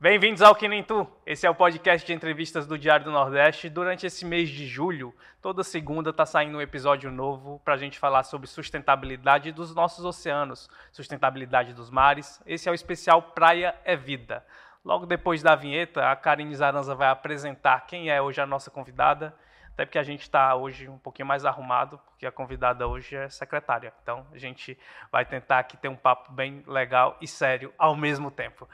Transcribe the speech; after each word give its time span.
Bem-vindos 0.00 0.42
ao 0.42 0.56
Nem 0.68 0.80
Tu. 0.80 1.04
Esse 1.26 1.44
é 1.44 1.50
o 1.50 1.54
podcast 1.56 2.06
de 2.06 2.12
entrevistas 2.12 2.68
do 2.68 2.78
Diário 2.78 3.06
do 3.06 3.10
Nordeste. 3.10 3.68
Durante 3.68 4.06
esse 4.06 4.24
mês 4.24 4.48
de 4.48 4.64
julho, 4.64 5.12
toda 5.42 5.64
segunda 5.64 6.10
está 6.10 6.24
saindo 6.24 6.56
um 6.56 6.60
episódio 6.60 7.10
novo 7.10 7.60
para 7.64 7.74
a 7.74 7.76
gente 7.76 7.98
falar 7.98 8.22
sobre 8.22 8.46
sustentabilidade 8.46 9.50
dos 9.50 9.74
nossos 9.74 10.04
oceanos, 10.04 10.70
sustentabilidade 10.92 11.72
dos 11.72 11.90
mares. 11.90 12.40
Esse 12.46 12.68
é 12.68 12.70
o 12.70 12.76
especial 12.76 13.20
Praia 13.20 13.74
é 13.84 13.96
Vida. 13.96 14.46
Logo 14.84 15.04
depois 15.04 15.42
da 15.42 15.56
vinheta, 15.56 16.08
a 16.08 16.14
Karine 16.14 16.54
Zaranza 16.54 16.94
vai 16.94 17.08
apresentar 17.08 17.84
quem 17.84 18.08
é 18.08 18.22
hoje 18.22 18.40
a 18.40 18.46
nossa 18.46 18.70
convidada, 18.70 19.34
até 19.72 19.84
porque 19.84 19.98
a 19.98 20.04
gente 20.04 20.22
está 20.22 20.54
hoje 20.54 20.88
um 20.88 20.98
pouquinho 20.98 21.26
mais 21.26 21.44
arrumado, 21.44 22.00
porque 22.10 22.24
a 22.24 22.30
convidada 22.30 22.86
hoje 22.86 23.16
é 23.16 23.28
secretária. 23.28 23.92
Então, 24.02 24.24
a 24.32 24.38
gente 24.38 24.78
vai 25.10 25.24
tentar 25.24 25.58
aqui 25.58 25.76
ter 25.76 25.88
um 25.88 25.96
papo 25.96 26.30
bem 26.32 26.62
legal 26.68 27.16
e 27.20 27.26
sério 27.26 27.74
ao 27.76 27.96
mesmo 27.96 28.30
tempo. 28.30 28.68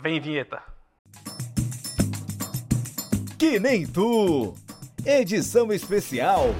Vem, 0.00 0.20
vinheta. 0.20 0.62
Que 3.36 3.58
nem 3.58 3.84
tu. 3.84 4.54
Edição 5.04 5.72
especial. 5.72 6.54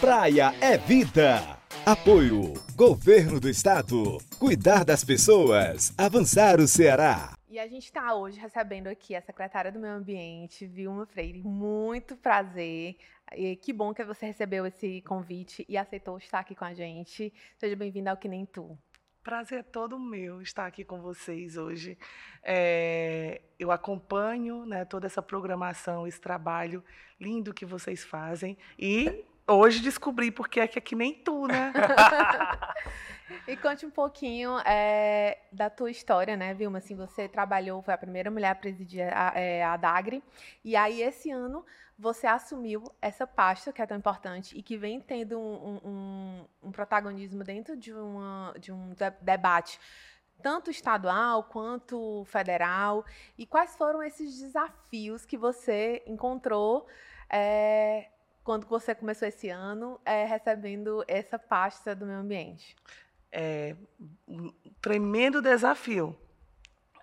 Praia 0.00 0.54
é 0.58 0.78
vida. 0.78 1.58
Apoio. 1.84 2.54
Governo 2.74 3.38
do 3.38 3.48
Estado. 3.50 4.16
Cuidar 4.38 4.86
das 4.86 5.04
pessoas. 5.04 5.92
Avançar 5.98 6.58
o 6.60 6.66
Ceará. 6.66 7.34
E 7.50 7.58
a 7.58 7.68
gente 7.68 7.84
está 7.84 8.14
hoje 8.14 8.40
recebendo 8.40 8.86
aqui 8.86 9.14
a 9.14 9.20
secretária 9.20 9.70
do 9.70 9.78
Meio 9.78 9.94
Ambiente, 9.94 10.66
Vilma 10.66 11.04
Freire. 11.04 11.42
Muito 11.42 12.16
prazer. 12.16 12.96
E 13.36 13.54
que 13.56 13.74
bom 13.74 13.92
que 13.92 14.02
você 14.02 14.24
recebeu 14.24 14.64
esse 14.64 15.02
convite 15.02 15.62
e 15.68 15.76
aceitou 15.76 16.16
estar 16.16 16.38
aqui 16.38 16.54
com 16.54 16.64
a 16.64 16.72
gente. 16.72 17.34
Seja 17.58 17.76
bem-vinda 17.76 18.10
ao 18.10 18.16
Que 18.16 18.28
Nem 18.28 18.46
Tu. 18.46 18.78
Prazer 19.22 19.58
é 19.58 19.62
todo 19.62 19.98
meu 19.98 20.40
estar 20.40 20.66
aqui 20.66 20.84
com 20.84 21.00
vocês 21.00 21.56
hoje. 21.56 21.98
É, 22.42 23.42
eu 23.58 23.70
acompanho 23.70 24.64
né, 24.64 24.84
toda 24.84 25.06
essa 25.06 25.20
programação, 25.20 26.06
esse 26.06 26.20
trabalho 26.20 26.82
lindo 27.20 27.52
que 27.52 27.66
vocês 27.66 28.04
fazem. 28.04 28.56
E 28.78 29.24
hoje 29.46 29.80
descobri 29.80 30.30
porque 30.30 30.60
é 30.60 30.66
que 30.66 30.78
é 30.78 30.80
que 30.80 30.94
nem 30.94 31.14
tu, 31.14 31.46
né? 31.46 31.72
e 33.46 33.56
conte 33.56 33.84
um 33.84 33.90
pouquinho 33.90 34.58
é, 34.60 35.38
da 35.52 35.68
tua 35.68 35.90
história, 35.90 36.36
né, 36.36 36.54
Vilma? 36.54 36.78
Assim, 36.78 36.94
você 36.94 37.28
trabalhou, 37.28 37.82
foi 37.82 37.94
a 37.94 37.98
primeira 37.98 38.30
mulher 38.30 38.50
a 38.50 38.54
presidir 38.54 39.02
a, 39.12 39.32
é, 39.34 39.62
a 39.64 39.76
DAGRE. 39.76 40.22
E 40.64 40.76
aí, 40.76 41.02
esse 41.02 41.30
ano, 41.30 41.64
você 41.98 42.26
assumiu 42.26 42.84
essa 43.02 43.26
pasta 43.26 43.72
que 43.72 43.82
é 43.82 43.86
tão 43.86 43.96
importante 43.96 44.56
e 44.56 44.62
que 44.62 44.76
vem 44.76 45.00
tendo 45.00 45.38
um, 45.38 45.80
um, 45.84 46.44
um 46.68 46.72
protagonismo 46.72 47.42
dentro 47.42 47.76
de, 47.76 47.92
uma, 47.92 48.54
de 48.58 48.70
um 48.70 48.94
debate 49.20 49.80
tanto 50.42 50.70
estadual 50.70 51.42
quanto 51.44 52.24
federal. 52.26 53.04
E 53.36 53.44
quais 53.44 53.76
foram 53.76 54.02
esses 54.02 54.38
desafios 54.38 55.26
que 55.26 55.36
você 55.36 56.02
encontrou 56.06 56.86
é, 57.28 58.08
quando 58.44 58.66
você 58.66 58.94
começou 58.94 59.26
esse 59.26 59.48
ano 59.48 60.00
é, 60.04 60.24
recebendo 60.24 61.04
essa 61.08 61.38
pasta 61.38 61.94
do 61.94 62.06
meio 62.06 62.20
ambiente? 62.20 62.76
É 63.30 63.76
um 64.26 64.52
tremendo 64.80 65.42
desafio. 65.42 66.16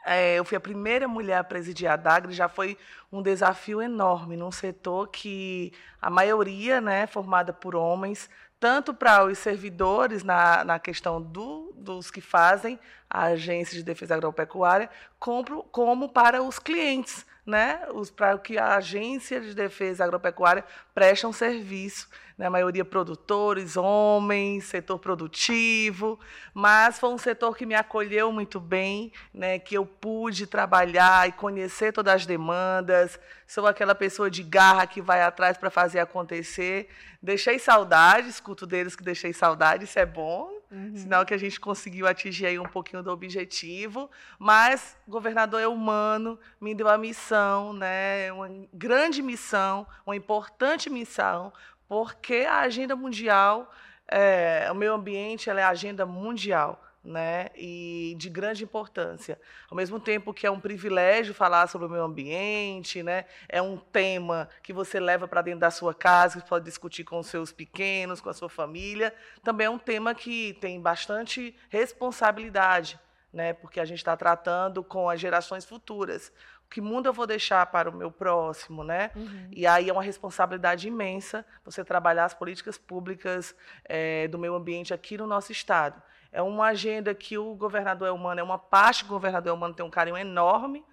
É, 0.05 0.35
eu 0.35 0.45
fui 0.45 0.55
a 0.55 0.61
primeira 0.61 1.07
mulher 1.07 1.37
a 1.37 1.43
presidir 1.43 1.89
a 1.89 1.95
DAGRE, 1.95 2.31
já 2.31 2.47
foi 2.47 2.77
um 3.11 3.23
desafio 3.23 3.81
enorme 3.81 4.37
num 4.37 4.51
setor 4.51 5.07
que 5.07 5.73
a 5.99 6.11
maioria 6.11 6.79
né, 6.79 7.01
é 7.01 7.07
formada 7.07 7.51
por 7.51 7.75
homens, 7.75 8.29
tanto 8.59 8.93
para 8.93 9.25
os 9.25 9.39
servidores 9.39 10.23
na, 10.23 10.63
na 10.63 10.77
questão 10.77 11.19
do, 11.19 11.54
dos 11.85 12.11
que 12.11 12.19
fazem 12.19 12.79
a 13.09 13.25
agência 13.27 13.77
de 13.77 13.83
defesa 13.83 14.15
agropecuária, 14.15 14.89
como, 15.19 15.63
como 15.65 16.09
para 16.09 16.41
os 16.41 16.59
clientes, 16.59 17.25
né, 17.45 17.87
os, 17.93 18.09
para 18.09 18.37
que 18.39 18.57
a 18.57 18.75
agência 18.75 19.39
de 19.39 19.53
defesa 19.53 20.03
agropecuária 20.03 20.65
preste 20.93 21.27
um 21.27 21.31
serviço 21.31 22.09
na 22.37 22.49
maioria 22.49 22.83
produtores, 22.83 23.77
homens, 23.77 24.65
setor 24.65 24.99
produtivo, 24.99 26.19
mas 26.53 26.99
foi 26.99 27.09
um 27.09 27.17
setor 27.17 27.55
que 27.55 27.65
me 27.65 27.75
acolheu 27.75 28.31
muito 28.31 28.59
bem, 28.59 29.13
né, 29.33 29.59
que 29.59 29.77
eu 29.77 29.85
pude 29.85 30.45
trabalhar 30.45 31.29
e 31.29 31.31
conhecer 31.31 31.93
todas 31.93 32.15
as 32.15 32.25
demandas. 32.25 33.17
Sou 33.47 33.65
aquela 33.65 33.95
pessoa 33.95 34.29
de 34.29 34.43
garra 34.43 34.85
que 34.85 35.01
vai 35.01 35.21
atrás 35.21 35.57
para 35.57 35.69
fazer 35.69 35.99
acontecer. 35.99 36.89
Deixei 37.21 37.57
saudade, 37.57 38.27
escuto 38.27 38.65
deles 38.65 38.95
que 38.95 39.03
deixei 39.03 39.31
saudade, 39.31 39.85
isso 39.85 39.97
é 39.97 40.05
bom, 40.05 40.54
uhum. 40.75 40.95
sinal 40.95 41.25
que 41.25 41.33
a 41.33 41.37
gente 41.37 41.59
conseguiu 41.59 42.05
atingir 42.05 42.45
aí 42.45 42.59
um 42.59 42.65
pouquinho 42.65 43.01
do 43.01 43.11
objetivo. 43.11 44.09
Mas 44.37 44.97
o 45.07 45.11
governador 45.11 45.61
é 45.61 45.67
humano, 45.67 46.37
me 46.59 46.75
deu 46.75 46.87
a 46.87 46.97
missão, 46.97 47.73
né, 47.73 48.31
uma 48.31 48.49
grande 48.73 49.21
missão, 49.21 49.87
uma 50.05 50.15
importante 50.15 50.89
missão, 50.89 51.51
porque 51.87 52.45
a 52.47 52.59
agenda 52.59 52.95
mundial, 52.95 53.71
é, 54.07 54.67
o 54.71 54.75
meio 54.75 54.93
ambiente, 54.93 55.49
ela 55.49 55.61
é 55.61 55.63
a 55.63 55.69
agenda 55.69 56.05
mundial. 56.05 56.84
Né, 57.05 57.49
e 57.55 58.15
de 58.17 58.31
grande 58.31 58.63
importância. 58.63 59.39
Ao 59.69 59.77
mesmo 59.77 59.99
tempo 59.99 60.33
que 60.33 60.47
é 60.47 60.49
um 60.49 60.59
privilégio 60.59 61.35
falar 61.35 61.67
sobre 61.67 61.85
o 61.85 61.89
meio 61.91 62.03
ambiente, 62.03 63.03
né, 63.03 63.25
é 63.47 63.61
um 63.61 63.77
tema 63.77 64.49
que 64.63 64.73
você 64.73 64.99
leva 64.99 65.27
para 65.27 65.43
dentro 65.43 65.59
da 65.59 65.69
sua 65.69 65.93
casa, 65.93 66.41
que 66.41 66.49
pode 66.49 66.65
discutir 66.65 67.03
com 67.03 67.19
os 67.19 67.27
seus 67.27 67.51
pequenos, 67.51 68.19
com 68.19 68.29
a 68.31 68.33
sua 68.33 68.49
família, 68.49 69.13
também 69.43 69.67
é 69.67 69.69
um 69.69 69.77
tema 69.77 70.15
que 70.15 70.57
tem 70.59 70.81
bastante 70.81 71.55
responsabilidade, 71.69 72.99
né, 73.31 73.53
porque 73.53 73.79
a 73.79 73.85
gente 73.85 73.99
está 73.99 74.17
tratando 74.17 74.83
com 74.83 75.07
as 75.07 75.19
gerações 75.19 75.63
futuras 75.63 76.31
que 76.69 76.81
mundo 76.81 77.05
eu 77.07 77.13
vou 77.13 77.27
deixar 77.27 77.65
para 77.67 77.89
o 77.89 77.93
meu 77.93 78.11
próximo, 78.11 78.83
né? 78.83 79.11
Uhum. 79.15 79.47
E 79.51 79.65
aí 79.65 79.89
é 79.89 79.93
uma 79.93 80.03
responsabilidade 80.03 80.87
imensa 80.87 81.45
você 81.63 81.83
trabalhar 81.83 82.25
as 82.25 82.33
políticas 82.33 82.77
públicas 82.77 83.55
é, 83.85 84.27
do 84.27 84.37
meio 84.37 84.55
ambiente 84.55 84.93
aqui 84.93 85.17
no 85.17 85.27
nosso 85.27 85.51
estado. 85.51 86.01
É 86.35 86.41
uma 86.41 86.65
agenda 86.65 87.15
que 87.15 87.37
o 87.37 87.55
governador 87.55 88.09
Elmano, 88.09 88.41
é 88.41 88.43
uma 88.43 88.59
parte 88.59 89.05
do 89.05 89.07
governador 89.07 89.53
Elmano 89.53 89.73
tem 89.73 89.85
um 89.85 89.89
carinho 89.89 90.17
enorme. 90.17 90.83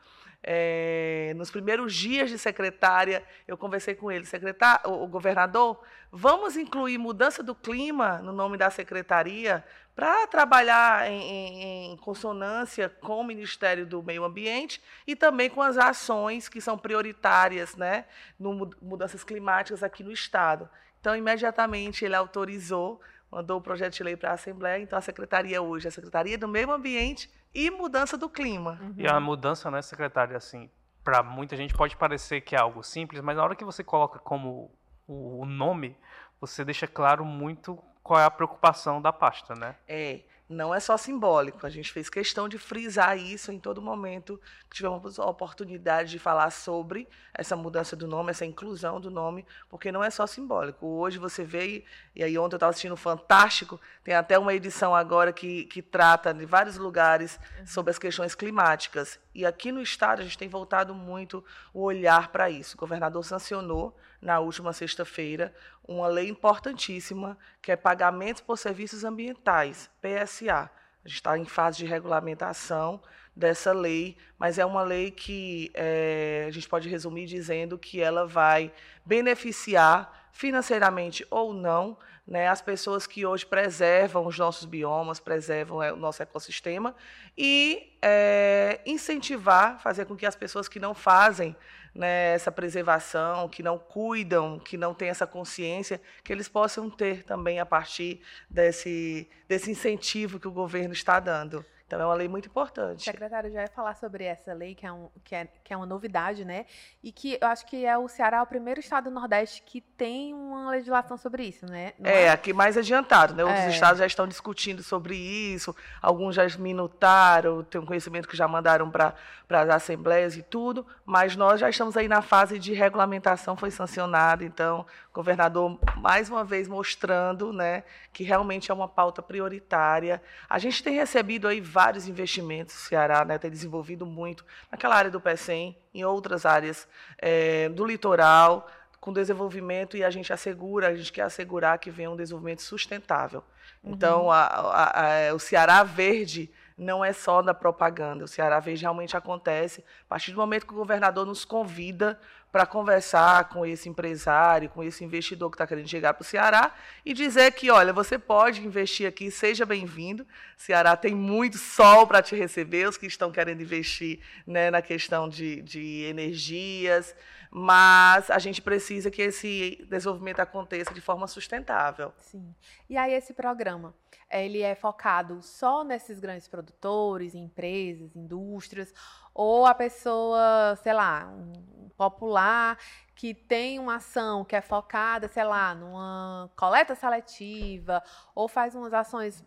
É, 0.41 1.33
nos 1.35 1.51
primeiros 1.51 1.93
dias 1.93 2.31
de 2.31 2.39
secretária, 2.39 3.25
eu 3.47 3.57
conversei 3.57 3.97
com 3.97 4.11
ele, 4.11 4.25
secretário, 4.25 4.89
o, 4.89 5.03
o 5.03 5.09
governador, 5.09 5.83
vamos 6.13 6.57
incluir 6.57 6.97
mudança 6.97 7.43
do 7.43 7.57
clima 7.57 8.19
no 8.19 8.33
nome 8.33 8.57
da 8.57 8.71
secretaria 8.71 9.65
para 9.97 10.29
trabalhar 10.29 11.11
em, 11.11 11.21
em, 11.21 11.93
em, 11.93 11.97
consonância 11.97 12.89
com 12.89 13.21
o 13.21 13.25
Ministério 13.25 13.85
do 13.85 14.01
Meio 14.01 14.23
Ambiente 14.23 14.81
e 15.05 15.17
também 15.17 15.51
com 15.51 15.61
as 15.61 15.77
ações 15.77 16.49
que 16.49 16.61
são 16.61 16.79
prioritárias 16.79 17.75
né, 17.75 18.05
no 18.39 18.71
mudanças 18.81 19.25
climáticas 19.25 19.83
aqui 19.83 20.05
no 20.05 20.13
Estado. 20.13 20.71
Então, 21.01 21.17
imediatamente, 21.17 22.05
ele 22.05 22.15
autorizou, 22.15 23.01
mandou 23.33 23.59
o 23.59 23.63
projeto 23.63 23.95
de 23.95 24.03
lei 24.03 24.15
para 24.15 24.31
a 24.31 24.35
Assembleia. 24.35 24.83
Então, 24.83 24.99
a 24.99 25.03
Secretaria 25.03 25.63
hoje 25.63 25.87
é 25.87 25.89
a 25.89 25.93
Secretaria 25.93 26.37
do 26.37 26.47
Meio 26.47 26.71
Ambiente 26.71 27.31
e 27.55 27.71
Mudança 27.71 28.19
do 28.19 28.29
Clima. 28.29 28.79
Uhum. 28.83 28.95
E 28.99 29.09
a 29.09 29.19
mudança, 29.19 29.71
né, 29.71 29.81
secretária, 29.81 30.37
assim, 30.37 30.71
para 31.03 31.23
muita 31.23 31.57
gente 31.57 31.73
pode 31.73 31.97
parecer 31.97 32.43
que 32.43 32.55
é 32.55 32.61
algo 32.61 32.83
simples, 32.83 33.23
mas 33.23 33.37
na 33.37 33.43
hora 33.43 33.57
que 33.57 33.65
você 33.65 33.83
coloca 33.83 34.19
como 34.19 34.71
o 35.09 35.47
nome, 35.47 35.97
você 36.39 36.65
deixa 36.65 36.87
claro 36.87 37.25
muito 37.25 37.83
qual 38.03 38.21
é 38.21 38.25
a 38.25 38.31
preocupação 38.31 39.01
da 39.01 39.13
pasta, 39.13 39.55
né? 39.55 39.77
É, 39.89 40.21
não 40.49 40.75
é 40.75 40.81
só 40.81 40.97
simbólico. 40.97 41.67
A 41.67 41.71
gente 41.71 41.93
fez 41.93 42.09
questão 42.09 42.49
de 42.49 42.59
frisar 42.59 43.17
isso 43.17 43.51
em 43.51 43.59
todo 43.59 43.81
momento 43.81 44.41
que 44.69 44.77
tivemos 44.77 45.19
a 45.19 45.25
oportunidade 45.27 46.11
de 46.11 46.19
falar 46.19 46.51
sobre 46.51 47.09
essa 47.35 47.57
mudança 47.57 47.97
do 47.97 48.07
nome, 48.07 48.31
essa 48.31 48.45
inclusão 48.45 49.01
do 49.01 49.11
nome, 49.11 49.47
porque 49.69 49.91
não 49.91 50.05
é 50.05 50.11
só 50.11 50.27
simbólico. 50.27 50.87
Hoje 50.87 51.19
você 51.19 51.45
vê, 51.45 51.85
e 52.15 52.23
aí 52.23 52.37
ontem 52.39 52.55
eu 52.55 52.59
estava 52.59 52.71
assistindo 52.71 52.97
Fantástico, 52.97 53.81
tem 54.05 54.15
até 54.15 54.39
uma 54.39 54.53
edição 54.55 54.95
agora 54.95 55.33
que, 55.33 55.65
que 55.65 55.81
trata 55.81 56.33
de 56.35 56.45
vários 56.45 56.77
lugares 56.77 57.39
uhum. 57.59 57.67
sobre 57.67 57.91
as 57.91 57.99
questões 57.99 58.35
climáticas. 58.35 59.19
E 59.35 59.47
aqui 59.47 59.73
no 59.73 59.81
Estado 59.81 60.21
a 60.21 60.23
gente 60.25 60.37
tem 60.37 60.49
voltado 60.49 60.95
muito 60.95 61.45
o 61.73 61.83
olhar 61.83 62.29
para 62.29 62.51
isso. 62.51 62.77
O 62.77 62.81
governador 62.81 63.25
sancionou 63.25 63.97
na 64.21 64.39
última 64.41 64.73
sexta-feira 64.73 65.55
uma 65.87 66.07
lei 66.07 66.29
importantíssima, 66.29 67.37
que 67.61 67.73
é 67.73 67.77
pagamentos 67.77 68.43
por 68.43 68.59
serviços 68.59 69.05
ambientais, 69.05 69.91
PSA. 70.01 70.71
A 71.05 71.09
gente 71.09 71.17
está 71.17 71.37
em 71.37 71.45
fase 71.45 71.79
de 71.79 71.87
regulamentação 71.87 73.03
dessa 73.35 73.73
lei, 73.73 74.17
mas 74.39 74.59
é 74.59 74.65
uma 74.65 74.83
lei 74.83 75.11
que 75.11 75.71
é, 75.75 76.45
a 76.47 76.51
gente 76.51 76.69
pode 76.69 76.89
resumir 76.89 77.27
dizendo 77.27 77.79
que 77.79 78.01
ela 78.01 78.27
vai 78.27 78.73
beneficiar 79.05 80.29
financeiramente 80.33 81.27
ou 81.31 81.53
não 81.53 81.97
né, 82.27 82.49
as 82.49 82.63
pessoas 82.63 83.07
que 83.07 83.27
hoje 83.27 83.45
preservam 83.45 84.27
os 84.27 84.39
nossos 84.39 84.65
biomas, 84.65 85.19
preservam 85.19 85.83
é, 85.83 85.93
o 85.93 85.97
nosso 85.97 86.23
ecossistema 86.23 86.95
e 87.37 87.97
é, 88.01 88.81
incentivar, 88.87 89.81
fazer 89.81 90.05
com 90.07 90.17
que 90.17 90.25
as 90.25 90.37
pessoas 90.37 90.69
que 90.69 90.79
não 90.79 90.95
fazem 90.95 91.57
né, 91.95 92.33
essa 92.35 92.51
preservação, 92.51 93.49
que 93.49 93.63
não 93.63 93.79
cuidam, 93.79 94.59
que 94.59 94.77
não 94.77 94.95
têm 94.95 95.09
essa 95.09 95.27
consciência, 95.27 96.01
que 96.25 96.33
eles 96.33 96.49
possam 96.49 96.89
ter 96.89 97.25
também 97.25 97.61
a 97.61 97.67
partir 97.67 98.23
desse, 98.49 99.29
desse 99.49 99.71
incentivo 99.71 100.41
que 100.41 100.49
o 100.49 100.53
governo 100.53 100.93
está 100.93 101.21
dando. 101.21 101.65
Então 101.93 102.01
é 102.01 102.07
uma 102.07 102.15
lei 102.15 102.27
muito 102.27 102.49
importante. 102.49 103.05
Secretário, 103.05 103.53
já 103.53 103.61
ia 103.61 103.69
falar 103.69 103.95
sobre 103.97 104.25
essa 104.25 104.55
lei, 104.55 104.75
que 104.75 104.87
é, 104.87 104.91
um, 104.91 105.11
que, 105.23 105.35
é, 105.35 105.47
que 105.63 105.75
é 105.75 105.77
uma 105.77 105.85
novidade, 105.85 106.43
né? 106.43 106.65
E 107.03 107.13
que 107.13 107.37
eu 107.39 107.47
acho 107.47 107.67
que 107.67 107.85
é 107.85 107.99
o 107.99 108.09
Ceará 108.09 108.43
o 108.43 108.47
primeiro 108.47 108.81
estado 108.81 109.11
do 109.11 109.11
Nordeste 109.11 109.63
que 109.63 109.83
tem 109.83 110.33
uma 110.33 110.71
legislação 110.71 111.19
sobre 111.19 111.45
isso, 111.45 111.67
né? 111.67 111.93
Não 111.99 112.09
é, 112.11 112.23
é, 112.23 112.31
aqui 112.31 112.55
mais 112.55 112.79
adiantado, 112.79 113.35
né? 113.35 113.45
Outros 113.45 113.65
é. 113.65 113.69
estados 113.69 113.99
já 113.99 114.07
estão 114.07 114.27
discutindo 114.27 114.83
sobre 114.83 115.15
isso, 115.15 115.77
alguns 116.01 116.35
já 116.35 116.47
minutaram, 116.59 117.63
tem 117.63 117.79
um 117.79 117.85
conhecimento 117.85 118.27
que 118.27 118.39
já 118.39 118.49
mandaram 118.49 118.91
para 118.91 119.15
as 119.51 119.69
assembleias 119.69 120.35
e 120.35 120.43
tudo, 120.43 120.87
mas 121.05 121.37
nós 121.37 121.61
já 121.61 121.69
estamos 121.69 121.95
aí 121.95 122.09
na 122.09 122.23
fase 122.23 122.59
de 122.59 122.73
regulamentação, 122.73 123.55
foi 123.55 123.71
sancionado, 123.71 124.43
então 124.45 124.87
governador 125.13 125.79
mais 125.97 126.31
uma 126.31 126.43
vez 126.43 126.67
mostrando 126.67 127.53
né, 127.53 127.85
que 128.13 128.25
realmente 128.25 128.71
é 128.71 128.75
uma 128.75 128.89
pauta 128.89 129.23
prioritária. 129.23 130.23
A 130.49 130.59
gente 130.59 130.83
tem 130.83 130.95
recebido 130.95 131.47
aí 131.47 131.61
vários 131.61 132.09
investimentos, 132.09 132.75
o 132.75 132.89
Ceará 132.89 133.25
né, 133.25 133.39
tem 133.39 133.51
desenvolvido 133.51 134.07
muito 134.07 134.45
naquela 134.71 134.97
área 134.97 135.11
do 135.11 135.21
PECEM, 135.21 135.77
em 135.95 136.05
outras 136.05 136.47
áreas 136.47 136.89
é, 137.19 137.69
do 137.69 137.85
litoral, 137.85 138.69
com 139.01 139.13
desenvolvimento, 139.13 139.97
e 139.97 140.05
a 140.05 140.11
gente 140.11 140.33
assegura, 140.33 140.89
a 140.89 140.95
gente 140.95 141.13
quer 141.13 141.23
assegurar 141.23 141.79
que 141.79 141.91
venha 141.91 142.11
um 142.11 142.17
desenvolvimento 142.17 142.63
sustentável. 142.63 143.43
Uhum. 143.83 143.93
Então, 143.93 144.31
a, 144.31 144.45
a, 144.45 145.03
a, 145.03 145.09
é, 145.15 145.33
o 145.33 145.39
Ceará 145.39 145.83
Verde 145.83 146.49
não 146.77 147.05
é 147.05 147.13
só 147.13 147.43
da 147.43 147.55
propaganda. 147.55 148.25
O 148.25 148.29
Ceará 148.29 148.59
Verde 148.61 148.83
realmente 148.83 149.17
acontece 149.17 149.85
a 150.07 150.09
partir 150.09 150.33
do 150.33 150.39
momento 150.39 150.67
que 150.67 150.73
o 150.73 150.77
governador 150.77 151.27
nos 151.27 151.45
convida 151.45 152.19
para 152.53 152.67
conversar 152.67 153.49
com 153.49 153.65
esse 153.65 153.89
empresário, 153.89 154.69
com 154.69 154.85
esse 154.85 155.03
investidor 155.03 155.51
que 155.51 155.55
está 155.55 155.67
querendo 155.67 155.89
chegar 155.89 156.13
para 156.13 156.23
o 156.23 156.25
Ceará 156.25 156.75
e 157.05 157.15
dizer 157.15 157.51
que, 157.53 157.71
olha, 157.71 157.95
você 157.95 158.19
pode 158.19 158.65
investir 158.65 159.09
aqui, 159.09 159.31
seja 159.31 159.65
bem-vindo. 159.65 160.27
Ceará 160.57 160.95
tem 160.95 161.15
muito 161.15 161.57
sol 161.57 162.07
para 162.07 162.21
te 162.21 162.37
receber, 162.37 162.87
os 162.87 162.99
que 162.99 163.07
estão 163.07 163.33
querendo 163.33 163.63
investir 163.63 164.21
né, 164.47 164.71
na 164.71 164.83
questão 164.83 165.31
de, 165.31 165.63
de 165.63 166.05
energias, 166.05 167.15
mas 167.55 168.31
a 168.31 168.39
gente 168.39 168.63
precisa 168.63 169.11
que 169.11 169.21
esse 169.21 169.87
desenvolvimento 169.91 170.41
aconteça 170.41 170.95
de 170.95 171.03
forma 171.03 171.27
sustentável. 171.27 172.11
Sim. 172.17 172.55
E 172.89 172.97
aí 172.97 173.13
esse 173.13 173.35
programa, 173.35 173.95
ele 174.31 174.63
é 174.63 174.75
focado 174.75 175.43
só 175.43 175.85
nesses 175.85 176.19
grandes 176.19 176.49
produtores, 176.49 177.35
empresas, 177.35 178.17
indústrias, 178.17 178.95
ou 179.35 179.67
a 179.67 179.75
pessoa, 179.75 180.79
sei 180.83 180.95
lá, 180.95 181.27
um 181.29 181.91
popular 181.91 182.79
que 183.15 183.35
tem 183.35 183.79
uma 183.79 183.97
ação 183.97 184.47
que 184.47 184.57
é 184.57 184.63
focada, 184.63 185.29
sei 185.29 185.45
lá, 185.45 185.75
numa 185.75 186.51
coleta 186.57 186.95
seletiva 186.95 188.03
ou 188.35 188.49
faz 188.49 188.75
umas 188.75 188.95
ações 188.95 189.45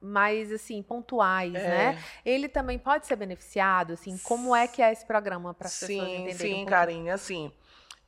mais 0.00 0.52
assim 0.52 0.82
pontuais, 0.82 1.54
é. 1.54 1.68
né? 1.68 2.04
Ele 2.24 2.48
também 2.48 2.78
pode 2.78 3.06
ser 3.06 3.16
beneficiado, 3.16 3.94
assim. 3.94 4.18
Como 4.18 4.54
é 4.54 4.66
que 4.68 4.82
é 4.82 4.92
esse 4.92 5.04
programa 5.04 5.54
para 5.54 5.66
as 5.66 5.78
pessoas 5.78 6.08
entenderem? 6.08 6.34
Sim, 6.36 6.62
um 6.62 6.66
Karine, 6.66 7.10
assim, 7.10 7.52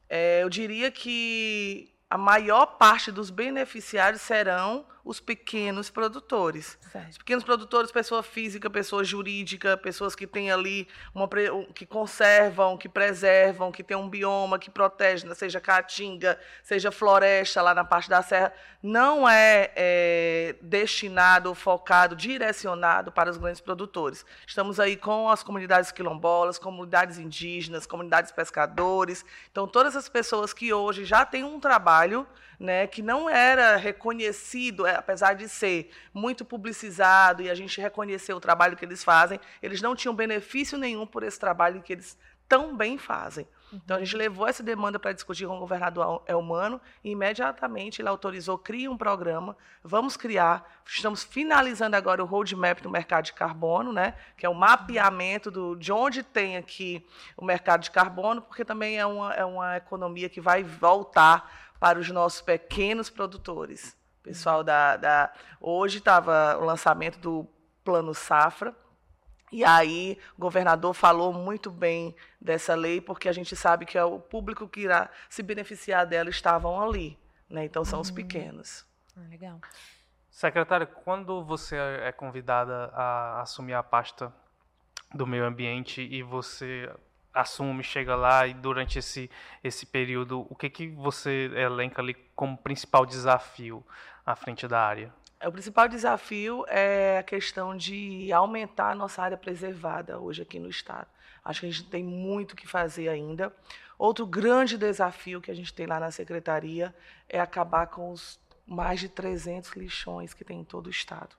é, 0.09 0.43
eu 0.43 0.49
diria 0.49 0.91
que 0.91 1.93
a 2.09 2.17
maior 2.17 2.67
parte 2.79 3.13
dos 3.13 3.31
beneficiários 3.31 4.23
serão 4.23 4.87
os 5.09 5.21
pequenos 5.21 5.89
produtores. 5.89 6.79
Certo. 6.93 7.13
Os 7.13 7.17
pequenos 7.17 7.43
produtores, 7.43 7.91
pessoa 7.91 8.23
física, 8.23 8.69
pessoa 8.69 9.03
jurídica, 9.03 9.75
pessoas 9.75 10.15
que 10.15 10.27
têm 10.27 10.51
ali 10.51 10.87
uma 11.15 11.27
que 11.75 11.87
conservam, 11.87 12.77
que 12.77 12.91
preservam, 12.91 13.73
que 13.73 13.83
tem 13.83 13.97
um 13.97 14.07
bioma 14.07 14.59
que 14.59 14.71
protege, 14.71 15.27
né, 15.27 15.35
seja 15.35 15.63
caatinga, 15.63 16.39
seja 16.63 16.93
floresta 16.93 17.63
lá 17.63 17.75
na 17.75 17.87
parte 17.87 18.11
da 18.11 18.23
serra, 18.23 18.53
não 18.83 19.27
é, 19.27 19.73
é 19.75 20.57
destinado, 20.61 21.55
focado, 21.55 22.15
direcionado 22.15 23.11
para 23.11 23.31
os 23.31 23.39
grandes 23.39 23.63
produtores. 23.63 24.27
Estamos 24.47 24.79
aí 24.79 24.95
com 24.95 25.31
as 25.31 25.43
comunidades 25.43 25.91
quilombolas, 25.91 26.59
comunidades 26.59 27.17
indígenas, 27.17 27.87
comunidades 27.87 28.31
pescadores. 28.31 29.25
Então, 29.51 29.67
todas 29.67 29.97
as 29.97 30.07
pessoas 30.07 30.53
que 30.53 30.71
hoje 30.71 31.07
já 31.07 31.25
têm 31.25 31.45
um 31.45 31.59
trabalho 31.59 32.27
né, 32.59 32.87
que 32.87 33.03
não 33.03 33.31
era 33.31 33.77
reconhecido, 33.77 34.87
é, 34.87 34.97
apesar 34.97 35.35
de 35.35 35.49
ser 35.49 35.91
muito 36.13 36.45
publicizado 36.45 37.43
e 37.43 37.51
a 37.51 37.55
gente 37.55 37.81
reconhecer 37.81 38.33
o 38.33 38.41
trabalho 38.41 38.77
que 38.77 38.85
eles 38.85 39.05
fazem, 39.05 39.39
eles 39.63 39.81
não 39.81 39.95
tinham 39.95 40.15
benefício 40.15 40.77
nenhum 40.77 41.07
por 41.07 41.23
esse 41.23 41.39
trabalho 41.39 41.83
que 41.83 41.93
eles 41.93 42.19
tão 42.49 42.77
bem 42.77 42.97
fazem. 42.97 43.47
Então 43.71 43.99
a 43.99 44.01
gente 44.01 44.17
levou 44.17 44.47
essa 44.47 44.63
demanda 44.63 44.99
para 44.99 45.13
discutir 45.13 45.47
com 45.47 45.57
o 45.57 45.61
governador 45.61 46.23
Elmano 46.27 46.81
e 47.05 47.11
imediatamente 47.11 48.01
ele 48.01 48.09
autorizou, 48.09 48.57
cria 48.57 48.91
um 48.91 48.97
programa, 48.97 49.55
vamos 49.85 50.17
criar, 50.17 50.67
estamos 50.87 51.23
finalizando 51.23 51.95
agora 51.95 52.23
o 52.23 52.27
roadmap 52.27 52.81
do 52.81 52.89
mercado 52.89 53.27
de 53.27 53.35
carbono, 53.35 53.93
né, 53.93 54.15
que 54.39 54.47
é 54.47 54.49
o 54.49 54.55
mapeamento 54.55 55.51
do, 55.51 55.77
de 55.77 55.93
onde 55.93 56.23
tem 56.23 56.57
aqui 56.57 57.07
o 57.37 57.45
mercado 57.45 57.83
de 57.83 57.91
carbono, 57.91 58.41
porque 58.41 58.65
também 58.65 58.99
é 58.99 59.05
uma, 59.05 59.35
é 59.35 59.45
uma 59.45 59.77
economia 59.77 60.31
que 60.31 60.41
vai 60.41 60.65
voltar 60.65 61.68
para 61.79 61.99
os 61.99 62.11
nossos 62.11 62.41
pequenos 62.41 63.11
produtores. 63.11 63.97
Pessoal 64.23 64.63
da, 64.63 64.97
da 64.97 65.33
hoje 65.61 65.99
estava 65.99 66.59
o 66.59 66.65
lançamento 66.65 67.19
do 67.19 67.49
Plano 67.85 68.15
Safra. 68.15 68.75
E 69.51 69.65
aí 69.65 70.19
o 70.37 70.41
governador 70.43 70.93
falou 70.93 71.33
muito 71.33 71.71
bem 71.71 72.15
dessa 72.39 72.75
lei, 72.75 73.01
porque 73.01 73.29
a 73.29 73.33
gente 73.33 73.57
sabe 73.57 73.87
que 73.87 73.97
é 73.97 74.05
o 74.05 74.19
público 74.19 74.69
que 74.69 74.81
irá 74.81 75.09
se 75.31 75.43
beneficiar 75.43 76.07
dela 76.07 76.29
estavam 76.29 76.81
ali. 76.83 77.19
Né? 77.49 77.65
Então 77.65 77.85
são 77.85 78.01
os 78.01 78.11
uhum. 78.11 78.17
pequenos. 78.17 78.85
Ah, 79.17 79.27
legal. 79.31 79.59
Secretária, 80.31 80.87
quando 80.87 81.43
você 81.43 81.77
é 81.77 82.13
convidada 82.13 82.93
a 82.93 83.41
assumir 83.41 83.73
a 83.73 83.83
pasta 83.83 84.33
do 85.15 85.27
meio 85.27 85.45
ambiente 85.45 86.03
e 86.03 86.23
você 86.23 86.95
assume, 87.41 87.83
chega 87.83 88.17
lá 88.17 88.47
e 88.47 88.55
durante 88.55 88.99
esse, 88.99 89.31
esse 89.63 89.87
período, 89.87 90.47
o 90.51 90.55
que, 90.55 90.69
que 90.69 90.89
você 90.89 91.51
elenca 91.55 92.03
ali 92.03 92.15
como 92.35 92.57
principal 92.57 93.07
desafio 93.07 93.85
à 94.27 94.35
frente 94.35 94.67
da 94.67 94.81
área? 94.81 95.13
É, 95.41 95.47
o 95.47 95.53
principal 95.53 95.89
desafio 95.89 96.65
é 96.69 97.19
a 97.19 97.23
questão 97.23 97.77
de 97.77 98.33
aumentar 98.33 98.91
a 98.91 98.95
nossa 98.95 99.23
área 99.23 99.37
preservada 99.37 100.19
hoje 100.19 100.43
aqui 100.43 100.59
no 100.59 100.69
Estado. 100.69 101.07
Acho 101.45 101.61
que 101.61 101.67
a 101.67 101.71
gente 101.71 101.85
tem 101.85 102.03
muito 102.03 102.57
que 102.57 102.67
fazer 102.67 103.09
ainda. 103.09 103.55
Outro 103.97 104.27
grande 104.27 104.77
desafio 104.77 105.41
que 105.41 105.51
a 105.51 105.55
gente 105.55 105.73
tem 105.73 105.87
lá 105.87 106.01
na 106.01 106.11
Secretaria 106.11 106.95
é 107.29 107.41
acabar 107.41 107.87
com 107.87 108.11
os 108.11 108.39
mais 108.67 109.01
de 109.01 109.09
300 109.09 109.73
lixões 109.73 110.35
que 110.35 110.45
tem 110.45 110.61
em 110.61 110.65
todo 110.65 110.89
o 110.89 110.91
Estado. 110.91 111.37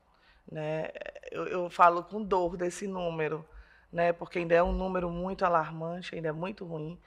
Né? 0.49 0.89
Eu, 1.29 1.47
eu 1.47 1.69
falo 1.69 2.03
com 2.03 2.23
dor 2.23 2.57
desse 2.57 2.87
número 2.87 3.45
né, 3.91 4.13
porque 4.13 4.39
ainda 4.39 4.55
é 4.55 4.63
um 4.63 4.71
número 4.71 5.09
muito 5.09 5.43
alarmante, 5.43 6.15
ainda 6.15 6.29
é 6.29 6.31
muito 6.31 6.65
ruim 6.65 6.99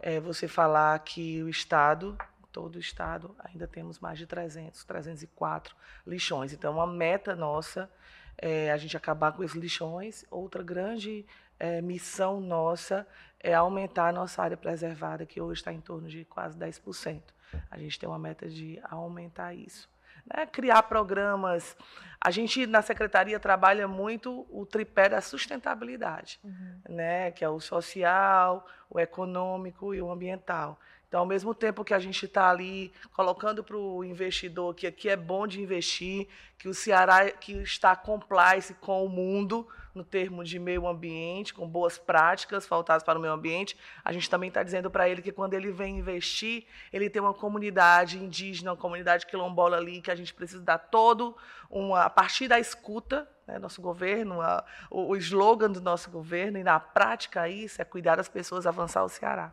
é, 0.00 0.20
você 0.20 0.46
falar 0.46 0.98
que 1.00 1.42
o 1.42 1.48
Estado, 1.48 2.16
todo 2.52 2.76
o 2.76 2.78
Estado, 2.78 3.34
ainda 3.44 3.66
temos 3.66 3.98
mais 3.98 4.18
de 4.18 4.26
300, 4.26 4.84
304 4.84 5.74
lixões. 6.06 6.52
Então, 6.52 6.74
uma 6.74 6.86
meta 6.86 7.34
nossa 7.34 7.90
é 8.36 8.70
a 8.70 8.76
gente 8.76 8.96
acabar 8.96 9.32
com 9.32 9.42
esses 9.42 9.56
lixões. 9.56 10.24
Outra 10.30 10.62
grande 10.62 11.26
é, 11.58 11.82
missão 11.82 12.40
nossa 12.40 13.06
é 13.40 13.54
aumentar 13.54 14.08
a 14.08 14.12
nossa 14.12 14.42
área 14.42 14.56
preservada, 14.56 15.26
que 15.26 15.40
hoje 15.40 15.60
está 15.60 15.72
em 15.72 15.80
torno 15.80 16.08
de 16.08 16.24
quase 16.24 16.56
10%. 16.56 17.22
A 17.70 17.78
gente 17.78 17.98
tem 17.98 18.08
uma 18.08 18.18
meta 18.18 18.48
de 18.48 18.80
aumentar 18.84 19.54
isso 19.54 19.88
né, 20.34 20.46
criar 20.46 20.82
programas. 20.84 21.76
A 22.20 22.30
gente, 22.30 22.66
na 22.66 22.82
secretaria, 22.82 23.38
trabalha 23.38 23.86
muito 23.86 24.46
o 24.50 24.66
tripé 24.66 25.08
da 25.08 25.20
sustentabilidade, 25.20 26.40
uhum. 26.42 26.80
né, 26.88 27.30
que 27.30 27.44
é 27.44 27.48
o 27.48 27.60
social, 27.60 28.66
o 28.90 28.98
econômico 28.98 29.94
e 29.94 30.02
o 30.02 30.10
ambiental. 30.10 30.78
Então, 31.08 31.20
ao 31.20 31.26
mesmo 31.26 31.54
tempo 31.54 31.84
que 31.84 31.94
a 31.94 31.98
gente 31.98 32.26
está 32.26 32.50
ali 32.50 32.92
colocando 33.14 33.64
para 33.64 33.76
o 33.76 34.04
investidor 34.04 34.74
que 34.74 34.86
aqui 34.86 35.08
é 35.08 35.16
bom 35.16 35.46
de 35.46 35.60
investir, 35.60 36.28
que 36.58 36.68
o 36.68 36.74
Ceará 36.74 37.30
que 37.30 37.52
está 37.62 37.96
compliance 37.96 38.74
com 38.74 39.04
o 39.04 39.08
mundo 39.08 39.66
no 39.98 40.04
termo 40.04 40.44
de 40.44 40.58
meio 40.58 40.86
ambiente, 40.86 41.52
com 41.52 41.68
boas 41.68 41.98
práticas 41.98 42.66
voltadas 42.66 43.02
para 43.02 43.18
o 43.18 43.20
meio 43.20 43.34
ambiente, 43.34 43.76
a 44.04 44.12
gente 44.12 44.30
também 44.30 44.48
está 44.48 44.62
dizendo 44.62 44.90
para 44.90 45.08
ele 45.08 45.20
que 45.20 45.32
quando 45.32 45.54
ele 45.54 45.72
vem 45.72 45.98
investir, 45.98 46.64
ele 46.92 47.10
tem 47.10 47.20
uma 47.20 47.34
comunidade 47.34 48.16
indígena, 48.16 48.70
uma 48.70 48.76
comunidade 48.76 49.26
quilombola 49.26 49.76
ali, 49.76 50.00
que 50.00 50.10
a 50.10 50.14
gente 50.14 50.32
precisa 50.32 50.62
dar 50.62 50.78
todo 50.78 51.36
uma, 51.68 52.04
a 52.04 52.10
partir 52.10 52.46
da 52.46 52.58
escuta, 52.58 53.28
né, 53.46 53.58
nosso 53.58 53.82
governo, 53.82 54.40
a, 54.40 54.64
o, 54.90 55.10
o 55.10 55.16
slogan 55.16 55.70
do 55.70 55.80
nosso 55.80 56.10
governo, 56.10 56.58
e 56.58 56.64
na 56.64 56.78
prática 56.78 57.48
isso 57.48 57.82
é 57.82 57.84
cuidar 57.84 58.16
das 58.16 58.28
pessoas, 58.28 58.66
avançar 58.66 59.02
o 59.02 59.08
Ceará. 59.08 59.52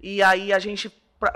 E 0.00 0.22
aí 0.22 0.52
a 0.52 0.58
gente 0.58 0.88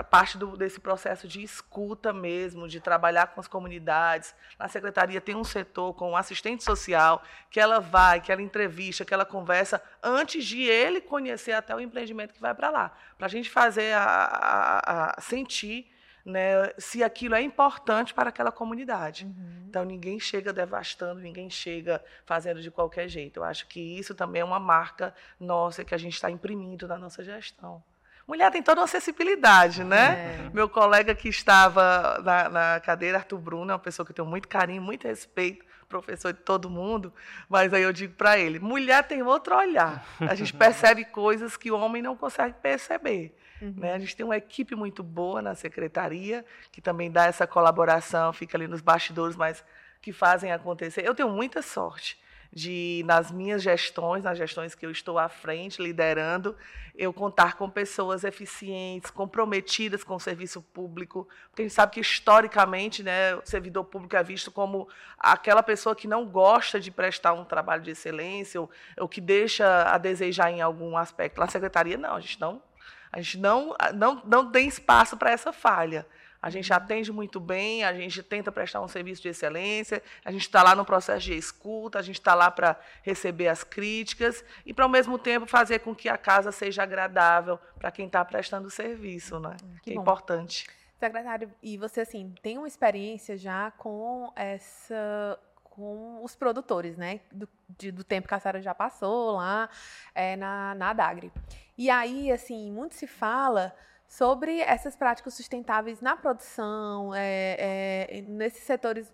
parte 0.09 0.37
do, 0.37 0.57
desse 0.57 0.79
processo 0.79 1.27
de 1.27 1.43
escuta 1.43 2.11
mesmo, 2.11 2.67
de 2.67 2.79
trabalhar 2.79 3.27
com 3.27 3.39
as 3.39 3.47
comunidades. 3.47 4.33
Na 4.57 4.67
secretaria 4.67 5.21
tem 5.21 5.35
um 5.35 5.43
setor 5.43 5.93
com 5.93 6.11
um 6.11 6.17
assistente 6.17 6.63
social 6.63 7.23
que 7.51 7.59
ela 7.59 7.79
vai, 7.79 8.19
que 8.19 8.31
ela 8.31 8.41
entrevista, 8.41 9.05
que 9.05 9.13
ela 9.13 9.25
conversa 9.25 9.81
antes 10.01 10.45
de 10.45 10.63
ele 10.63 11.01
conhecer 11.01 11.51
até 11.51 11.75
o 11.75 11.79
empreendimento 11.79 12.33
que 12.33 12.41
vai 12.41 12.53
para 12.53 12.69
lá, 12.69 12.97
para 13.17 13.27
a 13.27 13.29
gente 13.29 13.49
fazer 13.49 13.93
a, 13.93 14.03
a, 14.03 15.13
a 15.17 15.21
sentir 15.21 15.91
né, 16.25 16.71
se 16.79 17.03
aquilo 17.03 17.35
é 17.35 17.41
importante 17.41 18.11
para 18.11 18.29
aquela 18.29 18.51
comunidade. 18.51 19.25
Uhum. 19.25 19.65
Então 19.69 19.85
ninguém 19.85 20.19
chega 20.19 20.51
devastando, 20.51 21.21
ninguém 21.21 21.49
chega 21.49 22.03
fazendo 22.25 22.59
de 22.61 22.71
qualquer 22.71 23.07
jeito. 23.07 23.37
Eu 23.37 23.43
acho 23.43 23.67
que 23.67 23.79
isso 23.79 24.15
também 24.15 24.41
é 24.41 24.45
uma 24.45 24.59
marca 24.59 25.13
nossa 25.39 25.85
que 25.85 25.93
a 25.93 25.97
gente 25.97 26.15
está 26.15 26.31
imprimindo 26.31 26.87
na 26.87 26.97
nossa 26.97 27.23
gestão. 27.23 27.83
Mulher 28.27 28.51
tem 28.51 28.63
toda 28.63 28.81
uma 28.81 28.85
acessibilidade, 28.85 29.83
né? 29.83 30.47
É. 30.47 30.49
Meu 30.53 30.67
colega 30.67 31.13
que 31.13 31.29
estava 31.29 32.19
na, 32.23 32.49
na 32.49 32.79
cadeira, 32.79 33.19
Arthur 33.19 33.37
Bruno, 33.37 33.71
é 33.71 33.73
uma 33.73 33.79
pessoa 33.79 34.05
que 34.05 34.11
eu 34.11 34.15
tenho 34.15 34.27
muito 34.27 34.47
carinho, 34.47 34.81
muito 34.81 35.07
respeito, 35.07 35.63
professor 35.87 36.33
de 36.33 36.39
todo 36.39 36.69
mundo, 36.69 37.13
mas 37.47 37.71
aí 37.73 37.83
eu 37.83 37.93
digo 37.93 38.13
para 38.15 38.37
ele: 38.37 38.59
mulher 38.59 39.03
tem 39.03 39.21
outro 39.21 39.55
olhar. 39.55 40.05
A 40.19 40.33
gente 40.33 40.53
percebe 40.57 41.05
coisas 41.05 41.55
que 41.55 41.71
o 41.71 41.77
homem 41.77 42.01
não 42.01 42.15
consegue 42.15 42.55
perceber. 42.61 43.35
Né? 43.61 43.93
A 43.93 43.99
gente 43.99 44.15
tem 44.15 44.25
uma 44.25 44.37
equipe 44.37 44.75
muito 44.75 45.01
boa 45.01 45.41
na 45.41 45.55
secretaria, 45.55 46.43
que 46.71 46.81
também 46.81 47.09
dá 47.09 47.25
essa 47.25 47.47
colaboração, 47.47 48.33
fica 48.33 48.57
ali 48.57 48.67
nos 48.67 48.81
bastidores, 48.81 49.35
mas 49.35 49.63
que 50.01 50.11
fazem 50.11 50.51
acontecer. 50.51 51.05
Eu 51.05 51.15
tenho 51.15 51.29
muita 51.29 51.61
sorte 51.61 52.17
de, 52.55 53.03
nas 53.05 53.31
minhas 53.31 53.61
gestões, 53.61 54.23
nas 54.23 54.37
gestões 54.37 54.73
que 54.73 54.85
eu 54.85 54.89
estou 54.89 55.19
à 55.19 55.27
frente, 55.27 55.81
liderando, 55.81 56.55
eu 56.95 57.11
contar 57.11 57.57
com 57.57 57.69
pessoas 57.69 58.23
eficientes, 58.23 59.11
comprometidas 59.11 60.05
com 60.05 60.15
o 60.15 60.19
serviço 60.21 60.61
público, 60.61 61.27
porque 61.49 61.63
a 61.63 61.65
gente 61.65 61.73
sabe 61.73 61.91
que, 61.91 61.99
historicamente, 61.99 63.03
né, 63.03 63.35
o 63.35 63.41
servidor 63.43 63.83
público 63.83 64.15
é 64.15 64.23
visto 64.23 64.49
como 64.49 64.87
aquela 65.19 65.61
pessoa 65.61 65.93
que 65.93 66.07
não 66.07 66.25
gosta 66.25 66.79
de 66.79 66.89
prestar 66.89 67.33
um 67.33 67.43
trabalho 67.43 67.83
de 67.83 67.91
excelência 67.91 68.61
ou, 68.61 68.69
ou 68.97 69.09
que 69.09 69.19
deixa 69.19 69.83
a 69.83 69.97
desejar 69.97 70.49
em 70.49 70.61
algum 70.61 70.95
aspecto. 70.95 71.41
Na 71.41 71.47
secretaria, 71.47 71.97
não, 71.97 72.15
a 72.15 72.21
gente 72.21 72.39
não 72.39 72.63
a 73.11 73.21
gente 73.21 73.37
não, 73.37 73.73
não, 73.93 74.21
não 74.25 74.51
tem 74.51 74.67
espaço 74.67 75.15
para 75.15 75.31
essa 75.31 75.53
falha. 75.53 76.05
A 76.45 76.49
gente 76.51 76.71
atende 76.71 77.11
muito 77.11 77.39
bem, 77.39 77.83
a 77.83 77.91
gente 77.91 78.21
tenta 78.21 78.51
prestar 78.51 78.79
um 78.79 78.87
serviço 78.87 79.19
de 79.19 79.29
excelência, 79.29 80.03
a 80.23 80.31
gente 80.31 80.43
está 80.43 80.61
lá 80.61 80.75
no 80.75 80.85
processo 80.85 81.21
de 81.25 81.33
escuta, 81.35 81.97
a 81.97 82.03
gente 82.03 82.19
está 82.19 82.35
lá 82.35 82.51
para 82.51 82.79
receber 83.01 83.47
as 83.47 83.63
críticas 83.63 84.45
e, 84.63 84.71
para, 84.71 84.85
ao 84.85 84.89
mesmo 84.89 85.17
tempo, 85.17 85.47
fazer 85.47 85.79
com 85.79 85.95
que 85.95 86.07
a 86.07 86.19
casa 86.19 86.51
seja 86.51 86.83
agradável 86.83 87.57
para 87.79 87.89
quem 87.89 88.05
está 88.05 88.23
prestando 88.23 88.69
serviço, 88.69 89.39
né? 89.39 89.57
Que 89.81 89.93
é 89.93 89.95
bom. 89.95 90.01
importante. 90.01 90.67
Secretário, 90.99 91.51
e 91.63 91.77
você 91.79 92.01
assim 92.01 92.31
tem 92.43 92.59
uma 92.59 92.67
experiência 92.67 93.35
já 93.35 93.71
com 93.71 94.31
essa 94.35 95.39
com 95.63 96.23
os 96.23 96.35
produtores, 96.35 96.95
né? 96.95 97.21
Do, 97.31 97.49
de- 97.77 97.91
do 97.91 98.03
tempo 98.03 98.27
que 98.27 98.35
a 98.35 98.39
senhora 98.39 98.61
já 98.61 98.75
passou 98.75 99.31
lá 99.37 99.67
é, 100.13 100.35
na, 100.35 100.75
na 100.75 100.91
Adagre. 100.91 101.31
E 101.75 101.89
aí, 101.89 102.31
assim, 102.31 102.71
muito 102.71 102.93
se 102.93 103.07
fala 103.07 103.75
sobre 104.17 104.59
essas 104.61 104.95
práticas 104.95 105.33
sustentáveis 105.33 105.99
na 106.01 106.15
produção, 106.15 107.13
é, 107.13 108.07
é, 108.17 108.21
nesses 108.27 108.63
setores 108.63 109.11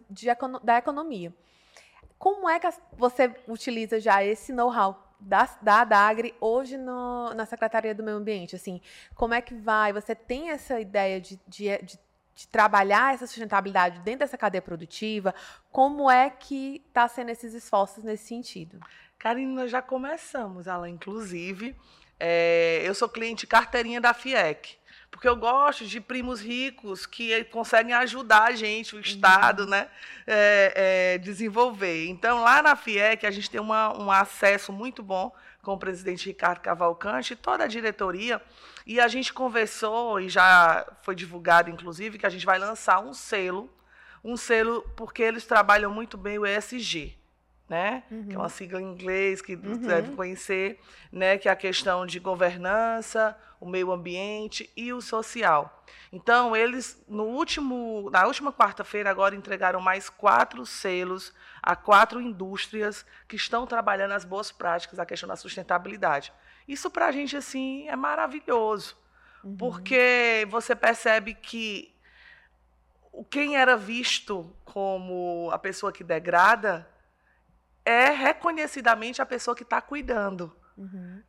da 0.63 0.77
economia. 0.77 1.33
Como 2.19 2.47
é 2.47 2.59
que 2.59 2.67
você 2.93 3.33
utiliza 3.47 3.99
já 3.99 4.23
esse 4.23 4.53
know-how 4.53 5.15
da, 5.19 5.49
da 5.61 5.81
Adagre 5.81 6.35
hoje 6.39 6.77
no- 6.77 7.33
na 7.33 7.45
Secretaria 7.47 7.95
do 7.95 8.03
Meio 8.03 8.17
Ambiente? 8.17 8.55
Assim, 8.55 8.79
como 9.15 9.33
é 9.33 9.41
que 9.41 9.55
vai? 9.55 9.91
Você 9.91 10.13
tem 10.13 10.51
essa 10.51 10.79
ideia 10.79 11.19
de, 11.19 11.39
de, 11.47 11.65
de- 11.79 11.99
de 12.35 12.47
trabalhar 12.47 13.13
essa 13.13 13.25
sustentabilidade 13.27 13.99
dentro 14.01 14.19
dessa 14.19 14.37
cadeia 14.37 14.61
produtiva? 14.61 15.33
Como 15.71 16.09
é 16.11 16.29
que 16.29 16.83
está 16.87 17.07
sendo 17.07 17.29
esses 17.29 17.53
esforços 17.55 18.03
nesse 18.03 18.25
sentido? 18.27 18.79
Karine, 19.17 19.53
nós 19.53 19.69
já 19.71 19.81
começamos, 19.81 20.67
Alan, 20.67 20.89
inclusive. 20.89 21.75
é, 22.19 22.81
eu 22.83 22.93
sou 22.93 23.09
cliente 23.09 23.47
carteirinha 23.47 23.99
da 23.99 24.13
FIEC, 24.13 24.77
porque 25.11 25.27
eu 25.27 25.35
gosto 25.35 25.85
de 25.85 25.99
primos 25.99 26.41
ricos 26.41 27.05
que 27.05 27.43
conseguem 27.43 27.93
ajudar 27.93 28.45
a 28.45 28.51
gente, 28.53 28.95
o 28.95 28.99
Estado, 28.99 29.67
né, 29.67 29.89
é, 30.25 30.73
é, 31.13 31.17
desenvolver. 31.17 32.07
Então, 32.07 32.41
lá 32.41 32.63
na 32.63 32.75
FIEC, 32.75 33.27
a 33.27 33.31
gente 33.31 33.51
tem 33.51 33.59
uma, 33.59 33.95
um 34.01 34.09
acesso 34.09 34.71
muito 34.71 35.03
bom 35.03 35.31
com 35.61 35.73
o 35.73 35.77
presidente 35.77 36.25
Ricardo 36.25 36.61
Cavalcante 36.61 37.33
e 37.33 37.35
toda 37.35 37.65
a 37.65 37.67
diretoria, 37.67 38.41
e 38.87 38.99
a 38.99 39.07
gente 39.07 39.31
conversou, 39.31 40.19
e 40.19 40.27
já 40.27 40.87
foi 41.03 41.13
divulgado, 41.13 41.69
inclusive, 41.69 42.17
que 42.17 42.25
a 42.25 42.29
gente 42.29 42.45
vai 42.45 42.57
lançar 42.57 42.99
um 42.99 43.13
selo, 43.13 43.69
um 44.23 44.35
selo 44.35 44.81
porque 44.95 45.21
eles 45.21 45.45
trabalham 45.45 45.91
muito 45.91 46.17
bem 46.17 46.39
o 46.39 46.47
ESG, 46.47 47.15
né? 47.71 48.03
Que 48.27 48.35
é 48.35 48.37
uma 48.37 48.49
sigla 48.49 48.81
em 48.81 48.85
inglês 48.85 49.41
que 49.41 49.55
você 49.55 49.87
deve 49.87 50.11
conhecer, 50.13 50.77
né? 51.09 51.37
Que 51.37 51.47
é 51.47 51.51
a 51.51 51.55
questão 51.55 52.05
de 52.05 52.19
governança, 52.19 53.37
o 53.61 53.65
meio 53.65 53.93
ambiente 53.93 54.69
e 54.75 54.91
o 54.91 54.99
social. 54.99 55.81
Então, 56.11 56.53
eles, 56.53 57.01
no 57.07 57.23
último, 57.23 58.09
na 58.11 58.27
última 58.27 58.51
quarta-feira, 58.51 59.09
agora 59.09 59.35
entregaram 59.35 59.79
mais 59.79 60.09
quatro 60.09 60.65
selos 60.65 61.33
a 61.63 61.73
quatro 61.73 62.19
indústrias 62.19 63.05
que 63.25 63.37
estão 63.37 63.65
trabalhando 63.65 64.11
as 64.11 64.25
boas 64.25 64.51
práticas, 64.51 64.99
a 64.99 65.05
questão 65.05 65.29
da 65.29 65.37
sustentabilidade. 65.37 66.33
Isso, 66.67 66.91
para 66.91 67.07
a 67.07 67.11
gente, 67.11 67.37
assim, 67.37 67.87
é 67.87 67.95
maravilhoso, 67.95 68.97
porque 69.57 70.45
você 70.49 70.75
percebe 70.75 71.33
que 71.35 71.95
quem 73.29 73.55
era 73.55 73.77
visto 73.77 74.53
como 74.65 75.49
a 75.51 75.57
pessoa 75.57 75.91
que 75.91 76.03
degrada 76.03 76.90
é 77.85 78.09
reconhecidamente 78.11 79.21
a 79.21 79.25
pessoa 79.25 79.55
que 79.55 79.63
está 79.63 79.81
cuidando. 79.81 80.55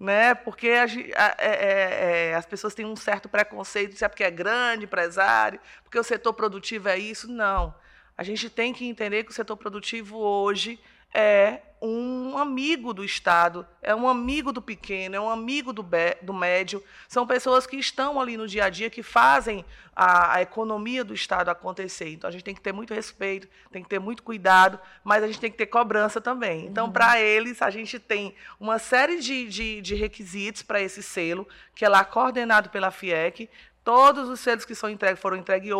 Né? 0.00 0.34
Porque 0.34 0.70
a 0.70 0.86
gen- 0.86 1.12
a- 1.14 1.36
é- 1.38 1.50
é- 1.50 2.28
é, 2.30 2.34
as 2.34 2.46
pessoas 2.46 2.74
têm 2.74 2.86
um 2.86 2.96
certo 2.96 3.28
preconceito, 3.28 3.96
se 3.96 4.04
é 4.04 4.08
porque 4.08 4.24
é 4.24 4.30
grande, 4.30 4.84
empresário, 4.84 5.60
porque 5.82 5.98
o 5.98 6.02
setor 6.04 6.32
produtivo 6.32 6.88
é 6.88 6.98
isso. 6.98 7.30
Não. 7.30 7.74
A 8.16 8.22
gente 8.22 8.48
tem 8.48 8.72
que 8.72 8.86
entender 8.86 9.24
que 9.24 9.30
o 9.30 9.34
setor 9.34 9.56
produtivo 9.56 10.16
hoje 10.18 10.80
é 11.14 11.60
um 11.84 12.38
amigo 12.38 12.94
do 12.94 13.02
Estado, 13.04 13.66
é 13.82 13.92
um 13.92 14.08
amigo 14.08 14.52
do 14.52 14.62
pequeno, 14.62 15.16
é 15.16 15.20
um 15.20 15.28
amigo 15.28 15.72
do, 15.72 15.84
do 16.22 16.32
médio. 16.32 16.80
São 17.08 17.26
pessoas 17.26 17.66
que 17.66 17.76
estão 17.76 18.20
ali 18.20 18.36
no 18.36 18.46
dia 18.46 18.66
a 18.66 18.70
dia, 18.70 18.88
que 18.88 19.02
fazem 19.02 19.64
a, 19.96 20.34
a 20.36 20.42
economia 20.42 21.02
do 21.02 21.12
Estado 21.12 21.48
acontecer. 21.48 22.08
Então, 22.10 22.28
a 22.28 22.30
gente 22.32 22.44
tem 22.44 22.54
que 22.54 22.60
ter 22.60 22.72
muito 22.72 22.94
respeito, 22.94 23.48
tem 23.72 23.82
que 23.82 23.88
ter 23.88 23.98
muito 23.98 24.22
cuidado, 24.22 24.78
mas 25.02 25.24
a 25.24 25.26
gente 25.26 25.40
tem 25.40 25.50
que 25.50 25.56
ter 25.58 25.66
cobrança 25.66 26.20
também. 26.20 26.66
Então, 26.66 26.88
para 26.90 27.20
eles, 27.20 27.60
a 27.60 27.68
gente 27.68 27.98
tem 27.98 28.32
uma 28.60 28.78
série 28.78 29.18
de, 29.18 29.48
de, 29.48 29.80
de 29.80 29.94
requisitos 29.96 30.62
para 30.62 30.80
esse 30.80 31.02
selo, 31.02 31.48
que 31.74 31.84
é 31.84 31.88
lá 31.88 32.04
coordenado 32.04 32.70
pela 32.70 32.92
FIEC. 32.92 33.50
Todos 33.82 34.28
os 34.28 34.38
selos 34.38 34.64
que 34.64 34.76
são 34.76 34.88
entregues 34.88 35.20
foram 35.20 35.36
entregues 35.36 35.72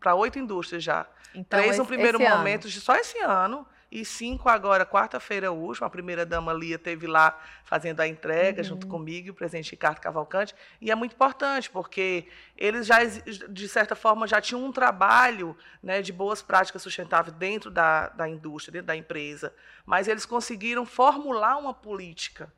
para 0.00 0.14
oito 0.14 0.38
indústrias 0.38 0.82
já. 0.82 1.06
Então, 1.34 1.58
Três 1.60 1.76
no 1.76 1.82
esse- 1.82 1.88
primeiro 1.88 2.16
esse 2.16 2.26
ano. 2.26 2.38
momento, 2.38 2.68
de- 2.70 2.80
só 2.80 2.96
esse 2.96 3.18
ano, 3.18 3.66
e 3.90 4.04
cinco 4.04 4.48
agora, 4.48 4.84
quarta-feira 4.84 5.52
última. 5.52 5.86
A 5.86 5.90
primeira-dama 5.90 6.52
Lia 6.52 6.78
teve 6.78 7.06
lá 7.06 7.38
fazendo 7.64 8.00
a 8.00 8.08
entrega 8.08 8.62
Uhum. 8.62 8.68
junto 8.68 8.86
comigo, 8.86 9.30
o 9.30 9.34
presidente 9.34 9.70
Ricardo 9.70 10.00
Cavalcante. 10.00 10.54
E 10.80 10.90
é 10.90 10.94
muito 10.94 11.14
importante, 11.14 11.70
porque 11.70 12.26
eles 12.56 12.86
já, 12.86 12.98
de 13.04 13.68
certa 13.68 13.94
forma, 13.94 14.26
já 14.26 14.40
tinham 14.40 14.64
um 14.64 14.72
trabalho 14.72 15.56
né, 15.82 16.02
de 16.02 16.12
boas 16.12 16.42
práticas 16.42 16.82
sustentáveis 16.82 17.36
dentro 17.36 17.70
da, 17.70 18.08
da 18.08 18.28
indústria, 18.28 18.72
dentro 18.72 18.88
da 18.88 18.96
empresa. 18.96 19.54
Mas 19.84 20.08
eles 20.08 20.26
conseguiram 20.26 20.84
formular 20.84 21.56
uma 21.56 21.72
política. 21.74 22.52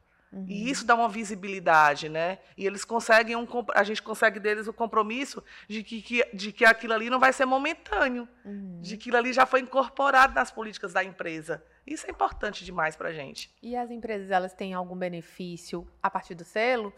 E 0.47 0.69
isso 0.71 0.85
dá 0.85 0.95
uma 0.95 1.09
visibilidade, 1.09 2.09
né? 2.09 2.39
E 2.57 2.67
eles 2.67 2.85
conseguem 2.85 3.35
um, 3.35 3.47
a 3.75 3.83
gente 3.83 4.03
consegue 4.03 4.39
deles 4.39 4.67
o 4.67 4.73
compromisso 4.73 5.43
de 5.67 5.83
que, 5.83 6.03
que- 6.03 6.29
de 6.35 6.53
que 6.53 6.65
aquilo 6.65 6.93
ali 6.93 7.09
não 7.09 7.19
vai 7.19 7.33
ser 7.33 7.47
momentâneo, 7.47 8.29
de 8.83 8.97
que 8.97 9.09
aquilo 9.09 9.17
ali 9.17 9.33
já 9.33 9.47
foi 9.47 9.61
incorporado 9.61 10.35
nas 10.35 10.51
políticas 10.51 10.93
da 10.93 11.03
empresa. 11.03 11.65
Isso 11.87 12.07
é 12.07 12.11
importante 12.11 12.65
demais 12.65 12.95
para 12.95 13.09
a 13.09 13.13
gente. 13.13 13.51
E 13.63 13.75
as 13.75 13.91
empresas, 13.91 14.31
elas 14.31 14.53
têm 14.53 14.75
algum 14.75 14.97
benefício 14.97 15.89
a 16.03 16.11
partir 16.11 16.35
do 16.35 16.45
selo? 16.45 16.93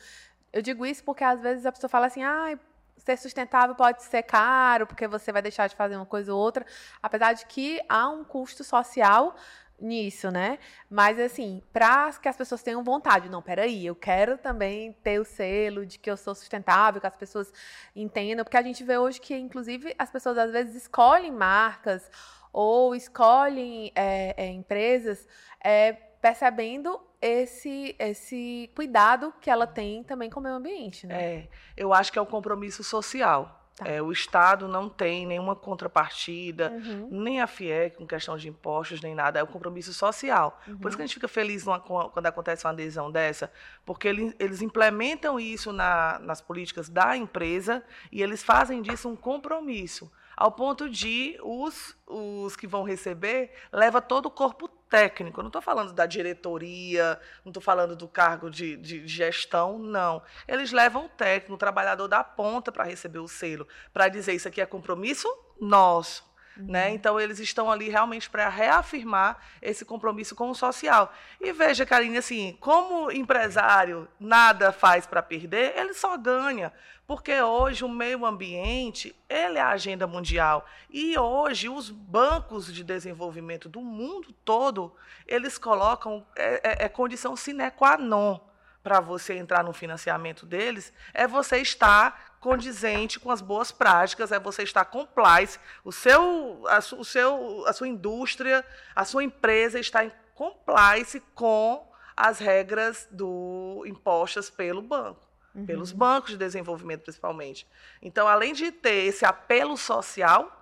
Eu 0.52 0.60
digo 0.62 0.84
isso 0.84 1.04
porque 1.04 1.22
às 1.22 1.40
vezes 1.40 1.64
a 1.64 1.70
pessoa 1.70 1.88
fala 1.88 2.06
assim, 2.06 2.24
ah, 2.24 2.58
ser 2.98 3.16
sustentável 3.16 3.74
pode 3.76 4.02
ser 4.02 4.22
caro, 4.24 4.86
porque 4.86 5.06
você 5.06 5.30
vai 5.32 5.40
deixar 5.40 5.68
de 5.68 5.76
fazer 5.76 5.94
uma 5.96 6.04
coisa 6.04 6.34
ou 6.34 6.40
outra, 6.40 6.66
apesar 7.00 7.32
de 7.32 7.46
que 7.46 7.80
há 7.88 8.08
um 8.08 8.24
custo 8.24 8.62
social 8.64 9.36
nisso, 9.80 10.30
né? 10.30 10.58
Mas 10.88 11.18
assim, 11.18 11.62
para 11.72 12.12
que 12.12 12.28
as 12.28 12.36
pessoas 12.36 12.62
tenham 12.62 12.82
vontade, 12.84 13.28
não, 13.28 13.40
peraí, 13.40 13.86
eu 13.86 13.94
quero 13.94 14.38
também 14.38 14.92
ter 15.02 15.20
o 15.20 15.24
selo 15.24 15.86
de 15.86 15.98
que 15.98 16.10
eu 16.10 16.16
sou 16.16 16.34
sustentável, 16.34 17.00
que 17.00 17.06
as 17.06 17.16
pessoas 17.16 17.52
entendam, 17.94 18.44
porque 18.44 18.56
a 18.56 18.62
gente 18.62 18.84
vê 18.84 18.98
hoje 18.98 19.20
que, 19.20 19.34
inclusive, 19.36 19.94
as 19.98 20.10
pessoas 20.10 20.38
às 20.38 20.50
vezes 20.50 20.74
escolhem 20.74 21.32
marcas 21.32 22.10
ou 22.52 22.94
escolhem 22.94 23.92
é, 23.94 24.34
é, 24.36 24.48
empresas 24.48 25.26
é, 25.62 25.92
percebendo 25.92 27.00
esse, 27.20 27.94
esse 27.98 28.70
cuidado 28.74 29.32
que 29.40 29.50
ela 29.50 29.66
tem 29.66 30.02
também 30.02 30.30
com 30.30 30.40
o 30.40 30.42
meio 30.42 30.56
ambiente, 30.56 31.06
né? 31.06 31.22
É, 31.22 31.48
eu 31.76 31.92
acho 31.92 32.12
que 32.12 32.18
é 32.18 32.22
um 32.22 32.26
compromisso 32.26 32.82
social. 32.82 33.59
Tá. 33.76 33.88
É, 33.88 34.02
o 34.02 34.12
Estado 34.12 34.68
não 34.68 34.88
tem 34.88 35.26
nenhuma 35.26 35.56
contrapartida, 35.56 36.70
uhum. 36.70 37.08
nem 37.10 37.40
a 37.40 37.46
FIEC 37.46 37.96
com 37.96 38.06
questão 38.06 38.36
de 38.36 38.48
impostos, 38.48 39.00
nem 39.00 39.14
nada. 39.14 39.38
É 39.38 39.42
um 39.42 39.46
compromisso 39.46 39.92
social. 39.94 40.60
Uhum. 40.66 40.78
Por 40.78 40.88
isso 40.88 40.96
que 40.96 41.02
a 41.02 41.06
gente 41.06 41.14
fica 41.14 41.28
feliz 41.28 41.64
numa, 41.64 41.80
quando 41.80 42.26
acontece 42.26 42.66
uma 42.66 42.72
adesão 42.72 43.10
dessa, 43.10 43.50
porque 43.84 44.08
eles, 44.08 44.34
eles 44.38 44.62
implementam 44.62 45.40
isso 45.40 45.72
na, 45.72 46.18
nas 46.18 46.40
políticas 46.40 46.88
da 46.88 47.16
empresa 47.16 47.82
e 48.12 48.22
eles 48.22 48.42
fazem 48.42 48.82
disso 48.82 49.08
um 49.08 49.16
compromisso 49.16 50.10
ao 50.36 50.50
ponto 50.50 50.88
de 50.88 51.38
os, 51.42 51.94
os 52.06 52.56
que 52.56 52.66
vão 52.66 52.82
receber 52.82 53.52
leva 53.70 54.00
todo 54.00 54.24
o 54.26 54.30
corpo 54.30 54.70
técnico. 54.90 55.40
Eu 55.40 55.44
não 55.44 55.48
estou 55.48 55.62
falando 55.62 55.92
da 55.92 56.04
diretoria, 56.04 57.18
não 57.44 57.50
estou 57.50 57.62
falando 57.62 57.96
do 57.96 58.08
cargo 58.08 58.50
de, 58.50 58.76
de, 58.76 59.06
gestão, 59.06 59.78
não. 59.78 60.22
Eles 60.46 60.72
levam 60.72 61.06
o 61.06 61.08
técnico, 61.08 61.54
o 61.54 61.58
trabalhador 61.58 62.08
da 62.08 62.22
ponta 62.22 62.72
para 62.72 62.84
receber 62.84 63.20
o 63.20 63.28
selo, 63.28 63.66
para 63.92 64.08
dizer 64.08 64.34
isso 64.34 64.48
aqui 64.48 64.60
é 64.60 64.66
compromisso 64.66 65.28
nosso. 65.60 66.28
Né? 66.56 66.88
Uhum. 66.88 66.94
Então, 66.94 67.20
eles 67.20 67.38
estão 67.38 67.70
ali 67.70 67.88
realmente 67.88 68.28
para 68.28 68.48
reafirmar 68.48 69.38
esse 69.62 69.84
compromisso 69.84 70.34
com 70.34 70.50
o 70.50 70.54
social. 70.54 71.12
E 71.40 71.52
veja, 71.52 71.86
Karine, 71.86 72.18
assim, 72.18 72.56
como 72.60 73.10
empresário 73.10 74.08
nada 74.18 74.72
faz 74.72 75.06
para 75.06 75.22
perder, 75.22 75.72
ele 75.76 75.94
só 75.94 76.16
ganha. 76.16 76.72
Porque 77.06 77.42
hoje 77.42 77.84
o 77.84 77.88
meio 77.88 78.24
ambiente 78.24 79.16
ele 79.28 79.58
é 79.58 79.60
a 79.60 79.70
agenda 79.70 80.06
mundial. 80.06 80.64
E 80.88 81.18
hoje 81.18 81.68
os 81.68 81.90
bancos 81.90 82.72
de 82.72 82.84
desenvolvimento 82.84 83.68
do 83.68 83.80
mundo 83.80 84.32
todo, 84.44 84.94
eles 85.26 85.58
colocam 85.58 86.24
é, 86.36 86.84
é, 86.84 86.84
é 86.84 86.88
condição 86.88 87.34
sine 87.34 87.68
qua 87.72 87.96
non 87.96 88.38
para 88.82 89.00
você 89.00 89.34
entrar 89.34 89.62
no 89.62 89.72
financiamento 89.72 90.46
deles, 90.46 90.92
é 91.12 91.26
você 91.26 91.58
estar 91.58 92.29
condizente 92.40 93.20
com 93.20 93.30
as 93.30 93.42
boas 93.42 93.70
práticas, 93.70 94.32
é 94.32 94.40
você 94.40 94.62
estar 94.62 94.86
compliance, 94.86 95.58
o 95.84 95.92
seu, 95.92 96.66
a, 96.66 96.78
o 96.78 97.04
seu, 97.04 97.64
a 97.66 97.72
sua 97.72 97.86
indústria, 97.86 98.64
a 98.96 99.04
sua 99.04 99.22
empresa 99.22 99.78
está 99.78 100.04
em 100.04 100.10
compliance 100.34 101.20
com 101.34 101.86
as 102.16 102.38
regras 102.38 103.06
do 103.10 103.84
impostas 103.86 104.48
pelo 104.48 104.80
banco, 104.80 105.20
uhum. 105.54 105.66
pelos 105.66 105.92
bancos 105.92 106.30
de 106.30 106.38
desenvolvimento 106.38 107.02
principalmente. 107.02 107.68
Então, 108.00 108.26
além 108.26 108.54
de 108.54 108.72
ter 108.72 109.04
esse 109.04 109.24
apelo 109.24 109.76
social, 109.76 110.59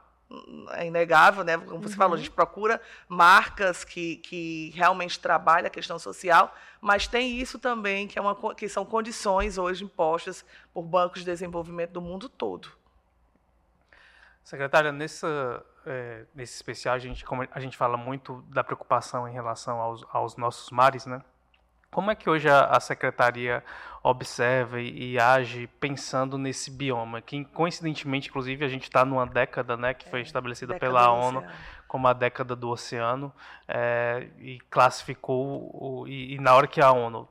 é 0.73 0.87
inegável, 0.87 1.43
né? 1.43 1.57
Como 1.57 1.81
você 1.83 1.95
uhum. 1.95 1.99
falou, 1.99 2.15
a 2.15 2.19
gente 2.19 2.31
procura 2.31 2.81
marcas 3.09 3.85
que, 3.85 4.17
que 4.17 4.71
realmente 4.75 5.19
trabalham 5.19 5.67
a 5.67 5.71
questão 5.71 5.99
social, 5.99 6.55
mas 6.81 7.07
tem 7.07 7.39
isso 7.39 7.59
também, 7.59 8.07
que, 8.07 8.19
é 8.19 8.23
uma, 8.23 8.37
que 8.55 8.69
são 8.69 8.85
condições 8.85 9.57
hoje 9.57 9.85
impostas 9.85 10.45
por 10.73 10.83
bancos 10.83 11.21
de 11.21 11.27
desenvolvimento 11.27 11.93
do 11.93 12.03
mundo 12.03 12.29
todo. 12.29 12.71
Secretária, 14.45 14.93
nessa, 14.93 15.65
é, 15.87 16.25
nesse 16.35 16.55
especial, 16.55 16.95
a 16.95 16.99
gente, 16.99 17.25
como 17.25 17.47
a 17.51 17.61
gente 17.61 17.77
fala 17.77 17.97
muito 17.97 18.43
da 18.49 18.63
preocupação 18.63 19.29
em 19.29 19.33
relação 19.33 19.81
aos, 19.81 20.05
aos 20.11 20.37
nossos 20.37 20.71
mares, 20.71 21.07
né? 21.07 21.23
Como 21.91 22.11
é 22.11 22.15
que 22.15 22.29
hoje 22.29 22.49
a, 22.49 22.67
a 22.67 22.81
secretaria 22.81 23.65
observa 24.03 24.81
e, 24.81 25.13
e, 25.13 25.19
age 25.19 25.67
pensando 25.81 26.37
nesse 26.37 26.71
bioma? 26.71 27.21
Que 27.21 27.45
coincidentemente, 27.47 28.29
inclusive, 28.29 28.65
a 28.65 28.69
gente 28.69 28.85
está 28.85 29.05
numa 29.05 29.27
década, 29.27 29.77
né, 29.77 29.95
que 29.95 30.09
foi 30.09 30.21
é, 30.21 30.23
estabelecida 30.23 30.79
pela 30.79 31.11
ONU 31.11 31.43
como 31.87 32.07
a 32.07 32.13
década 32.13 32.55
do 32.55 32.69
oceano 32.69 33.33
é, 33.67 34.29
e 34.39 34.61
classificou 34.71 35.71
o, 35.73 36.07
e, 36.07 36.35
e, 36.35 36.39
na 36.39 36.55
hora 36.55 36.67
que 36.67 36.81
a 36.81 36.93
ONU 36.93 37.27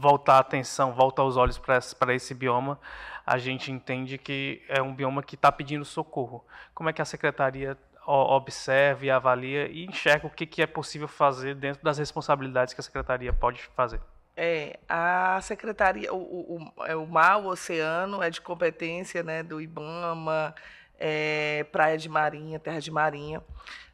voltar 0.00 0.36
a 0.36 0.38
atenção, 0.38 0.92
volta 0.92 1.22
os 1.22 1.36
olhos 1.36 1.58
para 1.58 2.14
esse 2.14 2.32
bioma, 2.32 2.78
a 3.26 3.38
gente 3.38 3.72
entende 3.72 4.16
que 4.18 4.62
é 4.68 4.80
um 4.80 4.94
bioma 4.94 5.22
que 5.22 5.34
está 5.34 5.50
pedindo 5.50 5.84
socorro. 5.84 6.44
Como 6.72 6.88
é 6.88 6.92
que 6.92 7.02
a 7.02 7.04
secretaria 7.04 7.76
observa 8.06 9.04
e 9.04 9.10
avalia 9.10 9.68
e 9.68 9.84
enxerga 9.84 10.26
o 10.26 10.30
que, 10.30 10.46
que 10.46 10.62
é 10.62 10.66
possível 10.66 11.08
fazer 11.08 11.54
dentro 11.54 11.82
das 11.82 11.98
responsabilidades 11.98 12.72
que 12.72 12.80
a 12.80 12.84
secretaria 12.84 13.32
pode 13.32 13.62
fazer. 13.74 14.00
É, 14.36 14.78
a 14.86 15.40
secretaria, 15.40 16.12
o, 16.12 16.18
o, 16.18 16.84
é 16.84 16.94
o 16.94 17.06
mar, 17.06 17.38
o 17.38 17.46
oceano 17.46 18.22
é 18.22 18.28
de 18.28 18.40
competência 18.40 19.22
né, 19.22 19.42
do 19.42 19.60
IBAMA, 19.60 20.54
é, 20.98 21.64
Praia 21.72 21.96
de 21.96 22.08
Marinha, 22.08 22.58
Terra 22.58 22.80
de 22.80 22.90
Marinha, 22.90 23.42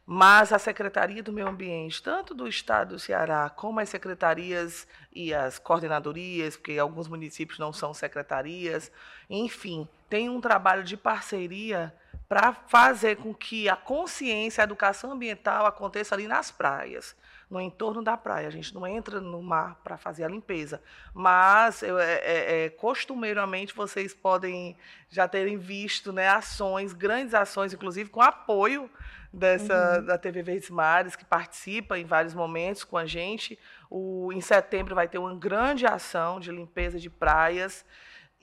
mas 0.05 0.51
a 0.51 0.59
Secretaria 0.59 1.23
do 1.23 1.31
Meio 1.31 1.47
Ambiente, 1.47 2.03
tanto 2.03 2.33
do 2.33 2.45
Estado 2.45 2.89
do 2.89 2.99
Ceará, 2.99 3.49
como 3.49 3.79
as 3.79 3.87
secretarias 3.87 4.85
e 5.13 5.33
as 5.33 5.57
coordenadorias, 5.57 6.57
porque 6.57 6.77
alguns 6.77 7.07
municípios 7.07 7.57
não 7.57 7.71
são 7.71 7.93
secretarias, 7.93 8.91
enfim, 9.29 9.87
tem 10.09 10.29
um 10.29 10.41
trabalho 10.41 10.83
de 10.83 10.97
parceria 10.97 11.93
para 12.33 12.51
fazer 12.65 13.17
com 13.17 13.31
que 13.31 13.69
a 13.69 13.75
consciência, 13.75 14.63
a 14.63 14.65
educação 14.65 15.11
ambiental 15.11 15.67
aconteça 15.67 16.15
ali 16.15 16.27
nas 16.27 16.49
praias, 16.49 17.15
no 17.47 17.61
entorno 17.61 18.01
da 18.01 18.17
praia. 18.17 18.47
A 18.47 18.49
gente 18.49 18.73
não 18.73 18.87
entra 18.87 19.21
no 19.21 19.39
mar 19.39 19.79
para 19.83 19.99
fazer 19.99 20.23
a 20.23 20.27
limpeza, 20.27 20.81
mas 21.13 21.83
é, 21.83 21.89
é, 21.89 22.65
é, 22.65 22.69
costumeiramente 22.71 23.75
vocês 23.75 24.15
podem 24.15 24.75
já 25.11 25.27
terem 25.27 25.59
visto 25.59 26.11
né, 26.11 26.27
ações, 26.27 26.91
grandes 26.91 27.35
ações, 27.35 27.71
inclusive 27.71 28.09
com 28.09 28.19
apoio 28.19 28.89
dessa 29.31 29.99
uhum. 29.99 30.05
da 30.07 30.17
TV 30.17 30.41
Verdes 30.41 30.71
Mares, 30.71 31.15
que 31.15 31.25
participa 31.25 31.99
em 31.99 32.05
vários 32.05 32.33
momentos 32.33 32.83
com 32.83 32.97
a 32.97 33.05
gente. 33.05 33.59
O, 33.91 34.33
em 34.33 34.41
setembro 34.41 34.95
vai 34.95 35.07
ter 35.07 35.19
uma 35.19 35.35
grande 35.35 35.85
ação 35.85 36.39
de 36.39 36.51
limpeza 36.51 36.99
de 36.99 37.11
praias. 37.11 37.85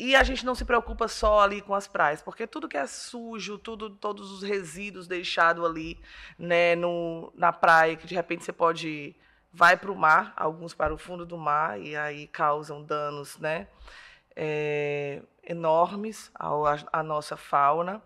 E 0.00 0.16
a 0.16 0.22
gente 0.22 0.46
não 0.46 0.54
se 0.54 0.64
preocupa 0.64 1.06
só 1.08 1.40
ali 1.40 1.60
com 1.60 1.74
as 1.74 1.86
praias, 1.86 2.22
porque 2.22 2.46
tudo 2.46 2.66
que 2.66 2.78
é 2.78 2.86
sujo, 2.86 3.58
tudo, 3.58 3.90
todos 3.90 4.32
os 4.32 4.42
resíduos 4.42 5.06
deixados 5.06 5.62
ali 5.62 6.00
né, 6.38 6.74
no, 6.74 7.30
na 7.36 7.52
praia, 7.52 7.94
que 7.96 8.06
de 8.06 8.14
repente 8.14 8.42
você 8.42 8.50
pode 8.50 9.14
vai 9.52 9.76
para 9.76 9.92
o 9.92 9.94
mar, 9.94 10.32
alguns 10.38 10.72
para 10.72 10.94
o 10.94 10.96
fundo 10.96 11.26
do 11.26 11.36
mar, 11.36 11.78
e 11.78 11.94
aí 11.94 12.26
causam 12.28 12.82
danos 12.82 13.36
né, 13.36 13.68
é, 14.34 15.20
enormes 15.44 16.30
à, 16.34 17.02
nossa 17.02 17.36
fauna. 17.36 18.02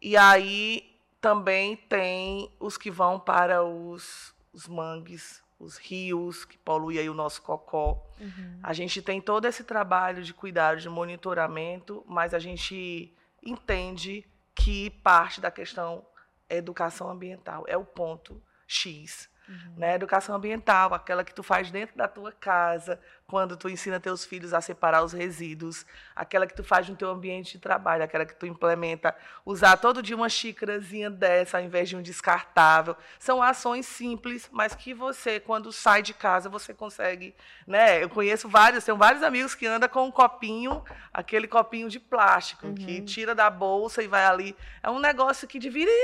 E 0.00 0.16
aí 0.16 0.98
também 1.20 1.76
tem 1.76 2.50
os 2.58 2.78
que 2.78 2.90
vão 2.90 3.20
para 3.20 3.62
os, 3.62 4.34
os 4.50 4.66
mangues, 4.66 5.43
os 5.58 5.76
rios, 5.76 6.44
que 6.44 6.58
poluem 6.58 6.98
aí 6.98 7.08
o 7.08 7.14
nosso 7.14 7.42
cocó. 7.42 8.04
Uhum. 8.20 8.60
A 8.62 8.72
gente 8.72 9.00
tem 9.00 9.20
todo 9.20 9.46
esse 9.46 9.64
trabalho 9.64 10.22
de 10.22 10.34
cuidado, 10.34 10.80
de 10.80 10.88
monitoramento, 10.88 12.04
mas 12.06 12.34
a 12.34 12.38
gente 12.38 13.14
entende 13.42 14.26
que 14.54 14.90
parte 14.90 15.40
da 15.40 15.50
questão 15.50 16.04
é 16.48 16.56
educação 16.56 17.10
ambiental, 17.10 17.64
é 17.66 17.76
o 17.76 17.84
ponto 17.84 18.42
X. 18.66 19.28
Uhum. 19.48 19.74
Né? 19.76 19.94
Educação 19.94 20.34
ambiental, 20.34 20.94
aquela 20.94 21.22
que 21.22 21.34
tu 21.34 21.42
faz 21.42 21.70
dentro 21.70 21.96
da 21.96 22.08
tua 22.08 22.32
casa, 22.32 22.98
quando 23.26 23.56
tu 23.56 23.68
ensina 23.68 24.00
teus 24.00 24.24
filhos 24.24 24.54
a 24.54 24.60
separar 24.60 25.02
os 25.02 25.12
resíduos, 25.12 25.84
aquela 26.14 26.46
que 26.46 26.54
tu 26.54 26.62
faz 26.62 26.88
no 26.88 26.96
teu 26.96 27.10
ambiente 27.10 27.52
de 27.52 27.58
trabalho, 27.58 28.02
aquela 28.02 28.24
que 28.24 28.34
tu 28.34 28.46
implementa, 28.46 29.14
usar 29.44 29.76
todo 29.76 30.02
dia 30.02 30.16
uma 30.16 30.28
xícarazinha 30.28 31.10
dessa 31.10 31.58
ao 31.58 31.64
invés 31.64 31.88
de 31.88 31.96
um 31.96 32.02
descartável. 32.02 32.96
São 33.18 33.42
ações 33.42 33.86
simples, 33.86 34.48
mas 34.52 34.74
que 34.74 34.94
você, 34.94 35.40
quando 35.40 35.72
sai 35.72 36.02
de 36.02 36.14
casa, 36.14 36.48
você 36.48 36.72
consegue. 36.72 37.34
Né? 37.66 38.02
Eu 38.02 38.08
conheço 38.08 38.48
vários, 38.48 38.84
tenho 38.84 38.96
vários 38.96 39.22
amigos 39.22 39.54
que 39.54 39.66
andam 39.66 39.88
com 39.88 40.06
um 40.06 40.10
copinho, 40.10 40.82
aquele 41.12 41.46
copinho 41.46 41.88
de 41.88 42.00
plástico, 42.00 42.66
uhum. 42.66 42.74
que 42.74 43.02
tira 43.02 43.34
da 43.34 43.50
bolsa 43.50 44.02
e 44.02 44.06
vai 44.06 44.24
ali. 44.24 44.56
É 44.82 44.90
um 44.90 44.98
negócio 44.98 45.48
que 45.48 45.58
deveria 45.58 45.94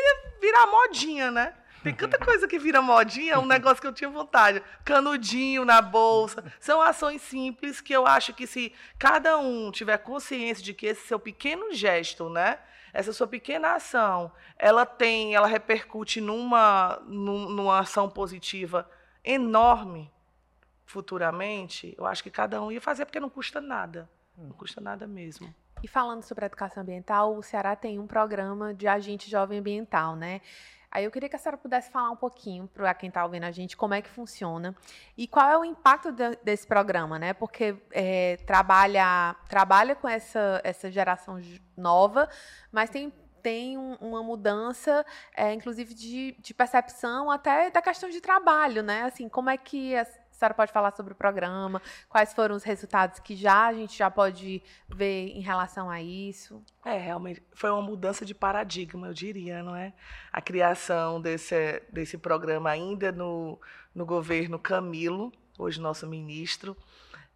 virar 0.40 0.66
modinha, 0.66 1.30
né? 1.30 1.54
Tem 1.82 1.94
tanta 1.94 2.18
coisa 2.18 2.46
que 2.46 2.58
vira 2.58 2.82
modinha, 2.82 3.38
um 3.38 3.46
negócio 3.46 3.80
que 3.80 3.86
eu 3.86 3.92
tinha 3.92 4.10
vontade. 4.10 4.62
Canudinho 4.84 5.64
na 5.64 5.80
bolsa. 5.80 6.44
São 6.60 6.80
ações 6.80 7.22
simples 7.22 7.80
que 7.80 7.92
eu 7.92 8.06
acho 8.06 8.34
que 8.34 8.46
se 8.46 8.72
cada 8.98 9.38
um 9.38 9.70
tiver 9.70 9.98
consciência 9.98 10.62
de 10.62 10.74
que 10.74 10.86
esse 10.86 11.06
seu 11.06 11.18
pequeno 11.18 11.72
gesto, 11.72 12.28
né? 12.28 12.58
Essa 12.92 13.12
sua 13.12 13.26
pequena 13.26 13.74
ação, 13.74 14.32
ela 14.58 14.84
tem, 14.84 15.34
ela 15.34 15.46
repercute 15.46 16.20
numa, 16.20 17.00
numa 17.06 17.78
ação 17.78 18.10
positiva 18.10 18.90
enorme 19.24 20.10
futuramente, 20.90 21.94
eu 21.96 22.04
acho 22.04 22.20
que 22.20 22.30
cada 22.30 22.60
um 22.60 22.72
ia 22.72 22.80
fazer 22.80 23.04
porque 23.04 23.20
não 23.20 23.30
custa 23.30 23.60
nada. 23.60 24.10
Não 24.36 24.50
custa 24.50 24.80
nada 24.80 25.06
mesmo. 25.06 25.54
E 25.82 25.88
falando 25.88 26.22
sobre 26.24 26.44
educação 26.44 26.82
ambiental, 26.82 27.36
o 27.36 27.42
Ceará 27.42 27.76
tem 27.76 27.98
um 27.98 28.06
programa 28.06 28.74
de 28.74 28.88
agente 28.88 29.30
jovem 29.30 29.60
ambiental, 29.60 30.16
né? 30.16 30.40
Aí 30.90 31.04
eu 31.04 31.10
queria 31.10 31.28
que 31.28 31.36
a 31.36 31.38
senhora 31.38 31.56
pudesse 31.56 31.90
falar 31.90 32.10
um 32.10 32.16
pouquinho 32.16 32.66
para 32.66 32.92
quem 32.94 33.08
está 33.08 33.24
ouvindo 33.24 33.44
a 33.44 33.50
gente 33.50 33.76
como 33.76 33.94
é 33.94 34.02
que 34.02 34.10
funciona 34.10 34.74
e 35.16 35.28
qual 35.28 35.48
é 35.48 35.56
o 35.56 35.64
impacto 35.64 36.10
de, 36.10 36.36
desse 36.42 36.66
programa, 36.66 37.18
né? 37.18 37.32
Porque 37.32 37.76
é, 37.92 38.36
trabalha, 38.38 39.36
trabalha 39.48 39.94
com 39.94 40.08
essa, 40.08 40.60
essa 40.64 40.90
geração 40.90 41.40
nova, 41.76 42.28
mas 42.72 42.90
tem 42.90 43.12
tem 43.42 43.78
um, 43.78 43.94
uma 43.94 44.22
mudança, 44.22 45.02
é, 45.34 45.54
inclusive 45.54 45.94
de, 45.94 46.36
de, 46.38 46.52
percepção 46.52 47.30
até 47.30 47.70
da 47.70 47.80
questão 47.80 48.10
de 48.10 48.20
trabalho, 48.20 48.82
né? 48.82 49.04
Assim, 49.04 49.30
como 49.30 49.48
é 49.48 49.56
que 49.56 49.94
senhora 50.40 50.54
pode 50.54 50.72
falar 50.72 50.96
sobre 50.96 51.12
o 51.12 51.16
programa? 51.16 51.82
Quais 52.08 52.32
foram 52.32 52.56
os 52.56 52.64
resultados 52.64 53.18
que 53.18 53.36
já 53.36 53.66
a 53.66 53.74
gente 53.74 53.94
já 53.96 54.10
pode 54.10 54.62
ver 54.88 55.36
em 55.36 55.40
relação 55.40 55.90
a 55.90 56.00
isso? 56.00 56.64
É, 56.84 56.96
realmente 56.96 57.42
foi 57.52 57.70
uma 57.70 57.82
mudança 57.82 58.24
de 58.24 58.34
paradigma, 58.34 59.08
eu 59.08 59.12
diria, 59.12 59.62
não 59.62 59.76
é? 59.76 59.92
A 60.32 60.40
criação 60.40 61.20
desse, 61.20 61.82
desse 61.92 62.16
programa 62.16 62.70
ainda 62.70 63.12
no, 63.12 63.60
no 63.94 64.06
governo 64.06 64.58
Camilo, 64.58 65.30
hoje 65.58 65.78
nosso 65.78 66.06
ministro, 66.06 66.74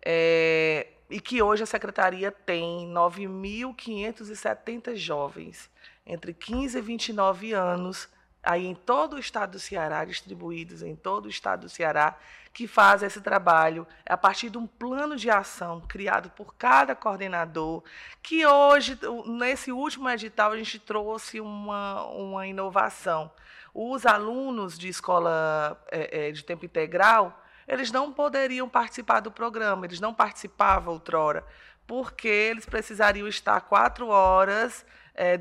é, 0.03 0.87
e 1.11 1.21
que 1.21 1.43
hoje 1.43 1.63
a 1.63 1.67
secretaria 1.67 2.33
tem 2.33 2.91
9.570 2.91 4.97
jovens 4.97 5.71
entre 6.07 6.33
15 6.33 6.79
e 6.79 6.81
29 6.81 7.53
anos 7.53 8.09
aí 8.45 8.67
em 8.67 8.75
todo 8.75 9.15
o 9.15 9.19
estado 9.19 9.53
do 9.53 9.59
Ceará, 9.59 10.05
distribuídos 10.05 10.83
em 10.83 10.95
todo 10.95 11.27
o 11.27 11.31
estado 11.31 11.63
do 11.63 11.69
Ceará, 11.69 12.17
que 12.53 12.69
fazem 12.69 13.09
esse 13.09 13.21
trabalho 13.21 13.87
é 14.07 14.13
a 14.13 14.17
partir 14.17 14.49
de 14.49 14.57
um 14.57 14.67
plano 14.67 15.17
de 15.17 15.29
ação 15.29 15.81
criado 15.81 16.31
por 16.31 16.55
cada 16.55 16.95
coordenador, 16.95 17.83
que 18.23 18.47
hoje, 18.47 18.97
nesse 19.27 19.73
último 19.73 20.09
edital, 20.09 20.53
a 20.53 20.57
gente 20.57 20.79
trouxe 20.79 21.41
uma, 21.41 22.05
uma 22.07 22.47
inovação. 22.47 23.31
Os 23.75 24.07
alunos 24.07 24.79
de 24.79 24.89
escola 24.89 25.83
é, 25.91 26.29
é, 26.29 26.31
de 26.31 26.45
tempo 26.45 26.65
integral, 26.65 27.43
eles 27.67 27.91
não 27.91 28.13
poderiam 28.13 28.69
participar 28.69 29.19
do 29.19 29.33
programa, 29.33 29.85
eles 29.85 29.99
não 29.99 30.15
participavam 30.15 30.95
outrora, 30.95 31.45
porque 31.89 32.29
eles 32.29 32.65
precisariam 32.65 33.27
estar 33.27 33.63
quatro 33.63 34.09
horas 34.09 34.87
é, 35.13 35.37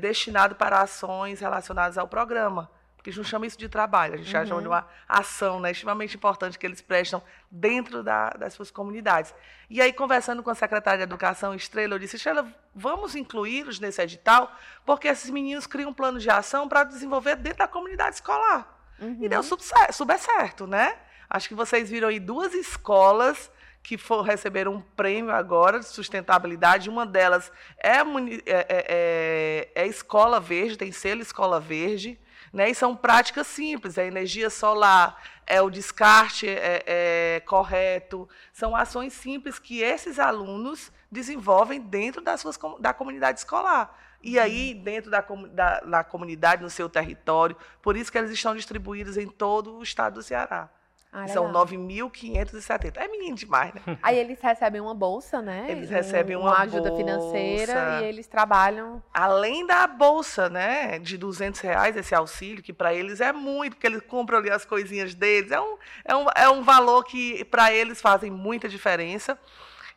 para 0.58 0.80
ações 0.80 1.38
relacionadas 1.38 1.96
ao 1.96 2.08
programa 2.08 2.68
porque 3.04 3.10
a 3.10 3.12
gente 3.12 3.22
não 3.22 3.28
chama 3.28 3.46
isso 3.46 3.58
de 3.58 3.68
trabalho, 3.68 4.14
a 4.14 4.16
gente 4.16 4.34
uhum. 4.34 4.46
chama 4.46 4.62
de 4.62 4.66
uma 4.66 4.88
ação 5.06 5.60
né, 5.60 5.70
extremamente 5.70 6.16
importante 6.16 6.58
que 6.58 6.64
eles 6.64 6.80
prestam 6.80 7.22
dentro 7.50 8.02
da, 8.02 8.30
das 8.30 8.54
suas 8.54 8.70
comunidades. 8.70 9.34
E 9.68 9.82
aí, 9.82 9.92
conversando 9.92 10.42
com 10.42 10.48
a 10.48 10.54
secretária 10.54 10.96
de 10.96 11.02
Educação, 11.02 11.54
Estrela, 11.54 11.96
eu 11.96 11.98
disse, 11.98 12.16
Estrela, 12.16 12.50
vamos 12.74 13.14
incluí-los 13.14 13.78
nesse 13.78 14.00
edital, 14.00 14.50
porque 14.86 15.06
esses 15.06 15.28
meninos 15.28 15.66
criam 15.66 15.90
um 15.90 15.92
plano 15.92 16.18
de 16.18 16.30
ação 16.30 16.66
para 16.66 16.82
desenvolver 16.82 17.36
dentro 17.36 17.58
da 17.58 17.68
comunidade 17.68 18.14
escolar. 18.14 18.74
Uhum. 18.98 19.18
E 19.20 19.28
deu 19.28 19.42
super 19.42 20.18
certo, 20.18 20.66
né? 20.66 20.96
Acho 21.28 21.46
que 21.46 21.54
vocês 21.54 21.90
viram 21.90 22.08
aí 22.08 22.18
duas 22.18 22.54
escolas 22.54 23.50
que 23.82 23.98
for, 23.98 24.22
receberam 24.22 24.76
um 24.76 24.80
prêmio 24.80 25.30
agora 25.30 25.78
de 25.78 25.88
sustentabilidade. 25.88 26.88
Uma 26.88 27.04
delas 27.04 27.52
é, 27.76 27.98
é, 27.98 28.00
é, 28.46 28.64
é, 28.88 29.70
é 29.74 29.86
Escola 29.86 30.40
Verde, 30.40 30.78
tem 30.78 30.90
selo 30.90 31.20
Escola 31.20 31.60
Verde. 31.60 32.18
Né? 32.54 32.70
E 32.70 32.74
são 32.74 32.94
práticas 32.94 33.48
simples, 33.48 33.98
é 33.98 34.06
energia 34.06 34.48
solar, 34.48 35.20
é 35.44 35.60
o 35.60 35.68
descarte 35.68 36.48
é, 36.48 36.84
é, 36.86 37.40
correto, 37.40 38.28
são 38.52 38.76
ações 38.76 39.12
simples 39.12 39.58
que 39.58 39.80
esses 39.82 40.20
alunos 40.20 40.92
desenvolvem 41.10 41.80
dentro 41.80 42.22
das 42.22 42.40
suas, 42.40 42.56
da 42.78 42.94
comunidade 42.94 43.40
escolar. 43.40 43.98
E 44.22 44.38
aí, 44.38 44.72
dentro 44.72 45.10
da, 45.10 45.20
da, 45.20 45.80
da 45.80 46.04
comunidade, 46.04 46.62
no 46.62 46.70
seu 46.70 46.88
território, 46.88 47.56
por 47.82 47.96
isso 47.96 48.12
que 48.12 48.16
eles 48.16 48.30
estão 48.30 48.54
distribuídos 48.54 49.16
em 49.16 49.26
todo 49.26 49.76
o 49.76 49.82
estado 49.82 50.14
do 50.14 50.22
Ceará. 50.22 50.70
Ah, 51.16 51.28
São 51.28 51.52
9.570. 51.52 52.96
É 52.96 53.06
menino 53.06 53.36
demais, 53.36 53.72
né? 53.72 53.80
Aí 54.02 54.18
eles 54.18 54.40
recebem 54.40 54.80
uma 54.80 54.94
bolsa, 54.94 55.40
né? 55.40 55.66
Eles 55.68 55.88
recebem 55.88 56.34
uma, 56.34 56.50
uma 56.50 56.58
ajuda 56.62 56.90
bolsa. 56.90 56.96
financeira 56.96 58.00
e 58.02 58.06
eles 58.06 58.26
trabalham. 58.26 59.00
Além 59.14 59.64
da 59.64 59.86
bolsa, 59.86 60.48
né? 60.48 60.98
De 60.98 61.16
200 61.16 61.60
reais, 61.60 61.96
esse 61.96 62.16
auxílio, 62.16 62.64
que 62.64 62.72
para 62.72 62.92
eles 62.92 63.20
é 63.20 63.32
muito, 63.32 63.74
porque 63.76 63.86
eles 63.86 64.02
compram 64.02 64.38
ali 64.38 64.50
as 64.50 64.64
coisinhas 64.64 65.14
deles. 65.14 65.52
É 65.52 65.60
um, 65.60 65.76
é 66.04 66.16
um, 66.16 66.26
é 66.34 66.50
um 66.50 66.64
valor 66.64 67.04
que 67.04 67.44
para 67.44 67.72
eles 67.72 68.02
fazem 68.02 68.28
muita 68.32 68.68
diferença. 68.68 69.38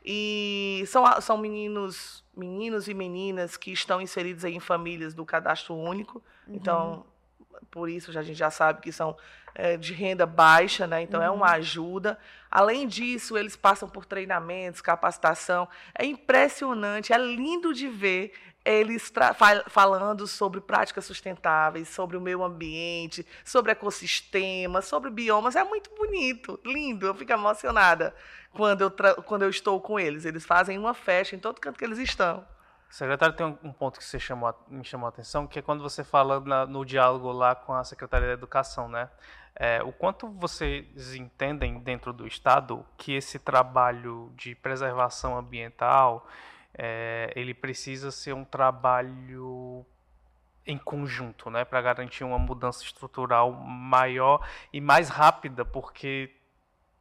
E 0.05 0.83
são, 0.85 1.03
são 1.19 1.35
meninos, 1.35 2.23
meninos 2.35 2.87
e 2.87 2.93
meninas 2.93 3.57
que 3.57 3.71
estão 3.71 3.99
inseridos 3.99 4.43
em 4.43 4.59
famílias 4.59 5.15
do 5.15 5.25
cadastro 5.25 5.75
único. 5.75 6.23
Uhum. 6.47 6.53
Por 7.69 7.89
isso 7.89 8.17
a 8.17 8.23
gente 8.23 8.37
já 8.37 8.49
sabe 8.49 8.81
que 8.81 8.91
são 8.91 9.15
é, 9.53 9.75
de 9.75 9.93
renda 9.93 10.25
baixa, 10.25 10.85
né? 10.85 11.01
Então 11.01 11.19
uhum. 11.19 11.25
é 11.25 11.29
uma 11.29 11.47
uhum. 11.47 11.53
ajuda. 11.53 12.19
Além 12.49 12.87
disso, 12.87 13.37
eles 13.37 13.55
passam 13.55 13.89
por 13.89 14.05
treinamentos, 14.05 14.81
capacitação. 14.81 15.67
É 15.97 16.05
impressionante, 16.05 17.11
é 17.11 17.17
lindo 17.17 17.73
de 17.73 17.87
ver 17.87 18.33
eles 18.63 19.11
falando 19.69 20.27
sobre 20.27 20.59
práticas 20.59 21.05
sustentáveis, 21.05 21.87
sobre 21.87 22.17
o 22.17 22.21
meio 22.21 22.43
ambiente, 22.43 23.25
sobre 23.45 23.71
ecossistemas, 23.71 24.85
sobre 24.85 25.09
biomas. 25.09 25.55
É 25.55 25.63
muito 25.63 25.89
bonito, 25.95 26.59
lindo. 26.65 27.07
Eu 27.07 27.15
fico 27.15 27.31
emocionada 27.31 28.13
quando 28.51 28.81
eu, 28.81 28.91
quando 29.23 29.43
eu 29.43 29.49
estou 29.49 29.79
com 29.79 29.97
eles. 29.97 30.25
Eles 30.25 30.45
fazem 30.45 30.77
uma 30.77 30.93
festa 30.93 31.33
em 31.33 31.39
todo 31.39 31.61
canto 31.61 31.79
que 31.79 31.85
eles 31.85 31.97
estão. 31.97 32.45
Secretário, 32.89 33.35
tem 33.35 33.45
um, 33.45 33.73
ponto 33.73 33.99
que 33.99 34.05
você 34.05 34.19
chamou, 34.19 34.53
me 34.67 34.83
chamou 34.83 35.07
a 35.07 35.09
atenção, 35.09 35.45
que 35.45 35.59
é 35.59 35.61
quando 35.61 35.83
você 35.83 36.03
fala 36.03 36.39
na, 36.39 36.65
no 36.65 36.85
diálogo 36.85 37.31
lá 37.31 37.53
com 37.53 37.73
a 37.73 37.83
Secretaria 37.83 38.27
da 38.27 38.33
Educação, 38.33 38.87
né? 38.87 39.09
É, 39.55 39.81
o 39.83 39.91
quanto 39.91 40.29
vocês 40.29 41.15
entendem 41.15 41.79
dentro 41.79 42.13
do 42.13 42.27
Estado 42.27 42.85
que 42.95 43.13
esse 43.13 43.39
trabalho 43.39 44.31
de 44.35 44.53
preservação 44.53 45.35
ambiental 45.35 46.27
é, 46.77 47.33
ele 47.35 47.55
precisa 47.55 48.11
ser 48.11 48.33
um 48.33 48.45
trabalho 48.45 49.83
em 50.65 50.77
conjunto, 50.77 51.49
né, 51.49 51.65
para 51.65 51.81
garantir 51.81 52.23
uma 52.23 52.37
mudança 52.37 52.83
estrutural 52.83 53.51
maior 53.51 54.45
e 54.71 54.81
mais 54.81 55.09
rápida, 55.09 55.63
porque 55.65 56.29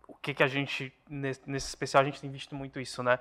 o 0.06 0.14
que, 0.14 0.32
que 0.32 0.42
a 0.42 0.46
gente 0.46 0.94
nesse, 1.10 1.42
especial 1.48 2.02
a 2.02 2.06
gente 2.06 2.20
tem 2.20 2.30
visto 2.30 2.54
muito 2.54 2.80
isso, 2.80 3.02
né? 3.02 3.18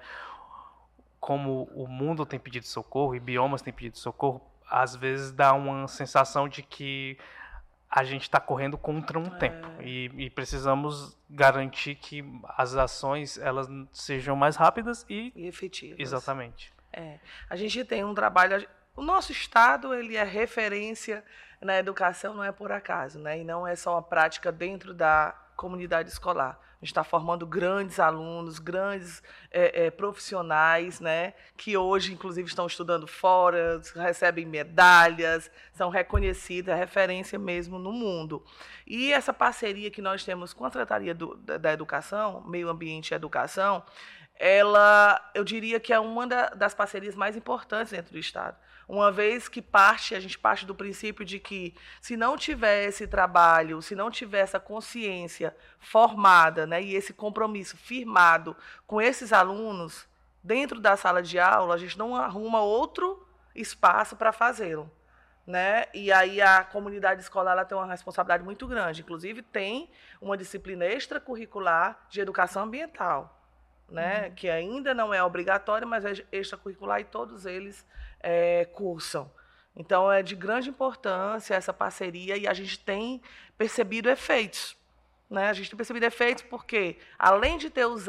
Como 1.25 1.63
o 1.73 1.87
mundo 1.87 2.23
tem 2.23 2.39
pedido 2.39 2.67
socorro 2.67 3.15
e 3.15 3.19
biomas 3.19 3.63
têm 3.63 3.73
pedido 3.73 3.97
socorro, 3.97 4.39
às 4.69 4.95
vezes 4.95 5.31
dá 5.31 5.53
uma 5.53 5.87
sensação 5.87 6.47
de 6.47 6.61
que 6.61 7.17
a 7.89 8.03
gente 8.03 8.21
está 8.21 8.39
correndo 8.39 8.77
contra 8.77 9.17
um 9.17 9.25
é. 9.25 9.37
tempo 9.39 9.67
e, 9.81 10.11
e, 10.17 10.29
precisamos 10.29 11.17
garantir 11.27 11.95
que 11.95 12.23
as 12.55 12.75
ações 12.75 13.39
elas 13.39 13.67
sejam 13.91 14.35
mais 14.35 14.55
rápidas 14.55 15.03
e, 15.09 15.33
e 15.35 15.47
efetivas. 15.47 15.99
Exatamente. 15.99 16.71
É. 16.93 17.17
A 17.49 17.55
gente 17.55 17.83
tem 17.83 18.05
um 18.05 18.13
trabalho. 18.13 18.63
O 18.95 19.01
nosso 19.01 19.31
estado 19.31 19.95
ele 19.95 20.15
é 20.15 20.23
referência 20.23 21.23
na 21.59 21.75
educação, 21.79 22.35
não 22.35 22.43
é 22.43 22.51
por 22.51 22.71
acaso, 22.71 23.17
né? 23.17 23.39
E 23.39 23.43
não 23.43 23.65
é 23.65 23.75
só 23.75 23.93
uma 23.95 24.03
prática 24.03 24.51
dentro 24.51 24.93
da 24.93 25.33
comunidade 25.55 26.09
escolar. 26.09 26.59
Gente 26.85 26.91
está 26.91 27.03
formando 27.03 27.47
grandes 27.47 27.99
alunos, 27.99 28.59
grandes 28.59 29.23
é, 29.49 29.85
é, 29.85 29.89
profissionais, 29.89 30.99
né, 30.99 31.33
que 31.57 31.75
hoje, 31.75 32.13
inclusive, 32.13 32.47
estão 32.47 32.67
estudando 32.67 33.07
fora, 33.07 33.81
recebem 33.95 34.45
medalhas, 34.45 35.49
são 35.73 35.89
reconhecidos, 35.89 36.71
é 36.71 36.75
referência 36.75 37.39
mesmo 37.39 37.79
no 37.79 37.91
mundo. 37.91 38.45
E 38.85 39.11
essa 39.11 39.33
parceria 39.33 39.89
que 39.89 39.99
nós 39.99 40.23
temos 40.23 40.53
com 40.53 40.63
a 40.63 40.69
Secretaria 40.69 41.17
da 41.59 41.73
Educação, 41.73 42.43
Meio 42.45 42.69
Ambiente 42.69 43.09
e 43.09 43.15
Educação, 43.15 43.83
ela, 44.35 45.31
eu 45.33 45.43
diria 45.43 45.79
que 45.79 45.91
é 45.91 45.99
uma 45.99 46.27
da, 46.27 46.49
das 46.49 46.75
parcerias 46.75 47.15
mais 47.15 47.35
importantes 47.35 47.93
dentro 47.93 48.11
do 48.11 48.19
Estado. 48.19 48.57
Uma 48.87 49.11
vez 49.11 49.47
que 49.47 49.61
parte, 49.61 50.13
a 50.13 50.19
gente 50.19 50.37
parte 50.37 50.65
do 50.65 50.75
princípio 50.75 51.25
de 51.25 51.39
que 51.39 51.75
se 51.99 52.15
não 52.15 52.37
tiver 52.37 52.85
esse 52.85 53.07
trabalho, 53.07 53.81
se 53.81 53.95
não 53.95 54.11
tiver 54.11 54.39
essa 54.39 54.59
consciência 54.59 55.55
formada, 55.79 56.67
né, 56.67 56.81
e 56.81 56.95
esse 56.95 57.13
compromisso 57.13 57.75
firmado 57.77 58.55
com 58.85 59.01
esses 59.01 59.33
alunos 59.33 60.07
dentro 60.43 60.79
da 60.79 60.95
sala 60.95 61.23
de 61.23 61.39
aula, 61.39 61.73
a 61.73 61.77
gente 61.77 61.97
não 61.97 62.15
arruma 62.15 62.61
outro 62.61 63.27
espaço 63.55 64.15
para 64.15 64.31
fazê-lo. 64.31 64.91
Né? 65.47 65.85
E 65.93 66.11
aí 66.11 66.41
a 66.41 66.63
comunidade 66.63 67.21
escolar 67.21 67.63
tem 67.65 67.77
uma 67.77 67.85
responsabilidade 67.85 68.43
muito 68.43 68.67
grande. 68.67 69.01
Inclusive, 69.01 69.43
tem 69.43 69.91
uma 70.19 70.35
disciplina 70.35 70.85
extracurricular 70.85 71.99
de 72.09 72.19
educação 72.19 72.63
ambiental 72.63 73.35
né, 73.89 74.25
uhum. 74.27 74.35
que 74.35 74.49
ainda 74.49 74.93
não 74.93 75.13
é 75.13 75.23
obrigatório, 75.23 75.87
mas 75.87 76.05
é 76.05 76.13
extracurricular 76.31 76.99
e 76.99 77.03
todos 77.03 77.45
eles 77.45 77.85
é, 78.25 78.65
cursam. 78.65 79.31
Então, 79.75 80.11
é 80.11 80.23
de 80.23 80.35
grande 80.35 80.69
importância 80.69 81.53
essa 81.53 81.71
parceria 81.71 82.35
e 82.35 82.47
a 82.47 82.53
gente 82.53 82.79
tem 82.79 83.21
percebido 83.57 84.09
efeitos. 84.09 84.75
Né? 85.29 85.47
A 85.47 85.53
gente 85.53 85.69
tem 85.69 85.77
percebido 85.77 86.05
efeitos 86.05 86.43
porque, 86.43 86.97
além 87.19 87.57
de 87.57 87.69
ter 87.69 87.85
os 87.85 88.07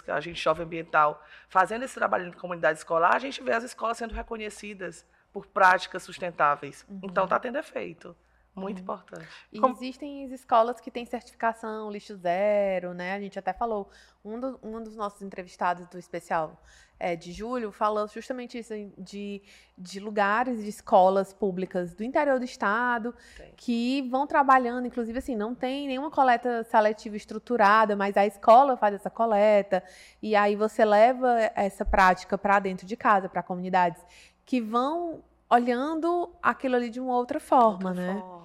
que 0.00 0.10
a 0.10 0.20
gente 0.20 0.40
jovem 0.40 0.64
ambiental, 0.64 1.22
fazendo 1.48 1.84
esse 1.84 1.94
trabalho 1.94 2.28
em 2.28 2.32
comunidade 2.32 2.78
escolar, 2.78 3.16
a 3.16 3.18
gente 3.18 3.42
vê 3.42 3.52
as 3.52 3.64
escolas 3.64 3.98
sendo 3.98 4.14
reconhecidas 4.14 5.04
por 5.32 5.46
práticas 5.46 6.04
sustentáveis. 6.04 6.84
Uhum. 6.88 7.00
Então, 7.02 7.24
está 7.24 7.38
tendo 7.40 7.58
efeito. 7.58 8.16
Muito 8.56 8.80
importante. 8.80 9.28
E 9.52 9.60
Como... 9.60 9.74
existem 9.74 10.24
escolas 10.32 10.80
que 10.80 10.90
têm 10.90 11.04
certificação 11.04 11.90
lixo 11.90 12.16
zero, 12.16 12.94
né? 12.94 13.14
A 13.14 13.20
gente 13.20 13.38
até 13.38 13.52
falou, 13.52 13.90
um, 14.24 14.40
do, 14.40 14.58
um 14.62 14.82
dos 14.82 14.96
nossos 14.96 15.20
entrevistados 15.20 15.86
do 15.88 15.98
especial 15.98 16.58
é, 16.98 17.14
de 17.14 17.32
julho 17.32 17.70
falou 17.70 18.08
justamente 18.08 18.58
isso, 18.58 18.72
de, 18.96 19.42
de 19.76 20.00
lugares, 20.00 20.62
de 20.62 20.68
escolas 20.68 21.32
públicas 21.32 21.94
do 21.94 22.02
interior 22.02 22.38
do 22.38 22.44
estado 22.44 23.14
tem. 23.36 23.52
que 23.56 24.02
vão 24.08 24.26
trabalhando, 24.26 24.86
inclusive 24.86 25.18
assim, 25.18 25.36
não 25.36 25.54
tem 25.54 25.86
nenhuma 25.86 26.10
coleta 26.10 26.64
seletiva 26.64 27.16
estruturada, 27.16 27.94
mas 27.94 28.16
a 28.16 28.24
escola 28.24 28.76
faz 28.76 28.94
essa 28.94 29.10
coleta, 29.10 29.84
e 30.22 30.34
aí 30.34 30.56
você 30.56 30.84
leva 30.84 31.38
essa 31.54 31.84
prática 31.84 32.38
para 32.38 32.58
dentro 32.58 32.86
de 32.86 32.96
casa, 32.96 33.28
para 33.28 33.42
comunidades 33.42 34.02
que 34.44 34.60
vão 34.60 35.22
olhando 35.50 36.32
aquilo 36.42 36.76
ali 36.76 36.90
de 36.90 37.00
uma 37.00 37.14
outra 37.16 37.38
forma, 37.38 37.90
outra 37.90 37.94
né? 37.94 38.20
Forma. 38.20 38.35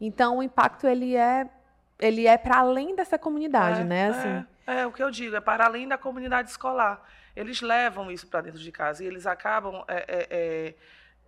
Então 0.00 0.38
o 0.38 0.42
impacto 0.42 0.86
ele 0.86 1.16
é 1.16 1.48
ele 1.98 2.26
é 2.26 2.36
para 2.36 2.58
além 2.58 2.94
dessa 2.94 3.18
comunidade, 3.18 3.80
é, 3.80 3.84
né? 3.84 4.08
Assim. 4.08 4.46
É, 4.66 4.80
é, 4.80 4.86
o 4.86 4.92
que 4.92 5.02
eu 5.02 5.10
digo, 5.10 5.36
é 5.36 5.40
para 5.40 5.64
além 5.64 5.86
da 5.86 5.96
comunidade 5.96 6.50
escolar. 6.50 7.02
Eles 7.36 7.60
levam 7.60 8.10
isso 8.10 8.26
para 8.26 8.42
dentro 8.42 8.60
de 8.60 8.72
casa 8.72 9.02
e 9.02 9.06
eles 9.06 9.26
acabam 9.26 9.84
é, 9.88 10.04
é, 10.08 10.74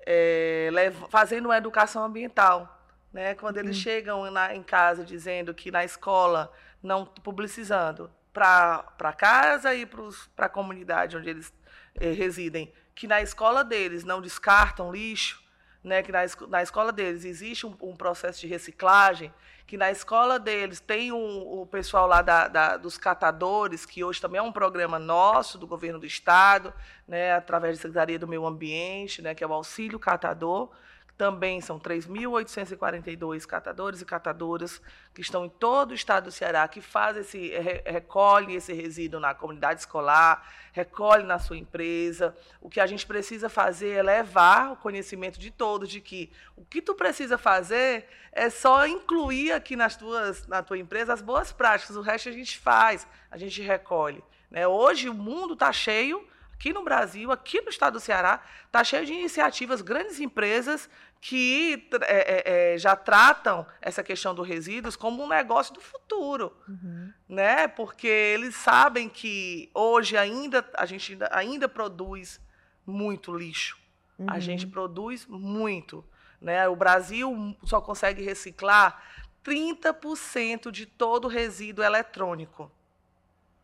é, 0.07 0.87
é 0.87 0.91
fazendo 1.09 1.47
uma 1.47 1.57
educação 1.57 2.05
ambiental. 2.05 2.73
Né? 3.13 3.35
Quando 3.35 3.59
eles 3.59 3.77
uhum. 3.77 3.83
chegam 3.83 4.31
na, 4.31 4.55
em 4.55 4.63
casa 4.63 5.05
dizendo 5.05 5.55
que 5.55 5.71
na 5.71 5.85
escola, 5.85 6.53
não 6.83 7.07
publicizando 7.07 8.11
para 8.33 9.15
casa 9.17 9.75
e 9.75 9.87
para 9.87 10.47
a 10.47 10.49
comunidade 10.49 11.17
onde 11.17 11.31
eles 11.31 11.53
eh, 11.99 12.13
residem, 12.13 12.71
que 12.95 13.07
na 13.07 13.23
escola 13.23 13.65
deles 13.65 14.05
não 14.05 14.21
descartam 14.21 14.93
lixo, 14.93 15.43
né, 15.87 16.03
que 16.03 16.11
na, 16.11 16.23
na 16.49 16.63
escola 16.65 16.91
deles 16.91 17.25
existe 17.25 17.65
um, 17.65 17.73
um, 17.81 17.95
processo 17.95 18.41
de 18.41 18.49
reciclagem, 18.49 19.33
que 19.69 19.77
na 19.77 19.89
escola 19.89 20.37
deles 20.37 20.81
tem 20.81 21.13
um, 21.13 21.61
o 21.61 21.65
pessoal 21.65 22.09
lá 22.09 22.23
da, 22.23 22.49
da, 22.49 22.77
dos 22.77 22.99
catadores, 22.99 23.87
que 23.87 24.03
hoje 24.03 24.21
também 24.21 24.41
é 24.41 24.43
um 24.43 24.51
programa 24.51 24.99
nosso, 24.99 25.57
do 25.57 25.67
governo 25.67 26.01
do 26.01 26.05
Estado, 26.05 26.75
né, 27.07 27.33
através 27.35 27.77
da 27.77 27.83
Secretaria 27.83 28.19
do 28.19 28.27
Meio 28.27 28.45
Ambiente, 28.45 29.23
né, 29.23 29.33
que 29.33 29.45
é 29.45 29.47
o 29.47 29.53
Auxílio 29.53 29.97
Catador, 29.97 30.73
também 31.17 31.61
são 31.63 31.81
3.842 31.81 33.47
catadores 33.47 34.03
e 34.03 34.05
catadoras 34.05 34.83
que 35.15 35.23
estão 35.23 35.47
em 35.47 35.49
todo 35.49 35.93
o 35.93 35.95
estado 35.95 36.25
do 36.25 36.31
Ceará, 36.31 36.69
que 36.69 36.81
faz 36.81 37.17
esse, 37.17 37.53
recolhe 37.87 38.55
esse 38.55 38.73
resíduo 38.75 39.19
na 39.19 39.35
comunidade 39.35 39.81
escolar, 39.81 40.47
recolhe 40.73 41.25
na 41.25 41.39
sua 41.39 41.57
empresa. 41.57 42.37
O 42.61 42.69
que 42.69 42.81
a 42.81 42.87
gente 42.87 43.07
precisa 43.07 43.49
fazer 43.49 43.91
é 43.93 44.03
levar 44.03 44.73
o 44.73 44.77
conhecimento 44.77 45.39
de 45.39 45.51
todos 45.51 45.89
de 45.89 46.03
que 46.03 46.31
o 46.55 46.65
que 46.65 46.83
tu 46.83 46.95
precisa 46.95 47.39
fazer 47.39 48.07
é 48.31 48.51
só 48.51 48.87
incluir 48.87 49.53
aqui 49.53 49.75
nas 49.75 49.97
tuas, 49.97 50.47
na 50.47 50.63
tua 50.63 50.77
empresa 50.77 51.15
as 51.15 51.23
boas 51.23 51.51
práticas, 51.51 51.97
o 51.97 52.03
resto 52.03 52.29
a 52.29 52.33
gente 52.33 52.59
faz, 52.59 53.09
a 53.31 53.39
gente 53.39 53.63
recolhe. 53.63 54.23
Né? 54.51 54.69
Hoje 54.69 55.09
o 55.09 55.15
mundo 55.15 55.55
está 55.55 55.73
cheio 55.73 56.27
aqui 56.57 56.73
no 56.73 56.83
Brasil, 56.83 57.31
aqui 57.31 57.61
no 57.61 57.69
estado 57.69 57.95
do 57.95 58.01
Ceará, 58.01 58.43
está 58.65 58.83
cheio 58.83 59.05
de 59.05 59.13
iniciativas, 59.13 59.83
grandes 59.83 60.19
empresas 60.19 60.89
que 61.21 61.89
é, 62.03 62.73
é, 62.73 62.75
é, 62.75 62.79
já 62.79 62.97
tratam 62.97 63.67
essa 63.81 64.03
questão 64.03 64.35
dos 64.35 64.47
resíduos 64.47 64.97
como 64.97 65.23
um 65.23 65.29
negócio 65.29 65.75
do 65.75 65.81
futuro, 65.81 66.57
uhum. 66.69 67.13
né? 67.29 67.69
Porque 67.69 68.07
eles 68.07 68.55
sabem 68.55 69.09
que 69.09 69.71
hoje 69.75 70.17
ainda 70.17 70.65
a 70.75 70.87
gente 70.87 71.13
ainda, 71.13 71.29
ainda 71.33 71.69
produz 71.69 72.41
muito 72.87 73.35
lixo. 73.35 73.79
Uhum. 74.19 74.27
A 74.31 74.39
gente 74.39 74.67
produz 74.67 75.27
muito, 75.27 76.05
né? 76.41 76.67
O 76.69 76.77
Brasil 76.77 77.57
só 77.65 77.81
consegue 77.81 78.23
reciclar 78.23 79.03
30% 79.45 80.71
de 80.71 80.87
todo 80.87 81.27
o 81.27 81.29
resíduo 81.29 81.85
eletrônico. 81.85 82.71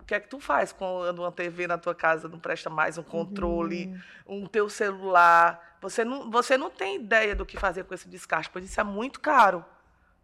O 0.03 0.05
que 0.05 0.17
é 0.17 0.21
que 0.21 0.27
tu 0.27 0.41
faz 0.41 0.73
quando 0.73 1.21
uma 1.21 1.31
TV 1.31 1.69
na 1.69 1.79
tua 1.79 1.95
casa 1.95 2.29
não 2.29 2.41
presta 2.41 2.69
mais 2.69 2.99
um 2.99 3.05
controle, 3.05 3.87
uhum. 4.27 4.43
um 4.43 4.47
teu 4.47 4.69
celular? 4.69 5.77
Você 5.81 6.05
não, 6.05 6.29
você 6.29 6.59
não 6.59 6.69
tem 6.69 6.97
ideia 6.97 7.37
do 7.37 7.47
que 7.47 7.57
fazer 7.57 7.85
com 7.85 7.95
esse 7.95 8.09
descarte, 8.09 8.51
pois 8.51 8.65
isso 8.65 8.81
é 8.81 8.85
muito 8.85 9.21
caro. 9.21 9.65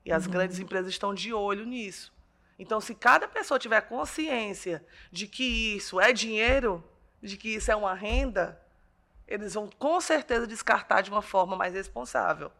E 0.04 0.10
as 0.12 0.26
uhum. 0.26 0.32
grandes 0.32 0.58
empresas 0.58 0.90
estão 0.90 1.14
de 1.14 1.32
olho 1.32 1.64
nisso. 1.64 2.12
Então, 2.58 2.80
se 2.80 2.92
cada 2.92 3.28
pessoa 3.28 3.56
tiver 3.56 3.80
consciência 3.82 4.84
de 5.12 5.28
que 5.28 5.76
isso 5.76 6.00
é 6.00 6.12
dinheiro, 6.12 6.82
de 7.22 7.36
que 7.36 7.54
isso 7.54 7.70
é 7.70 7.76
uma 7.76 7.94
renda, 7.94 8.60
eles 9.28 9.54
vão 9.54 9.70
com 9.78 10.00
certeza 10.00 10.44
descartar 10.44 11.02
de 11.02 11.10
uma 11.10 11.22
forma 11.22 11.54
mais 11.54 11.72
responsável. 11.72 12.50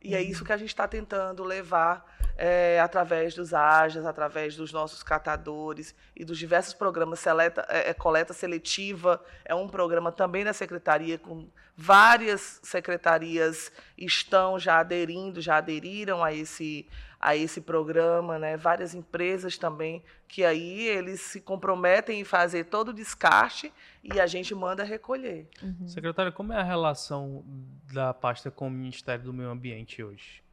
E 0.00 0.14
é 0.14 0.22
isso 0.22 0.40
uhum. 0.40 0.46
que 0.46 0.52
a 0.54 0.56
gente 0.56 0.70
está 0.70 0.88
tentando 0.88 1.44
levar 1.44 2.15
é, 2.36 2.78
através 2.80 3.34
dos 3.34 3.54
AJAs, 3.54 4.04
através 4.04 4.56
dos 4.56 4.72
nossos 4.72 5.02
catadores 5.02 5.94
e 6.14 6.24
dos 6.24 6.38
diversos 6.38 6.74
programas. 6.74 7.20
Seleta, 7.20 7.66
é, 7.68 7.90
é, 7.90 7.94
coleta 7.94 8.32
seletiva 8.34 9.22
é 9.44 9.54
um 9.54 9.68
programa 9.68 10.12
também 10.12 10.44
da 10.44 10.52
secretaria, 10.52 11.18
com 11.18 11.48
várias 11.76 12.60
secretarias 12.62 13.72
estão 13.96 14.58
já 14.58 14.78
aderindo, 14.80 15.40
já 15.40 15.56
aderiram 15.56 16.22
a 16.22 16.32
esse, 16.32 16.86
a 17.18 17.34
esse 17.34 17.60
programa, 17.60 18.38
né? 18.38 18.56
várias 18.56 18.94
empresas 18.94 19.56
também, 19.56 20.02
que 20.28 20.44
aí 20.44 20.86
eles 20.88 21.20
se 21.20 21.40
comprometem 21.40 22.20
em 22.20 22.24
fazer 22.24 22.64
todo 22.64 22.88
o 22.88 22.94
descarte 22.94 23.72
e 24.02 24.20
a 24.20 24.26
gente 24.26 24.54
manda 24.54 24.84
recolher. 24.84 25.48
Uhum. 25.62 25.88
Secretária, 25.88 26.32
como 26.32 26.52
é 26.52 26.58
a 26.58 26.62
relação 26.62 27.44
da 27.92 28.12
pasta 28.12 28.50
com 28.50 28.68
o 28.68 28.70
Ministério 28.70 29.24
do 29.24 29.32
Meio 29.32 29.50
Ambiente 29.50 30.02
hoje? 30.02 30.45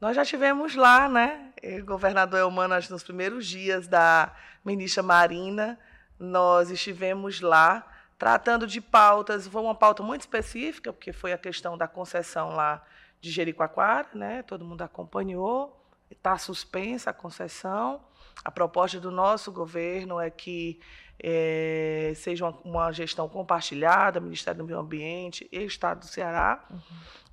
Nós 0.00 0.14
já 0.14 0.24
tivemos 0.24 0.74
lá, 0.74 1.08
né? 1.08 1.52
O 1.80 1.84
governador 1.84 2.40
Elmano, 2.40 2.74
nos 2.90 3.02
primeiros 3.02 3.46
dias 3.46 3.88
da 3.88 4.34
ministra 4.64 5.02
Marina, 5.02 5.78
nós 6.18 6.70
estivemos 6.70 7.40
lá 7.40 7.86
tratando 8.18 8.66
de 8.66 8.80
pautas. 8.80 9.46
Foi 9.46 9.62
uma 9.62 9.74
pauta 9.74 10.02
muito 10.02 10.22
específica, 10.22 10.92
porque 10.92 11.12
foi 11.12 11.32
a 11.32 11.38
questão 11.38 11.78
da 11.78 11.88
concessão 11.88 12.50
lá 12.50 12.84
de 13.20 13.30
Jericoacoara, 13.30 14.08
né? 14.14 14.42
Todo 14.42 14.64
mundo 14.64 14.82
acompanhou. 14.82 15.82
Está 16.10 16.36
suspensa 16.36 17.10
a 17.10 17.12
concessão. 17.12 18.04
A 18.44 18.50
proposta 18.50 19.00
do 19.00 19.10
nosso 19.10 19.50
governo 19.50 20.20
é 20.20 20.30
que 20.30 20.78
é, 21.18 22.12
seja 22.14 22.44
uma, 22.44 22.58
uma, 22.62 22.92
gestão 22.92 23.28
compartilhada, 23.28 24.20
Ministério 24.20 24.58
do 24.58 24.64
Meio 24.66 24.78
Ambiente 24.78 25.48
e 25.50 25.64
Estado 25.64 26.00
do 26.00 26.06
Ceará. 26.06 26.64
Uhum. 26.70 26.80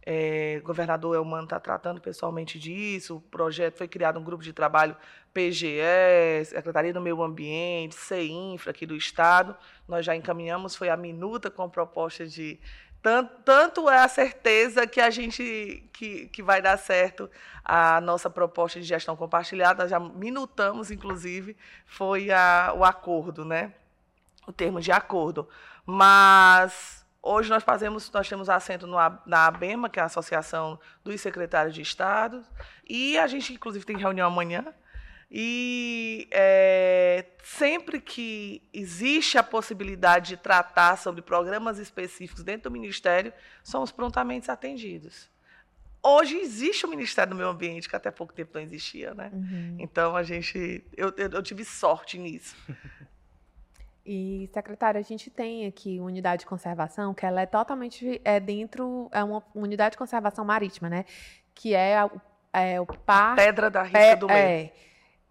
É, 0.06 0.60
o 0.62 0.66
governador 0.66 1.16
Elmano 1.16 1.46
está 1.46 1.60
tratando 1.60 2.02
pessoalmente 2.02 2.60
disso. 2.60 3.18
O 3.18 3.22
projeto 3.22 3.78
foi 3.78 3.88
criado 3.88 4.20
um 4.20 4.24
grupo 4.24 4.44
de 4.44 4.52
trabalho 4.52 4.96
PGE, 5.34 6.46
Secretaria 6.46 6.94
do 6.94 7.02
Meio 7.02 7.22
Ambiente, 7.24 7.96
CEINFRA 7.96 8.72
aqui 8.72 8.86
do 8.86 8.96
Estado. 8.96 9.56
Nós 9.88 10.06
já 10.06 10.16
encaminhamos, 10.16 10.76
foi 10.76 10.89
a 10.89 10.98
minuta 10.98 11.50
com 11.50 11.70
proposta 11.70 12.28
de. 12.28 12.60
Tanto, 13.02 13.34
tanto 13.44 13.89
é 13.89 14.00
a 14.00 14.08
certeza 14.08 14.88
que 14.88 15.02
a 15.02 15.10
gente 15.10 15.89
que, 15.92 16.28
que 16.28 16.42
vai 16.42 16.62
dar 16.62 16.78
certo 16.78 17.30
a 17.63 18.00
nossa 18.00 18.30
proposta 18.30 18.80
de 18.80 18.86
gestão 18.86 19.16
compartilhada, 19.16 19.88
já 19.89 20.00
minutamos, 20.00 20.89
inclusive, 20.89 21.58
foi 21.86 22.32
a, 22.32 22.74
o 22.76 22.84
acordo, 22.84 23.44
né? 23.44 23.74
O 24.48 24.54
termo 24.54 24.80
de 24.80 24.92
acordo. 24.92 25.48
Mas 25.86 27.03
Hoje 27.25 27.49
nós 27.49 27.63
fazemos, 27.63 28.12
nós 28.12 28.27
temos 28.27 28.49
assento 28.49 28.86
no, 28.86 28.97
na 29.25 29.47
ABEMA, 29.47 29.89
que 29.89 29.97
é 29.97 30.03
a 30.03 30.07
Associação 30.07 30.77
dos 31.05 31.21
Secretários 31.21 31.73
de 31.73 31.81
Estado, 31.81 32.43
e 32.86 33.17
a 33.17 33.27
gente, 33.27 33.53
inclusive, 33.53 33.86
tem 33.86 33.95
reunião 33.95 34.27
amanhã. 34.27 34.65
E 35.31 36.27
é, 36.31 37.25
sempre 37.41 38.01
que 38.01 38.62
existe 38.73 39.38
a 39.38 39.41
possibilidade 39.41 40.36
de 40.36 40.38
tratar 40.38 40.97
sobre 40.97 41.21
programas 41.21 41.79
específicos 41.79 42.43
dentro 42.43 42.69
do 42.69 42.71
Ministério, 42.71 43.31
somos 43.63 43.89
prontamente 43.89 44.51
atendidos. 44.51 45.31
Hoje 46.03 46.36
existe 46.36 46.86
o 46.86 46.89
Ministério 46.89 47.31
do 47.31 47.38
Meio 47.38 47.47
Ambiente, 47.47 47.88
que 47.88 47.95
até 47.95 48.12
pouco 48.12 48.33
tempo 48.33 48.51
não 48.53 48.62
existia, 48.62 49.13
né? 49.13 49.31
Uhum. 49.33 49.77
Então 49.79 50.13
a 50.13 50.23
gente. 50.23 50.83
Eu, 50.97 51.13
eu, 51.15 51.29
eu 51.29 51.41
tive 51.41 51.63
sorte 51.63 52.17
nisso. 52.17 52.53
E, 54.06 54.50
secretária, 54.54 55.00
a 55.00 55.04
gente 55.04 55.30
tem 55.30 55.66
aqui 55.66 55.98
uma 56.00 56.08
unidade 56.08 56.42
de 56.42 56.46
conservação 56.46 57.13
que 57.13 57.26
ela 57.26 57.42
é 57.42 57.46
totalmente 57.46 58.20
é 58.26 58.39
dentro, 58.39 59.10
é 59.13 59.24
uma 59.24 59.42
unidade 59.56 59.94
de 59.94 59.98
conservação 59.98 60.44
marítima, 60.44 60.89
né? 60.89 61.06
Que 61.56 61.74
é, 61.74 61.98
a, 61.98 62.10
é 62.52 62.82
o 62.82 62.86
par... 62.86 63.36
Pedra 63.36 63.70
da 63.70 63.84
risca 63.84 64.00
é, 64.00 64.16
do 64.16 64.28
meio. 64.28 64.38
É. 64.38 64.72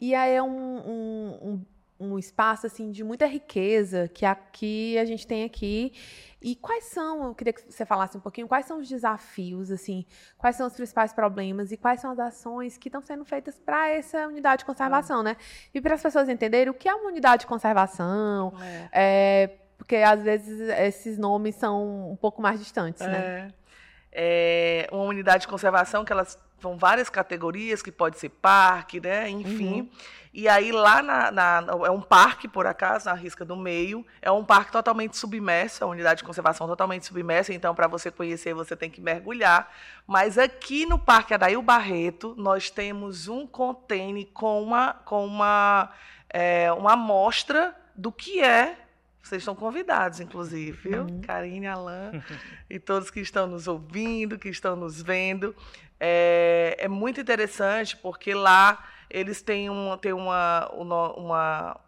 E 0.01 0.15
aí 0.15 0.35
é 0.35 0.43
um, 0.43 0.49
um, 0.49 1.67
um, 2.03 2.19
espaço, 2.19 2.67
assim, 2.67 2.91
de 2.91 3.05
muita 3.05 3.27
riqueza 3.27 4.09
que 4.09 4.25
aqui 4.25 4.99
a 4.99 5.05
gente 5.05 5.27
tem 5.27 5.45
aqui 5.45 5.93
e 6.41 6.57
quais 6.57 6.85
são, 6.85 7.29
eu 7.29 7.35
queria 7.35 7.53
que 7.53 7.63
você 7.71 7.87
falasse 7.87 8.17
um 8.17 8.21
pouquinho, 8.21 8.49
quais 8.49 8.67
são 8.67 8.81
os 8.81 8.89
desafios, 8.89 9.71
assim, 9.71 10.05
quais 10.37 10.57
são 10.57 10.67
os 10.67 10.75
principais 10.75 11.13
problemas 11.13 11.71
e 11.71 11.77
quais 11.77 12.01
são 12.01 12.11
as 12.11 12.19
ações 12.19 12.77
que 12.77 12.89
estão 12.89 13.01
sendo 13.01 13.25
feitas 13.25 13.59
para 13.59 13.89
essa 13.89 14.27
unidade 14.27 14.61
de 14.61 14.65
conservação, 14.65 15.21
é. 15.21 15.25
né? 15.25 15.37
E 15.73 15.81
para 15.81 15.95
as 15.95 16.03
pessoas 16.03 16.29
entenderem 16.29 16.71
o 16.71 16.75
que 16.75 16.89
é 16.89 16.95
uma 16.95 17.09
unidade 17.09 17.43
de 17.43 17.47
conservação, 17.47 18.53
é. 18.61 18.89
É, 18.93 19.51
porque 19.79 19.97
às 19.97 20.23
vezes 20.23 20.61
esses 20.79 21.17
nomes 21.17 21.55
são 21.55 22.11
um 22.11 22.17
pouco 22.17 22.43
mais 22.43 22.59
distantes, 22.59 23.07
né? 23.07 23.53
É. 24.11 24.87
é 24.91 24.95
uma 24.95 25.05
unidade 25.05 25.43
de 25.43 25.49
conservação 25.49 26.05
que 26.05 26.13
elas 26.13 26.37
são 26.63 26.79
várias 26.79 27.11
categorias, 27.11 27.83
que 27.83 27.91
pode 27.91 28.19
ser 28.19 28.29
parque, 28.29 29.01
né? 29.01 29.29
Enfim. 29.29 29.81
Uhum. 29.81 29.91
E 30.33 30.49
aí 30.49 30.73
lá 30.73 31.03
na, 31.03 31.31
na, 31.31 31.65
é 31.85 31.91
um 31.91 32.01
parque, 32.01 32.49
por 32.49 32.67
acaso, 32.67 33.05
na 33.07 33.15
risca 33.15 33.45
do 33.45 33.55
meio. 33.55 34.07
É 34.23 34.31
um 34.31 34.45
parque 34.45 34.73
totalmente 34.73 35.17
submerso, 35.17 35.85
a 35.85 35.87
unidade 35.87 36.19
de 36.19 36.25
conservação 36.25 36.67
totalmente 36.67 37.05
submersa. 37.05 37.53
Então, 37.53 37.75
para 37.75 37.87
você 37.87 38.11
conhecer, 38.11 38.55
você 38.55 38.75
tem 38.75 38.89
que 38.89 39.01
mergulhar. 39.01 39.71
Mas 40.07 40.39
aqui 40.39 40.87
no 40.87 40.99
Parque 40.99 41.35
Adail 41.35 41.61
Barreto, 41.61 42.35
nós 42.39 42.71
temos 42.71 43.29
um 43.29 43.47
container 43.47 44.27
com 44.33 44.63
uma, 44.63 44.95
com 44.95 45.27
uma, 45.27 45.91
é, 46.31 46.73
uma 46.73 46.95
amostra 46.95 47.77
do 47.95 48.11
que 48.11 48.41
é 48.41 48.79
vocês 49.23 49.43
estão 49.43 49.55
convidados, 49.55 50.19
inclusive, 50.19 50.73
viu? 50.73 51.03
Uhum. 51.03 51.21
Karine, 51.21 51.69
Alain 51.69 52.21
e 52.69 52.81
todos 52.81 53.09
que 53.09 53.21
estão 53.21 53.47
nos 53.47 53.69
ouvindo, 53.69 54.37
que 54.37 54.49
estão 54.49 54.75
nos 54.75 55.01
vendo. 55.01 55.55
É, 56.05 56.75
é 56.81 56.89
muito 56.89 57.21
interessante 57.21 57.97
porque 57.97 58.35
lá 58.35 58.85
eles 59.09 59.41
têm, 59.41 59.71
um, 59.71 59.97
têm 59.97 60.13
uma, 60.13 60.69
uma, 60.75 61.81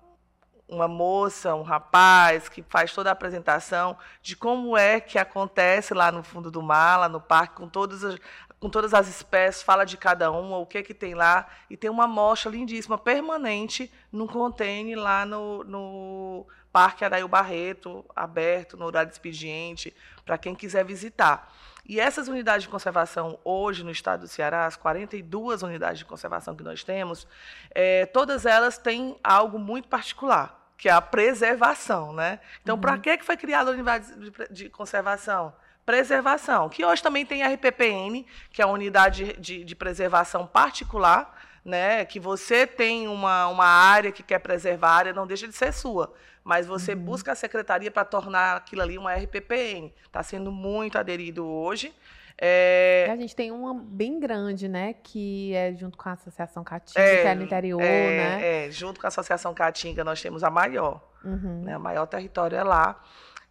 uma 0.68 0.86
moça, 0.86 1.52
um 1.56 1.62
rapaz 1.62 2.48
que 2.48 2.62
faz 2.68 2.94
toda 2.94 3.08
a 3.10 3.12
apresentação 3.12 3.98
de 4.22 4.36
como 4.36 4.76
é 4.76 5.00
que 5.00 5.18
acontece 5.18 5.92
lá 5.94 6.12
no 6.12 6.22
fundo 6.22 6.48
do 6.48 6.62
mar, 6.62 7.00
lá 7.00 7.08
no 7.08 7.20
parque, 7.20 7.56
com 7.56 7.68
todas 7.68 8.04
as, 8.04 8.16
com 8.60 8.70
todas 8.70 8.94
as 8.94 9.08
espécies, 9.08 9.64
fala 9.64 9.84
de 9.84 9.96
cada 9.96 10.30
uma, 10.30 10.58
o 10.58 10.66
que 10.66 10.84
que 10.84 10.94
tem 10.94 11.14
lá, 11.14 11.48
e 11.68 11.76
tem 11.76 11.90
uma 11.90 12.04
amostra 12.04 12.52
lindíssima, 12.52 12.96
permanente, 12.96 13.92
num 14.12 14.28
container 14.28 14.96
lá 14.96 15.26
no, 15.26 15.64
no 15.64 16.46
Parque 16.74 17.04
Arail 17.04 17.28
Barreto, 17.28 18.04
aberto 18.16 18.76
no 18.76 18.86
horário 18.86 19.08
de 19.08 19.14
expediente, 19.14 19.94
para 20.26 20.36
quem 20.36 20.56
quiser 20.56 20.84
visitar. 20.84 21.54
E 21.86 22.00
essas 22.00 22.26
unidades 22.26 22.64
de 22.64 22.68
conservação, 22.68 23.38
hoje 23.44 23.84
no 23.84 23.92
estado 23.92 24.22
do 24.22 24.28
Ceará, 24.28 24.66
as 24.66 24.74
42 24.74 25.62
unidades 25.62 26.00
de 26.00 26.04
conservação 26.04 26.56
que 26.56 26.64
nós 26.64 26.82
temos, 26.82 27.28
é, 27.70 28.06
todas 28.06 28.44
elas 28.44 28.76
têm 28.76 29.16
algo 29.22 29.56
muito 29.56 29.86
particular, 29.86 30.68
que 30.76 30.88
é 30.88 30.92
a 30.92 31.00
preservação. 31.00 32.12
Né? 32.12 32.40
Então, 32.60 32.74
uhum. 32.74 32.80
para 32.80 32.98
que 32.98 33.22
foi 33.22 33.36
criada 33.36 33.70
a 33.70 33.72
unidade 33.72 34.12
de, 34.18 34.32
de 34.50 34.68
conservação? 34.68 35.54
Preservação, 35.86 36.68
que 36.68 36.84
hoje 36.84 37.00
também 37.00 37.24
tem 37.24 37.44
a 37.44 37.54
RPPN, 37.54 38.26
que 38.50 38.60
é 38.60 38.64
a 38.64 38.68
unidade 38.68 39.34
de, 39.34 39.62
de 39.62 39.76
preservação 39.76 40.44
particular, 40.44 41.40
né, 41.64 42.04
que 42.04 42.20
você 42.20 42.66
tem 42.66 43.08
uma, 43.08 43.46
uma 43.48 43.64
área 43.64 44.12
que 44.12 44.22
quer 44.22 44.38
preservar, 44.38 44.88
a 44.88 44.96
área 44.96 45.12
não 45.12 45.26
deixa 45.26 45.48
de 45.48 45.54
ser 45.54 45.72
sua, 45.72 46.12
mas 46.44 46.66
você 46.66 46.92
uhum. 46.92 47.00
busca 47.00 47.32
a 47.32 47.34
secretaria 47.34 47.90
para 47.90 48.04
tornar 48.04 48.58
aquilo 48.58 48.82
ali 48.82 48.98
uma 48.98 49.14
RPPN. 49.14 49.92
Está 50.04 50.22
sendo 50.22 50.52
muito 50.52 50.98
aderido 50.98 51.46
hoje. 51.46 51.92
É... 52.36 53.08
A 53.10 53.16
gente 53.16 53.34
tem 53.34 53.50
uma 53.50 53.74
bem 53.74 54.20
grande, 54.20 54.68
né? 54.68 54.94
Que 55.02 55.54
é 55.54 55.72
junto 55.74 55.96
com 55.96 56.08
a 56.08 56.12
Associação 56.12 56.62
Caatinga, 56.62 57.00
é, 57.00 57.22
que 57.22 57.28
é 57.28 57.34
no 57.34 57.44
interior, 57.44 57.80
é, 57.80 57.86
né? 57.86 58.66
É, 58.66 58.70
junto 58.70 59.00
com 59.00 59.06
a 59.06 59.08
Associação 59.08 59.54
Caatinga 59.54 60.04
nós 60.04 60.20
temos 60.20 60.44
a 60.44 60.50
maior. 60.50 61.00
Uhum. 61.24 61.62
Né, 61.62 61.76
o 61.76 61.80
maior 61.80 62.06
território 62.06 62.56
é 62.56 62.62
lá. 62.62 63.00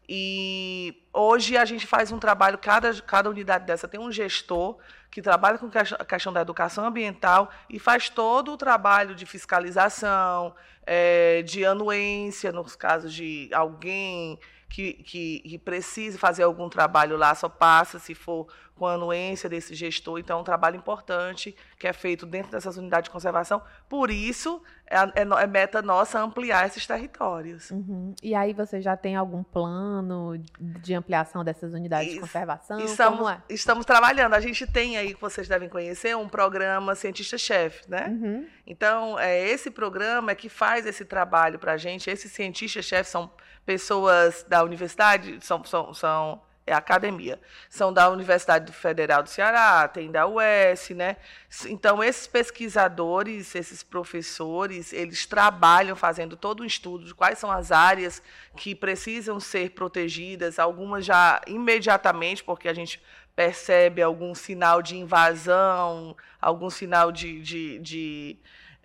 E 0.07 1.01
hoje 1.13 1.55
a 1.55 1.65
gente 1.65 1.87
faz 1.87 2.11
um 2.11 2.19
trabalho, 2.19 2.57
cada, 2.57 2.93
cada 3.01 3.29
unidade 3.29 3.65
dessa 3.65 3.87
tem 3.87 3.99
um 3.99 4.11
gestor 4.11 4.77
que 5.09 5.21
trabalha 5.21 5.57
com 5.57 5.67
a 5.67 6.05
questão 6.05 6.33
da 6.33 6.41
educação 6.41 6.85
ambiental 6.85 7.49
e 7.69 7.79
faz 7.79 8.09
todo 8.09 8.51
o 8.51 8.57
trabalho 8.57 9.15
de 9.15 9.25
fiscalização, 9.25 10.53
é, 10.85 11.41
de 11.43 11.63
anuência, 11.63 12.51
nos 12.51 12.75
casos 12.75 13.13
de 13.13 13.49
alguém 13.53 14.39
que, 14.73 14.93
que, 14.93 15.39
que, 15.41 15.57
precise 15.59 16.17
fazer 16.17 16.41
algum 16.41 16.67
trabalho 16.67 17.15
lá, 17.15 17.35
só 17.35 17.47
passa 17.47 17.99
se 17.99 18.15
for 18.15 18.47
com 18.73 18.87
a 18.87 18.93
anuência 18.93 19.47
desse 19.47 19.75
gestor. 19.75 20.17
Então, 20.17 20.39
é 20.39 20.41
um 20.41 20.43
trabalho 20.43 20.75
importante 20.75 21.55
que 21.77 21.87
é 21.87 21.93
feito 21.93 22.25
dentro 22.25 22.51
dessas 22.51 22.75
unidades 22.75 23.03
de 23.07 23.11
conservação. 23.11 23.61
Por 23.87 24.09
isso, 24.09 24.63
é, 24.87 24.97
é, 24.97 25.21
é 25.21 25.45
meta 25.45 25.79
nossa 25.83 26.19
ampliar 26.19 26.65
esses 26.65 26.87
territórios. 26.87 27.69
Uhum. 27.69 28.15
E 28.23 28.33
aí, 28.33 28.51
você 28.51 28.81
já 28.81 28.97
tem 28.97 29.15
algum 29.15 29.43
plano 29.43 30.41
de 30.59 30.95
ampliação 30.95 31.43
dessas 31.43 31.75
unidades 31.75 32.11
de 32.11 32.19
conservação? 32.19 32.79
Estamos, 32.79 33.29
é? 33.29 33.43
estamos 33.49 33.85
trabalhando. 33.85 34.33
A 34.33 34.41
gente 34.41 34.65
tem 34.65 34.97
aí, 34.97 35.13
que 35.13 35.21
vocês 35.21 35.47
devem 35.47 35.69
conhecer, 35.69 36.17
um 36.17 36.27
programa 36.27 36.95
Cientista-Chefe, 36.95 37.87
né? 37.87 38.07
Uhum. 38.07 38.47
Então, 38.65 39.19
é, 39.19 39.39
esse 39.39 39.69
programa 39.69 40.31
é 40.31 40.35
que 40.35 40.49
faz 40.49 40.87
esse 40.87 41.05
trabalho 41.05 41.59
para 41.59 41.73
a 41.73 41.77
gente. 41.77 42.09
Esses 42.09 42.31
cientistas-chefes 42.31 43.11
são 43.11 43.29
pessoas 43.65 44.43
da 44.47 44.63
universidade, 44.63 45.37
são, 45.41 45.63
são, 45.63 45.93
são 45.93 46.41
é 46.65 46.73
academia. 46.73 47.39
São 47.69 47.91
da 47.91 48.09
Universidade 48.09 48.71
Federal 48.71 49.21
do 49.21 49.29
Ceará, 49.29 49.85
tem 49.87 50.09
da 50.09 50.25
UES, 50.25 50.91
né? 50.91 51.17
Então, 51.65 52.01
esses 52.01 52.25
pesquisadores, 52.25 53.53
esses 53.53 53.83
professores, 53.83 54.93
eles 54.93 55.25
trabalham 55.25 55.95
fazendo 55.95 56.37
todo 56.37 56.63
um 56.63 56.65
estudo 56.65 57.05
de 57.05 57.13
quais 57.13 57.37
são 57.37 57.51
as 57.51 57.71
áreas 57.71 58.23
que 58.55 58.73
precisam 58.73 59.39
ser 59.41 59.71
protegidas, 59.71 60.57
algumas 60.57 61.05
já 61.05 61.41
imediatamente, 61.47 62.43
porque 62.43 62.69
a 62.69 62.73
gente 62.73 63.01
percebe 63.35 64.01
algum 64.01 64.33
sinal 64.33 64.81
de 64.81 64.95
invasão, 64.95 66.15
algum 66.39 66.69
sinal 66.69 67.11
de, 67.11 67.41
de, 67.41 67.79
de 67.79 68.37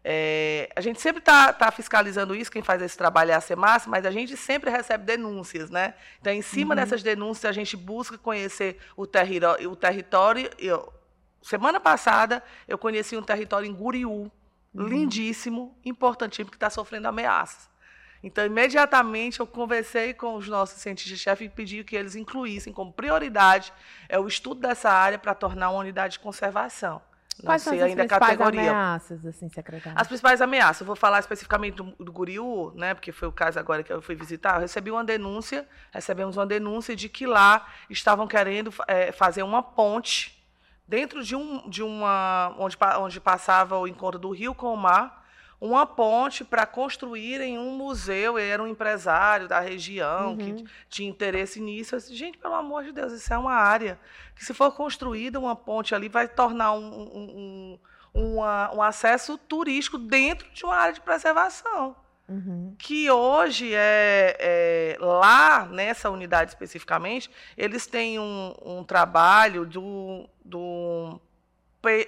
é, 0.04 0.70
a 0.76 0.80
gente 0.80 1.00
sempre 1.00 1.18
está 1.18 1.52
tá 1.52 1.70
fiscalizando 1.70 2.34
isso, 2.34 2.50
quem 2.50 2.62
faz 2.62 2.80
esse 2.80 2.96
trabalho 2.96 3.32
é 3.32 3.34
a 3.34 3.40
CEMAS, 3.40 3.86
mas 3.86 4.06
a 4.06 4.10
gente 4.10 4.36
sempre 4.36 4.70
recebe 4.70 5.04
denúncias, 5.04 5.70
né? 5.70 5.94
Então, 6.20 6.32
em 6.32 6.42
cima 6.42 6.74
uhum. 6.74 6.80
dessas 6.80 7.02
denúncias, 7.02 7.44
a 7.44 7.52
gente 7.52 7.76
busca 7.76 8.16
conhecer 8.16 8.78
o, 8.96 9.02
o 9.02 9.76
território. 9.76 10.50
Eu, 10.58 10.92
semana 11.42 11.80
passada, 11.80 12.42
eu 12.66 12.78
conheci 12.78 13.16
um 13.16 13.22
território 13.22 13.68
em 13.68 13.74
Guriú, 13.74 14.30
uhum. 14.74 14.86
lindíssimo, 14.86 15.76
importantíssimo, 15.84 16.50
que 16.50 16.56
está 16.56 16.70
sofrendo 16.70 17.08
ameaças. 17.08 17.68
Então, 18.22 18.44
imediatamente, 18.44 19.40
eu 19.40 19.46
conversei 19.46 20.12
com 20.12 20.34
os 20.34 20.48
nossos 20.48 20.80
cientistas-chefe 20.80 21.44
e 21.44 21.48
pedi 21.48 21.84
que 21.84 21.94
eles 21.94 22.16
incluíssem 22.16 22.72
como 22.72 22.92
prioridade 22.92 23.72
é, 24.08 24.18
o 24.18 24.26
estudo 24.26 24.60
dessa 24.60 24.90
área 24.90 25.18
para 25.18 25.34
tornar 25.34 25.70
uma 25.70 25.80
unidade 25.80 26.14
de 26.14 26.18
conservação. 26.18 27.00
Quais 27.44 27.62
são 27.62 27.72
as 27.72 27.82
ainda 27.82 28.02
principais 28.04 28.36
categoria. 28.36 28.70
ameaças, 28.70 29.24
assim, 29.24 29.48
secretário? 29.48 29.98
As 29.98 30.08
principais 30.08 30.40
ameaças, 30.40 30.80
eu 30.80 30.86
vou 30.86 30.96
falar 30.96 31.20
especificamente 31.20 31.74
do, 31.74 31.84
do 31.98 32.12
Guriú, 32.12 32.72
né, 32.74 32.94
porque 32.94 33.12
foi 33.12 33.28
o 33.28 33.32
caso 33.32 33.58
agora 33.58 33.82
que 33.82 33.92
eu 33.92 34.02
fui 34.02 34.16
visitar, 34.16 34.56
eu 34.56 34.60
recebi 34.60 34.90
uma 34.90 35.04
denúncia, 35.04 35.66
recebemos 35.92 36.36
uma 36.36 36.46
denúncia 36.46 36.96
de 36.96 37.08
que 37.08 37.26
lá 37.26 37.66
estavam 37.88 38.26
querendo 38.26 38.74
é, 38.88 39.12
fazer 39.12 39.44
uma 39.44 39.62
ponte 39.62 40.44
dentro 40.86 41.22
de, 41.22 41.36
um, 41.36 41.68
de 41.68 41.82
uma, 41.82 42.54
onde, 42.58 42.76
onde 42.98 43.20
passava 43.20 43.78
o 43.78 43.86
encontro 43.86 44.18
do 44.18 44.30
rio 44.30 44.54
com 44.54 44.72
o 44.72 44.76
mar, 44.76 45.27
uma 45.60 45.86
ponte 45.86 46.44
para 46.44 46.64
construírem 46.66 47.58
um 47.58 47.72
museu. 47.72 48.38
Ele 48.38 48.50
era 48.50 48.62
um 48.62 48.66
empresário 48.66 49.48
da 49.48 49.60
região 49.60 50.30
uhum. 50.30 50.36
que 50.36 50.64
tinha 50.88 51.08
interesse 51.08 51.60
nisso. 51.60 51.94
Eu 51.94 51.98
disse, 51.98 52.14
gente, 52.14 52.38
pelo 52.38 52.54
amor 52.54 52.84
de 52.84 52.92
Deus, 52.92 53.12
isso 53.12 53.32
é 53.32 53.38
uma 53.38 53.54
área 53.54 53.98
que, 54.34 54.44
se 54.44 54.54
for 54.54 54.72
construída 54.72 55.38
uma 55.38 55.56
ponte 55.56 55.94
ali, 55.94 56.08
vai 56.08 56.28
tornar 56.28 56.72
um, 56.72 56.86
um, 56.86 57.78
um, 58.14 58.38
um 58.38 58.82
acesso 58.82 59.36
turístico 59.36 59.98
dentro 59.98 60.48
de 60.50 60.64
uma 60.64 60.76
área 60.76 60.92
de 60.92 61.00
preservação. 61.00 61.96
Uhum. 62.28 62.76
Que 62.78 63.10
hoje 63.10 63.72
é, 63.74 64.36
é, 64.38 64.96
lá 65.00 65.64
nessa 65.64 66.10
unidade 66.10 66.50
especificamente, 66.50 67.30
eles 67.56 67.86
têm 67.86 68.18
um, 68.18 68.54
um 68.62 68.84
trabalho 68.84 69.64
do, 69.64 70.28
do 70.44 71.18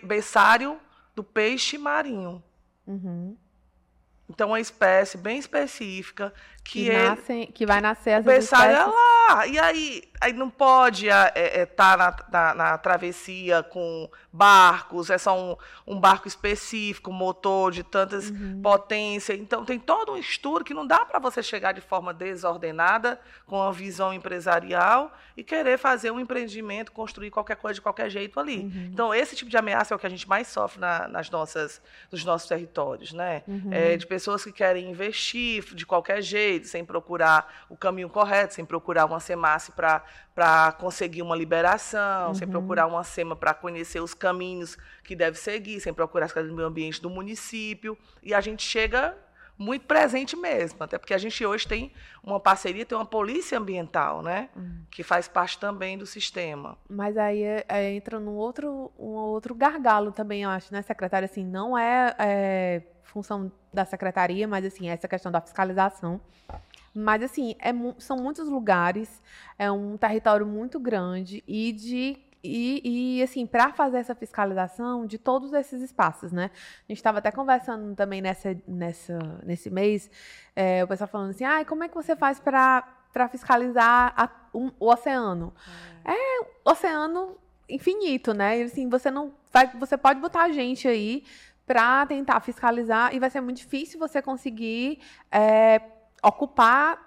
berçário 0.02 0.78
do 1.14 1.24
peixe 1.24 1.78
marinho. 1.78 2.42
Uhum. 2.90 3.36
Então, 4.28 4.48
uma 4.48 4.60
espécie 4.60 5.16
bem 5.16 5.38
específica 5.38 6.32
que, 6.64 6.84
que, 6.84 6.92
nascem, 6.92 7.46
que 7.46 7.66
vai 7.66 7.80
nascer 7.80 8.12
as. 8.12 8.52
É 8.52 8.84
lá. 8.84 9.46
E 9.46 9.58
aí, 9.58 10.02
aí 10.20 10.32
não 10.32 10.50
pode 10.50 11.06
estar 11.06 11.32
é, 11.34 11.60
é, 11.60 11.66
tá 11.66 11.96
na, 11.96 12.16
na, 12.30 12.54
na, 12.54 12.78
travessia 12.78 13.62
com 13.62 14.08
barcos, 14.32 15.08
é 15.10 15.18
só 15.18 15.38
um, 15.38 15.56
um 15.86 15.98
barco 15.98 16.26
específico, 16.26 17.12
motor 17.12 17.72
de 17.72 17.82
tantas 17.82 18.30
uhum. 18.30 18.60
potências. 18.62 19.38
Então, 19.38 19.64
tem 19.64 19.78
todo 19.78 20.12
um 20.12 20.16
estudo 20.16 20.64
que 20.64 20.74
não 20.74 20.86
dá 20.86 21.04
para 21.04 21.18
você 21.18 21.42
chegar 21.42 21.72
de 21.72 21.80
forma 21.80 22.12
desordenada, 22.12 23.20
com 23.46 23.62
a 23.62 23.72
visão 23.72 24.12
empresarial, 24.12 25.12
e 25.36 25.44
querer 25.44 25.78
fazer 25.78 26.10
um 26.10 26.20
empreendimento, 26.20 26.92
construir 26.92 27.30
qualquer 27.30 27.56
coisa 27.56 27.74
de 27.74 27.80
qualquer 27.80 28.10
jeito 28.10 28.38
ali. 28.38 28.58
Uhum. 28.58 28.90
Então, 28.92 29.14
esse 29.14 29.34
tipo 29.34 29.50
de 29.50 29.56
ameaça 29.56 29.94
é 29.94 29.96
o 29.96 29.98
que 29.98 30.06
a 30.06 30.10
gente 30.10 30.28
mais 30.28 30.48
sofre 30.48 30.80
na, 30.80 31.08
nas 31.08 31.30
nossas, 31.30 31.80
nos 32.10 32.24
nossos 32.24 32.48
territórios. 32.48 33.12
Né? 33.12 33.42
Uhum. 33.46 33.72
É, 33.72 33.96
de 33.96 34.06
pessoas 34.06 34.44
que 34.44 34.52
querem 34.52 34.90
investir 34.90 35.64
de 35.74 35.86
qualquer 35.86 36.20
jeito, 36.20 36.49
sem 36.64 36.84
procurar 36.84 37.66
o 37.68 37.76
caminho 37.76 38.08
correto, 38.08 38.54
sem 38.54 38.64
procurar 38.64 39.06
uma 39.06 39.20
SEMAS 39.20 39.70
para 39.70 40.72
conseguir 40.72 41.22
uma 41.22 41.36
liberação, 41.36 42.28
uhum. 42.28 42.34
sem 42.34 42.48
procurar 42.48 42.86
uma 42.86 43.04
SEMA 43.04 43.36
para 43.36 43.54
conhecer 43.54 44.00
os 44.00 44.14
caminhos 44.14 44.76
que 45.04 45.14
deve 45.14 45.38
seguir, 45.38 45.80
sem 45.80 45.92
procurar 45.92 46.26
as 46.26 46.32
casas 46.32 46.50
do 46.50 46.56
meio 46.56 46.68
ambiente 46.68 47.00
do 47.00 47.10
município. 47.10 47.96
E 48.22 48.34
a 48.34 48.40
gente 48.40 48.62
chega 48.62 49.16
muito 49.60 49.84
presente 49.84 50.34
mesmo, 50.34 50.82
até 50.82 50.96
porque 50.96 51.12
a 51.12 51.18
gente 51.18 51.44
hoje 51.44 51.68
tem 51.68 51.92
uma 52.24 52.40
parceria, 52.40 52.86
tem 52.86 52.96
uma 52.96 53.04
polícia 53.04 53.58
ambiental, 53.58 54.22
né, 54.22 54.48
uhum. 54.56 54.80
que 54.90 55.02
faz 55.02 55.28
parte 55.28 55.58
também 55.58 55.98
do 55.98 56.06
sistema. 56.06 56.78
Mas 56.88 57.14
aí 57.18 57.42
é, 57.42 57.66
é, 57.68 57.92
entra 57.92 58.18
num 58.18 58.36
outro, 58.36 58.90
um 58.98 59.10
outro 59.10 59.54
gargalo 59.54 60.12
também, 60.12 60.44
eu 60.44 60.50
acho, 60.50 60.72
né, 60.72 60.80
secretária, 60.80 61.26
assim, 61.26 61.44
não 61.44 61.76
é, 61.76 62.16
é 62.18 62.82
função 63.10 63.50
da 63.72 63.84
secretaria, 63.84 64.46
mas 64.46 64.64
assim, 64.64 64.88
essa 64.88 65.08
questão 65.08 65.30
da 65.30 65.40
fiscalização. 65.40 66.20
Mas 66.94 67.22
assim, 67.22 67.54
é, 67.58 67.70
são 67.98 68.16
muitos 68.16 68.48
lugares, 68.48 69.22
é 69.58 69.70
um 69.70 69.96
território 69.96 70.46
muito 70.46 70.80
grande 70.80 71.42
e 71.46 71.72
de 71.72 72.18
e, 72.42 73.18
e, 73.18 73.22
assim, 73.22 73.46
para 73.46 73.70
fazer 73.70 73.98
essa 73.98 74.14
fiscalização 74.14 75.04
de 75.04 75.18
todos 75.18 75.52
esses 75.52 75.82
espaços, 75.82 76.32
né? 76.32 76.50
A 76.88 76.88
gente 76.88 76.96
estava 76.96 77.18
até 77.18 77.30
conversando 77.30 77.94
também 77.94 78.22
nessa, 78.22 78.56
nessa, 78.66 79.18
nesse 79.44 79.68
mês, 79.68 80.10
é, 80.56 80.82
o 80.82 80.88
pessoal 80.88 81.06
falando 81.06 81.30
assim, 81.30 81.44
ah, 81.44 81.62
como 81.66 81.84
é 81.84 81.88
que 81.88 81.94
você 81.94 82.16
faz 82.16 82.40
para 82.40 83.28
fiscalizar 83.30 84.14
a, 84.16 84.30
um, 84.54 84.70
o 84.80 84.90
oceano? 84.90 85.52
É. 86.02 86.12
é 86.12 86.40
oceano 86.64 87.36
infinito, 87.68 88.32
né? 88.32 88.62
Assim, 88.62 88.88
você 88.88 89.10
não 89.10 89.34
vai, 89.52 89.66
você 89.78 89.96
pode 89.96 90.18
botar 90.18 90.44
a 90.44 90.52
gente 90.52 90.88
aí 90.88 91.24
para 91.70 92.04
tentar 92.04 92.40
fiscalizar 92.40 93.14
e 93.14 93.20
vai 93.20 93.30
ser 93.30 93.40
muito 93.40 93.58
difícil 93.58 93.96
você 93.96 94.20
conseguir 94.20 94.98
é, 95.30 95.80
ocupar 96.20 96.98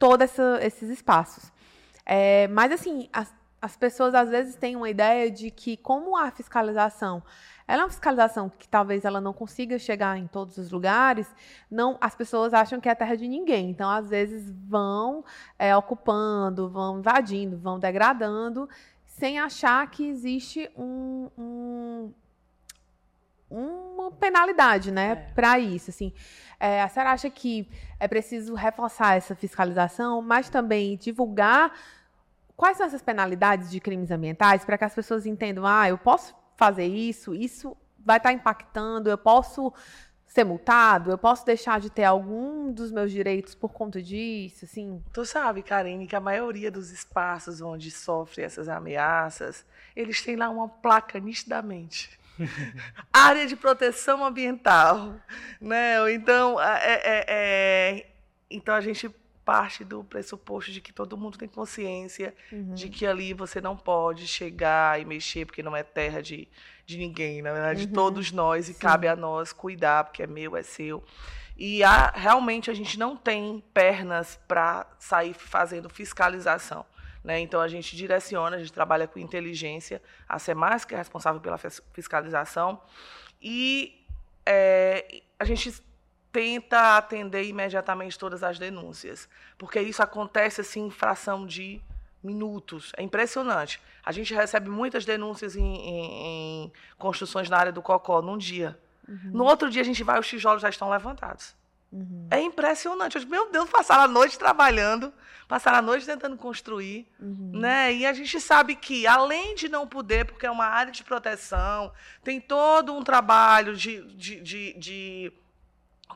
todos 0.00 0.36
esses 0.62 0.90
espaços. 0.90 1.52
É, 2.04 2.48
mas 2.48 2.72
assim, 2.72 3.08
as, 3.12 3.32
as 3.62 3.76
pessoas 3.76 4.12
às 4.12 4.28
vezes 4.28 4.56
têm 4.56 4.74
uma 4.74 4.90
ideia 4.90 5.30
de 5.30 5.48
que 5.52 5.76
como 5.76 6.16
a 6.16 6.28
fiscalização 6.32 7.22
ela 7.68 7.82
é 7.82 7.84
uma 7.84 7.90
fiscalização 7.90 8.48
que 8.48 8.66
talvez 8.66 9.04
ela 9.04 9.20
não 9.20 9.32
consiga 9.32 9.78
chegar 9.78 10.18
em 10.18 10.26
todos 10.26 10.58
os 10.58 10.72
lugares, 10.72 11.32
não, 11.70 11.96
as 12.00 12.16
pessoas 12.16 12.52
acham 12.52 12.80
que 12.80 12.88
é 12.88 12.94
terra 12.96 13.16
de 13.16 13.28
ninguém. 13.28 13.70
Então, 13.70 13.88
às 13.88 14.10
vezes, 14.10 14.50
vão 14.66 15.24
é, 15.56 15.76
ocupando, 15.76 16.68
vão 16.68 16.98
invadindo, 16.98 17.56
vão 17.56 17.78
degradando, 17.78 18.68
sem 19.06 19.38
achar 19.38 19.88
que 19.88 20.04
existe 20.04 20.68
um, 20.76 21.30
um 21.38 22.12
uma 23.50 24.10
penalidade, 24.12 24.90
né, 24.92 25.12
é. 25.12 25.14
para 25.34 25.58
isso, 25.58 25.90
assim. 25.90 26.12
É, 26.58 26.82
a 26.82 26.88
senhora 26.88 27.12
acha 27.12 27.28
que 27.30 27.68
é 27.98 28.06
preciso 28.06 28.54
reforçar 28.54 29.16
essa 29.16 29.34
fiscalização, 29.34 30.22
mas 30.22 30.48
também 30.48 30.96
divulgar 30.96 31.72
quais 32.56 32.76
são 32.76 32.86
essas 32.86 33.00
penalidades 33.00 33.70
de 33.70 33.80
crimes 33.80 34.10
ambientais 34.10 34.64
para 34.64 34.76
que 34.76 34.84
as 34.84 34.94
pessoas 34.94 35.24
entendam, 35.24 35.66
ah, 35.66 35.88
eu 35.88 35.96
posso 35.96 36.34
fazer 36.56 36.84
isso, 36.84 37.34
isso 37.34 37.74
vai 37.98 38.18
estar 38.18 38.28
tá 38.28 38.34
impactando, 38.34 39.08
eu 39.08 39.16
posso 39.16 39.72
ser 40.26 40.44
multado, 40.44 41.10
eu 41.10 41.18
posso 41.18 41.44
deixar 41.44 41.80
de 41.80 41.90
ter 41.90 42.04
algum 42.04 42.70
dos 42.70 42.92
meus 42.92 43.10
direitos 43.10 43.54
por 43.54 43.72
conta 43.72 44.00
disso, 44.00 44.64
assim? 44.64 45.02
Tu 45.12 45.24
sabe, 45.24 45.62
Karine, 45.62 46.06
que 46.06 46.14
a 46.14 46.20
maioria 46.20 46.70
dos 46.70 46.92
espaços 46.92 47.60
onde 47.60 47.90
sofre 47.90 48.42
essas 48.42 48.68
ameaças, 48.68 49.66
eles 49.96 50.22
têm 50.22 50.36
lá 50.36 50.48
uma 50.48 50.68
placa 50.68 51.18
nitidamente. 51.18 52.19
área 53.12 53.46
de 53.46 53.56
proteção 53.56 54.24
ambiental, 54.24 55.16
né? 55.60 56.12
Então, 56.12 56.60
é, 56.60 57.00
é, 57.04 57.24
é, 57.28 58.06
então 58.50 58.74
a 58.74 58.80
gente 58.80 59.08
parte 59.44 59.82
do 59.82 60.04
pressuposto 60.04 60.70
de 60.70 60.80
que 60.80 60.92
todo 60.92 61.16
mundo 61.16 61.36
tem 61.36 61.48
consciência 61.48 62.34
uhum. 62.52 62.72
de 62.72 62.88
que 62.88 63.04
ali 63.04 63.32
você 63.34 63.60
não 63.60 63.76
pode 63.76 64.28
chegar 64.28 65.00
e 65.00 65.04
mexer 65.04 65.44
porque 65.44 65.62
não 65.62 65.74
é 65.74 65.82
terra 65.82 66.22
de, 66.22 66.46
de 66.86 66.96
ninguém, 66.96 67.42
na 67.42 67.52
verdade, 67.52 67.80
uhum. 67.80 67.86
de 67.88 67.92
todos 67.92 68.30
nós 68.30 68.68
e 68.68 68.74
Sim. 68.74 68.78
cabe 68.78 69.08
a 69.08 69.16
nós 69.16 69.52
cuidar 69.52 70.04
porque 70.04 70.22
é 70.22 70.26
meu, 70.26 70.56
é 70.56 70.62
seu. 70.62 71.02
E 71.56 71.82
há, 71.82 72.12
realmente 72.14 72.70
a 72.70 72.74
gente 72.74 72.98
não 72.98 73.16
tem 73.16 73.62
pernas 73.74 74.38
para 74.46 74.86
sair 74.98 75.34
fazendo 75.34 75.90
fiscalização. 75.90 76.86
Né? 77.22 77.40
Então 77.40 77.60
a 77.60 77.68
gente 77.68 77.94
direciona, 77.96 78.56
a 78.56 78.58
gente 78.58 78.72
trabalha 78.72 79.06
com 79.06 79.18
inteligência, 79.18 80.00
a 80.28 80.38
SEMAS, 80.38 80.84
que 80.84 80.94
é 80.94 80.98
responsável 80.98 81.40
pela 81.40 81.58
fiscalização, 81.92 82.80
e 83.42 84.04
é, 84.44 85.22
a 85.38 85.44
gente 85.44 85.72
tenta 86.32 86.96
atender 86.96 87.44
imediatamente 87.44 88.18
todas 88.18 88.42
as 88.42 88.58
denúncias, 88.58 89.28
porque 89.58 89.80
isso 89.80 90.02
acontece 90.02 90.60
assim 90.60 90.86
em 90.86 90.90
fração 90.90 91.46
de 91.46 91.80
minutos. 92.22 92.92
É 92.96 93.02
impressionante. 93.02 93.80
A 94.04 94.12
gente 94.12 94.34
recebe 94.34 94.68
muitas 94.68 95.04
denúncias 95.04 95.56
em, 95.56 95.62
em, 95.62 96.64
em 96.64 96.72
construções 96.98 97.48
na 97.48 97.58
área 97.58 97.72
do 97.72 97.82
Cocó 97.82 98.22
num 98.22 98.38
dia. 98.38 98.78
Uhum. 99.08 99.30
No 99.32 99.44
outro 99.44 99.70
dia 99.70 99.82
a 99.82 99.84
gente 99.84 100.04
vai, 100.04 100.20
os 100.20 100.28
tijolos 100.28 100.62
já 100.62 100.68
estão 100.68 100.90
levantados. 100.90 101.54
Uhum. 101.92 102.28
É 102.30 102.40
impressionante. 102.40 103.16
Eu, 103.16 103.26
meu 103.26 103.50
Deus, 103.50 103.68
passaram 103.68 104.04
a 104.04 104.08
noite 104.08 104.38
trabalhando, 104.38 105.12
passaram 105.48 105.78
a 105.78 105.82
noite 105.82 106.06
tentando 106.06 106.36
construir. 106.36 107.08
Uhum. 107.18 107.52
Né? 107.54 107.92
E 107.94 108.06
a 108.06 108.12
gente 108.12 108.40
sabe 108.40 108.76
que, 108.76 109.06
além 109.06 109.54
de 109.54 109.68
não 109.68 109.86
poder, 109.86 110.24
porque 110.24 110.46
é 110.46 110.50
uma 110.50 110.66
área 110.66 110.92
de 110.92 111.02
proteção, 111.02 111.92
tem 112.22 112.40
todo 112.40 112.94
um 112.94 113.02
trabalho 113.02 113.76
de, 113.76 114.02
de, 114.14 114.40
de, 114.40 114.72
de 114.78 115.32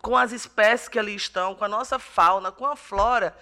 com 0.01 0.17
as 0.17 0.33
espécies 0.33 0.89
que 0.89 0.99
ali 0.99 1.15
estão, 1.15 1.55
com 1.55 1.65
a 1.65 1.69
nossa 1.69 1.99
fauna, 1.99 2.53
com 2.53 2.67
a 2.67 2.77
flora, 2.77 3.37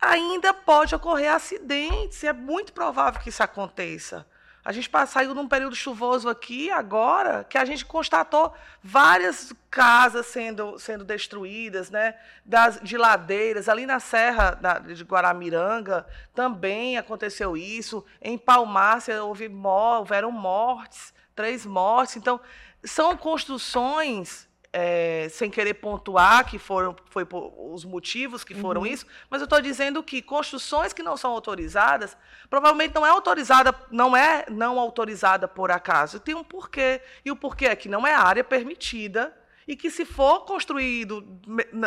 ainda 0.00 0.54
pode 0.54 0.94
ocorrer 0.94 1.32
acidentes. 1.32 2.22
É 2.22 2.32
muito 2.32 2.72
provável 2.72 3.20
que 3.20 3.28
isso 3.28 3.42
aconteça. 3.42 4.26
A 4.62 4.72
gente 4.72 4.90
saiu 5.08 5.34
num 5.34 5.48
período 5.48 5.74
chuvoso 5.74 6.28
aqui 6.28 6.70
agora, 6.70 7.44
que 7.44 7.56
a 7.56 7.64
gente 7.64 7.84
constatou 7.84 8.52
várias 8.82 9.54
casas 9.70 10.26
sendo, 10.26 10.78
sendo 10.78 11.02
destruídas, 11.02 11.90
né? 11.90 12.14
Das, 12.44 12.78
de 12.82 12.98
ladeiras. 12.98 13.70
Ali 13.70 13.86
na 13.86 13.98
Serra 14.00 14.50
da, 14.50 14.78
de 14.78 15.02
Guaramiranga 15.02 16.06
também 16.34 16.98
aconteceu 16.98 17.56
isso. 17.56 18.04
Em 18.20 18.36
Palmácia 18.36 19.24
houve, 19.24 19.50
houveram 19.98 20.30
mortes, 20.30 21.14
três 21.34 21.64
mortes. 21.64 22.16
Então, 22.16 22.38
são 22.84 23.16
construções 23.16 24.49
é, 24.72 25.28
sem 25.30 25.50
querer 25.50 25.74
pontuar 25.74 26.48
que 26.48 26.58
foram 26.58 26.94
foi 27.06 27.26
os 27.58 27.84
motivos 27.84 28.44
que 28.44 28.54
foram 28.54 28.82
uhum. 28.82 28.86
isso, 28.86 29.06
mas 29.28 29.40
eu 29.40 29.44
estou 29.44 29.60
dizendo 29.60 30.02
que 30.02 30.22
construções 30.22 30.92
que 30.92 31.02
não 31.02 31.16
são 31.16 31.32
autorizadas 31.32 32.16
provavelmente 32.48 32.94
não 32.94 33.04
é 33.04 33.10
autorizada, 33.10 33.74
não 33.90 34.16
é 34.16 34.46
não 34.48 34.78
autorizada 34.78 35.48
por 35.48 35.70
acaso. 35.70 36.20
Tem 36.20 36.34
um 36.34 36.44
porquê 36.44 37.00
e 37.24 37.30
o 37.30 37.36
porquê 37.36 37.66
é 37.66 37.76
que 37.76 37.88
não 37.88 38.06
é 38.06 38.14
área 38.14 38.44
permitida 38.44 39.36
e 39.66 39.76
que 39.76 39.90
se 39.90 40.04
for 40.04 40.44
construído 40.44 41.26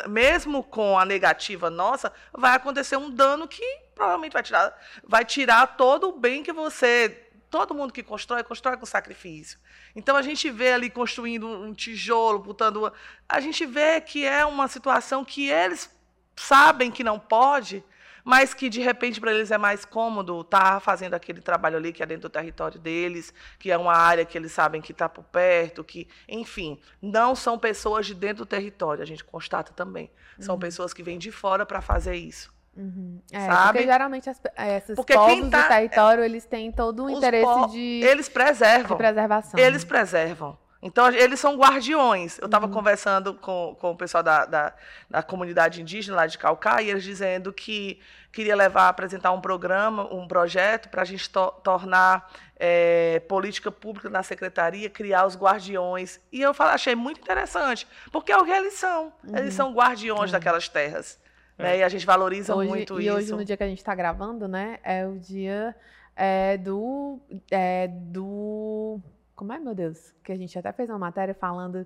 mesmo 0.09 0.63
com 0.63 0.97
a 0.97 1.05
negativa 1.05 1.69
nossa, 1.69 2.11
vai 2.34 2.55
acontecer 2.55 2.97
um 2.97 3.09
dano 3.09 3.47
que 3.47 3.65
provavelmente 3.95 4.34
vai 4.34 4.43
tirar 4.43 4.81
vai 5.03 5.25
tirar 5.25 5.67
todo 5.77 6.09
o 6.09 6.19
bem 6.19 6.43
que 6.43 6.51
você 6.51 7.22
todo 7.54 7.76
mundo 7.76 7.93
que 7.93 8.01
constrói, 8.01 8.43
constrói 8.43 8.78
com 8.78 8.86
sacrifício. 8.88 9.60
Então 9.95 10.16
a 10.16 10.24
gente 10.24 10.49
vê 10.49 10.74
ali 10.74 10.89
construindo 10.89 11.47
um 11.47 11.72
tijolo, 11.72 12.39
botando. 12.39 12.91
A 13.30 13.39
gente 13.39 13.64
vê 13.64 14.01
que 14.01 14.26
é 14.26 14.43
uma 14.43 14.68
situação 14.68 15.24
que 15.24 15.51
eles 15.51 15.95
sabem 16.36 16.89
que 16.89 17.04
não 17.04 17.20
pode, 17.20 17.84
mas 18.26 18.56
que 18.56 18.70
de 18.70 18.82
repente 18.82 19.22
para 19.22 19.32
eles 19.32 19.51
é 19.51 19.58
mais 19.60 19.86
cômodo 19.86 20.41
estar 20.41 20.74
tá 20.74 20.80
fazendo 20.80 21.14
aquele 21.14 21.41
trabalho 21.41 21.78
ali 21.78 21.93
que 21.93 22.01
é 22.01 22.08
dentro 22.08 22.28
do 22.28 22.32
território 22.32 22.80
deles, 22.80 23.32
que 23.60 23.70
é 23.70 23.78
uma 23.78 23.93
área 23.93 24.26
que 24.26 24.36
eles 24.36 24.51
sabem 24.51 24.82
que 24.82 24.91
está 24.91 25.08
por 25.08 25.24
perto, 25.26 25.84
que, 25.84 26.08
enfim, 26.28 26.80
não 26.99 27.36
são 27.36 27.60
pessoas 27.60 28.08
de 28.08 28.16
dentro 28.16 28.45
do 28.45 28.47
território, 28.47 29.04
a 29.04 29.06
gente 29.06 29.24
constata 29.24 29.72
também. 29.74 30.10
São 30.39 30.56
uhum. 30.56 30.60
pessoas 30.60 30.91
que 30.91 31.04
vêm 31.04 31.20
de 31.20 31.32
fora 31.32 31.68
para 31.68 31.82
fazer 31.82 32.16
isso. 32.16 32.51
Uhum. 32.76 33.21
É, 33.32 33.45
sabe? 33.45 33.80
Porque 33.80 33.91
geralmente 33.91 34.30
as, 34.30 34.41
é, 34.55 34.78
esses 34.78 34.95
porque 34.95 35.13
povos 35.13 35.49
tá, 35.49 35.61
do 35.61 35.67
território, 35.67 36.24
eles 36.24 36.45
têm 36.45 36.71
todo 36.71 37.05
o 37.05 37.09
interesse 37.09 37.71
de... 37.71 38.01
Eles 38.03 38.28
preservam. 38.28 38.97
De 38.97 39.03
preservação. 39.03 39.59
Eles 39.59 39.84
preservam. 39.84 40.57
Então, 40.86 41.07
eles 41.07 41.39
são 41.39 41.55
guardiões. 41.55 42.38
Eu 42.39 42.47
estava 42.47 42.65
uhum. 42.65 42.74
conversando 42.74 43.34
com, 43.36 43.74
com 43.80 43.91
o 43.91 43.95
pessoal 43.95 44.21
da, 44.21 44.45
da, 44.45 44.74
da, 45.09 45.24
comunidade 45.24 45.82
indígena 45.82 46.17
lá 46.17 46.28
de 46.28 46.38
Calcá, 46.38 46.82
e 46.82 46.89
eles 46.89 47.03
dizendo 47.03 47.53
que 47.53 48.01
queria 48.34 48.53
levar, 48.53 48.89
apresentar 48.89 49.32
um 49.32 49.39
programa, 49.39 50.13
um 50.13 50.28
projeto 50.28 50.89
para 50.89 51.03
a 51.03 51.05
gente 51.05 51.30
to 51.30 51.51
tornar 51.63 52.30
é, 52.57 53.21
política 53.30 53.71
pública 53.71 54.09
na 54.09 54.24
secretaria, 54.24 54.89
criar 54.89 55.26
os 55.26 55.38
guardiões. 55.38 56.19
E 56.30 56.41
eu 56.41 56.53
falei, 56.53 56.74
achei 56.74 56.95
muito 56.95 57.21
interessante, 57.21 57.88
porque 58.11 58.34
é 58.34 58.38
o 58.38 58.43
que 58.43 58.51
eles 58.51 58.74
são. 58.74 59.13
Uhum. 59.24 59.38
Eles 59.38 59.53
são 59.53 59.74
guardiões 59.74 60.32
uhum. 60.32 60.32
daquelas 60.32 60.67
terras. 60.67 61.17
Né? 61.58 61.80
E 61.80 61.84
a 61.84 61.89
gente 61.89 62.06
valoriza 62.06 62.56
hoje, 62.56 62.70
muito 62.70 62.99
e 62.99 63.06
isso. 63.06 63.10
E 63.10 63.12
hoje, 63.12 63.32
no 63.32 63.45
dia 63.45 63.58
que 63.58 63.64
a 63.64 63.68
gente 63.68 63.80
está 63.80 63.93
gravando, 63.93 64.47
né, 64.47 64.80
é 64.84 65.06
o 65.08 65.18
dia 65.18 65.76
é, 66.16 66.58
do, 66.58 67.20
é, 67.51 67.88
do. 67.88 68.99
Como 69.36 69.54
é, 69.54 69.60
meu 69.60 69.76
Deus? 69.76 70.14
Que 70.24 70.32
a 70.32 70.36
gente 70.36 70.58
até 70.58 70.72
fez 70.72 70.89
uma 70.89 70.99
matéria 70.99 71.34
falando 71.34 71.86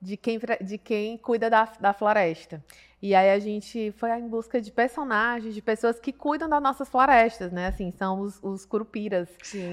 de 0.00 0.16
quem, 0.16 0.38
de 0.60 0.78
quem 0.78 1.18
cuida 1.18 1.50
da, 1.50 1.64
da 1.80 1.92
floresta. 1.92 2.62
E 3.00 3.14
aí 3.14 3.30
a 3.30 3.38
gente 3.38 3.92
foi 3.96 4.10
em 4.10 4.26
busca 4.26 4.60
de 4.60 4.72
personagens, 4.72 5.54
de 5.54 5.62
pessoas 5.62 6.00
que 6.00 6.12
cuidam 6.12 6.48
das 6.48 6.60
nossas 6.60 6.88
florestas, 6.88 7.52
né? 7.52 7.68
Assim, 7.68 7.92
são 7.92 8.20
os, 8.20 8.42
os 8.42 8.64
curupiras 8.64 9.28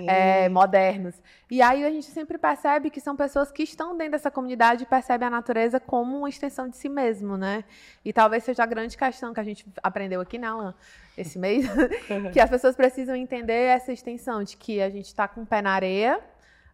é, 0.08 0.48
modernos. 0.48 1.16
E 1.50 1.60
aí 1.60 1.84
a 1.84 1.90
gente 1.90 2.06
sempre 2.06 2.38
percebe 2.38 2.92
que 2.92 3.02
são 3.02 3.16
pessoas 3.16 3.52
que 3.52 3.64
estão 3.64 3.98
dentro 3.98 4.12
dessa 4.12 4.30
comunidade 4.30 4.84
e 4.84 4.86
percebem 4.86 5.28
a 5.28 5.32
natureza 5.32 5.80
como 5.80 6.20
uma 6.20 6.30
extensão 6.30 6.70
de 6.70 6.78
si 6.78 6.88
mesmo, 6.88 7.36
né? 7.36 7.64
E 8.04 8.14
talvez 8.14 8.44
seja 8.44 8.62
a 8.62 8.68
grande 8.68 8.96
questão 8.96 9.34
que 9.34 9.40
a 9.40 9.44
gente 9.44 9.66
aprendeu 9.82 10.22
aqui, 10.22 10.38
né, 10.38 10.48
Alan? 10.48 10.76
Esse 11.18 11.40
mês, 11.40 11.66
que 12.32 12.40
as 12.40 12.50
pessoas 12.50 12.76
precisam 12.76 13.16
entender 13.16 13.54
essa 13.54 13.92
extensão 13.92 14.44
de 14.44 14.56
que 14.56 14.82
a 14.82 14.90
gente 14.90 15.08
está 15.08 15.28
com 15.28 15.42
o 15.42 15.46
pé 15.48 15.64
na 15.64 15.72
areia 15.72 16.20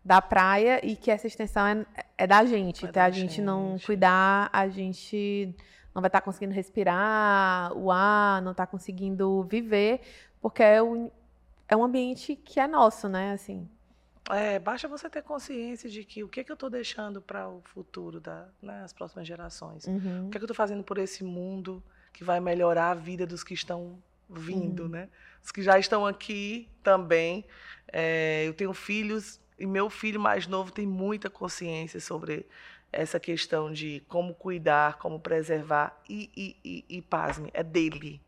da 0.04 0.22
praia 0.22 0.86
e 0.86 0.96
que 0.96 1.12
essa 1.12 1.28
extensão 1.28 1.66
é, 1.66 1.86
é 2.18 2.28
da 2.28 2.44
gente. 2.44 2.86
É 2.86 2.90
então, 2.90 3.04
a 3.04 3.10
gente, 3.10 3.30
gente 3.36 3.42
não 3.42 3.78
cuidar, 3.86 4.50
a 4.52 4.68
gente 4.68 5.56
não 5.94 6.02
vai 6.02 6.08
estar 6.08 6.22
tá 6.22 6.26
conseguindo 6.26 6.54
respirar 6.54 7.74
o 7.74 7.92
ar, 7.92 8.42
não 8.42 8.52
está 8.52 8.66
conseguindo 8.66 9.44
viver, 9.44 10.02
porque 10.42 10.64
é 10.64 10.82
um, 10.82 11.12
é 11.68 11.76
um 11.76 11.84
ambiente 11.84 12.36
que 12.36 12.60
é 12.60 12.68
nosso, 12.68 13.10
né? 13.10 13.32
Assim. 13.34 13.68
É, 14.30 14.60
basta 14.60 14.88
você 14.88 15.10
ter 15.10 15.24
consciência 15.24 15.90
de 15.90 16.04
que 16.04 16.24
o 16.24 16.30
que, 16.30 16.40
é 16.40 16.44
que 16.44 16.52
eu 16.52 16.56
estou 16.56 16.70
deixando 16.70 17.22
para 17.22 17.50
o 17.50 17.62
futuro 17.66 18.20
das 18.20 18.48
né, 18.62 18.86
próximas 18.96 19.28
gerações. 19.28 19.86
Uhum. 19.86 20.28
O 20.28 20.30
que, 20.30 20.38
é 20.38 20.40
que 20.40 20.44
eu 20.44 20.46
estou 20.46 20.56
fazendo 20.56 20.84
por 20.84 20.98
esse 20.98 21.24
mundo 21.24 21.84
que 22.14 22.24
vai 22.24 22.40
melhorar 22.40 22.92
a 22.92 22.94
vida 22.94 23.26
dos 23.26 23.44
que 23.44 23.54
estão 23.54 24.02
vindo, 24.30 24.84
uhum. 24.84 24.90
né? 24.90 25.10
Os 25.44 25.52
que 25.52 25.62
já 25.62 25.78
estão 25.78 26.06
aqui 26.06 26.70
também. 26.84 27.46
É, 27.92 28.48
eu 28.48 28.54
tenho 28.54 28.74
filhos 28.74 29.40
e 29.60 29.66
meu 29.66 29.90
filho 29.90 30.20
mais 30.20 30.48
novo 30.48 30.72
tem 30.72 30.88
muita 30.88 31.30
consciência 31.30 32.00
sobre 32.00 32.48
essa 32.92 33.20
questão 33.20 33.72
de 33.72 34.04
como 34.08 34.34
cuidar, 34.34 34.98
como 34.98 35.20
preservar, 35.20 35.98
e, 36.10 36.30
e, 36.36 36.58
e, 36.64 36.98
e 36.98 37.02
pasme, 37.02 37.50
é 37.54 37.64
dele. 37.64 38.22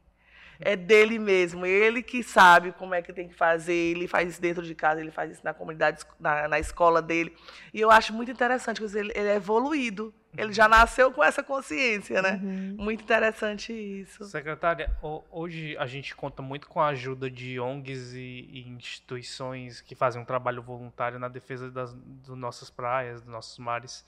É 0.59 0.75
dele 0.75 1.19
mesmo, 1.19 1.65
ele 1.65 2.01
que 2.01 2.23
sabe 2.23 2.71
como 2.71 2.93
é 2.93 3.01
que 3.01 3.11
tem 3.11 3.27
que 3.27 3.33
fazer, 3.33 3.73
ele 3.73 4.07
faz 4.07 4.29
isso 4.29 4.41
dentro 4.41 4.63
de 4.63 4.73
casa, 4.73 5.01
ele 5.01 5.11
faz 5.11 5.31
isso 5.31 5.41
na 5.43 5.53
comunidade, 5.53 6.05
na, 6.19 6.47
na 6.47 6.59
escola 6.59 7.01
dele. 7.01 7.35
E 7.73 7.81
eu 7.81 7.91
acho 7.91 8.13
muito 8.13 8.31
interessante, 8.31 8.79
porque 8.79 8.97
ele, 8.97 9.11
ele 9.15 9.27
é 9.27 9.35
evoluído, 9.35 10.13
ele 10.37 10.53
já 10.53 10.67
nasceu 10.67 11.11
com 11.11 11.23
essa 11.23 11.43
consciência, 11.43 12.21
né? 12.21 12.39
Uhum. 12.41 12.75
Muito 12.77 13.03
interessante 13.03 13.73
isso. 13.73 14.23
Secretária, 14.25 14.95
hoje 15.29 15.75
a 15.77 15.85
gente 15.85 16.15
conta 16.15 16.41
muito 16.41 16.67
com 16.67 16.79
a 16.79 16.87
ajuda 16.87 17.29
de 17.29 17.59
ONGs 17.59 18.13
e, 18.13 18.49
e 18.51 18.69
instituições 18.69 19.81
que 19.81 19.95
fazem 19.95 20.21
um 20.21 20.25
trabalho 20.25 20.61
voluntário 20.61 21.19
na 21.19 21.27
defesa 21.27 21.69
das, 21.69 21.93
das 21.93 22.37
nossas 22.37 22.69
praias, 22.69 23.21
dos 23.21 23.29
nossos 23.29 23.57
mares. 23.59 24.05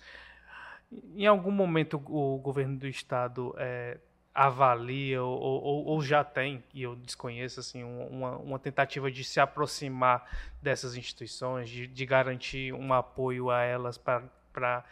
Em 1.16 1.26
algum 1.26 1.52
momento 1.52 2.02
o 2.08 2.38
governo 2.38 2.78
do 2.78 2.88
estado 2.88 3.54
é, 3.58 3.98
avalia 4.34 5.24
ou, 5.24 5.40
ou, 5.40 5.86
ou, 5.86 6.02
já 6.02 6.24
tem, 6.24 6.62
e 6.74 6.84
eu 6.84 6.96
desconheço, 6.96 7.62
assim, 7.62 7.84
uma, 7.84 8.38
uma 8.38 8.60
tentativa 8.60 9.10
de 9.10 9.24
se 9.24 9.40
aproximar 9.40 10.30
dessas 10.62 10.98
instituições, 10.98 11.70
de, 11.70 11.88
de 11.88 12.06
garantir 12.06 12.74
um 12.74 12.94
apoio 12.94 13.50
a 13.50 13.62
elas 13.62 13.98
para 13.98 14.84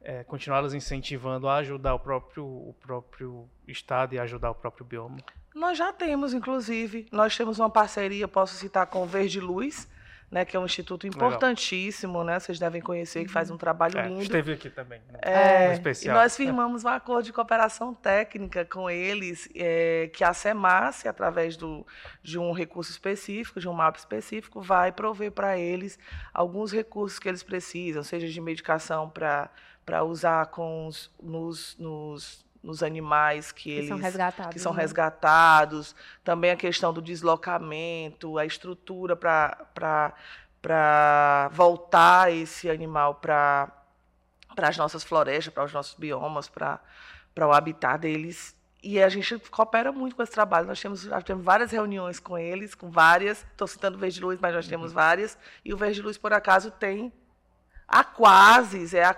é, 0.00 0.22
continuá-las 0.24 0.72
incentivando 0.72 1.48
a 1.48 1.56
ajudar 1.56 1.94
o 1.94 1.98
próprio, 1.98 2.44
o 2.44 2.74
próprio 2.80 3.48
estado 3.66 4.14
e 4.14 4.18
ajudar 4.18 4.50
o 4.50 4.54
próprio 4.54 4.86
bioma? 4.86 5.18
Nós 5.54 5.76
já 5.76 5.92
temos, 5.92 6.32
inclusive, 6.32 7.06
nós 7.10 7.36
temos 7.36 7.58
uma 7.58 7.68
parceria, 7.68 8.26
posso 8.26 8.54
citar 8.54 8.86
com 8.86 9.02
o 9.02 9.06
Verde 9.06 9.40
Luz, 9.40 9.88
né, 10.32 10.46
que 10.46 10.56
é 10.56 10.60
um 10.60 10.64
instituto 10.64 11.06
importantíssimo, 11.06 12.14
Legal. 12.14 12.24
né? 12.24 12.40
Vocês 12.40 12.58
devem 12.58 12.80
conhecer, 12.80 13.22
que 13.22 13.30
faz 13.30 13.50
um 13.50 13.58
trabalho 13.58 13.98
é, 13.98 14.08
lindo. 14.08 14.22
Esteve 14.22 14.54
aqui 14.54 14.70
também, 14.70 14.98
né? 15.12 15.18
É, 15.20 15.74
especial. 15.74 16.16
E 16.16 16.18
nós 16.18 16.34
firmamos 16.34 16.84
um 16.84 16.88
acordo 16.88 17.26
de 17.26 17.34
cooperação 17.34 17.92
técnica 17.92 18.64
com 18.64 18.88
eles, 18.88 19.46
é, 19.54 20.10
que 20.10 20.24
a 20.24 20.32
SEMAS, 20.32 21.04
através 21.04 21.54
do, 21.54 21.86
de 22.22 22.38
um 22.38 22.50
recurso 22.52 22.90
específico, 22.90 23.60
de 23.60 23.68
um 23.68 23.74
mapa 23.74 23.98
específico, 23.98 24.62
vai 24.62 24.90
prover 24.90 25.32
para 25.32 25.58
eles 25.58 25.98
alguns 26.32 26.72
recursos 26.72 27.18
que 27.18 27.28
eles 27.28 27.42
precisam, 27.42 28.02
seja 28.02 28.26
de 28.26 28.40
medicação 28.40 29.10
para 29.10 30.02
usar 30.02 30.46
com 30.46 30.86
os, 30.86 31.10
nos, 31.22 31.76
nos 31.78 32.42
nos 32.62 32.82
animais 32.82 33.50
que, 33.50 33.62
que 33.64 33.70
eles 33.70 33.88
são 33.88 33.98
resgatados, 33.98 34.52
que 34.52 34.58
são 34.60 34.72
né? 34.72 34.80
resgatados, 34.82 35.96
também 36.22 36.50
a 36.50 36.56
questão 36.56 36.92
do 36.92 37.02
deslocamento, 37.02 38.38
a 38.38 38.46
estrutura 38.46 39.16
para 39.16 40.14
voltar 41.50 42.32
esse 42.32 42.70
animal 42.70 43.16
para 43.16 43.72
as 44.56 44.76
nossas 44.76 45.02
florestas, 45.02 45.52
para 45.52 45.64
os 45.64 45.72
nossos 45.72 45.94
biomas, 45.94 46.48
para 46.48 46.80
o 47.40 47.52
habitat 47.52 48.00
deles. 48.00 48.54
E 48.82 49.00
a 49.00 49.08
gente 49.08 49.38
coopera 49.50 49.92
muito 49.92 50.16
com 50.16 50.22
esse 50.22 50.32
trabalho. 50.32 50.66
Nós 50.66 50.80
temos, 50.80 51.04
nós 51.04 51.22
temos 51.22 51.44
várias 51.44 51.70
reuniões 51.70 52.18
com 52.18 52.36
eles, 52.36 52.74
com 52.74 52.90
várias. 52.90 53.46
Estou 53.52 53.68
citando 53.68 53.96
o 53.96 54.00
Verde 54.00 54.20
Luz, 54.20 54.40
mas 54.40 54.52
nós 54.52 54.66
temos 54.66 54.90
uhum. 54.90 54.94
várias. 54.94 55.38
E 55.64 55.72
o 55.72 55.76
Verde 55.76 56.02
Luz, 56.02 56.18
por 56.18 56.32
acaso, 56.32 56.68
tem 56.72 57.12
a. 57.86 58.00
É, 58.92 59.04
a 59.04 59.14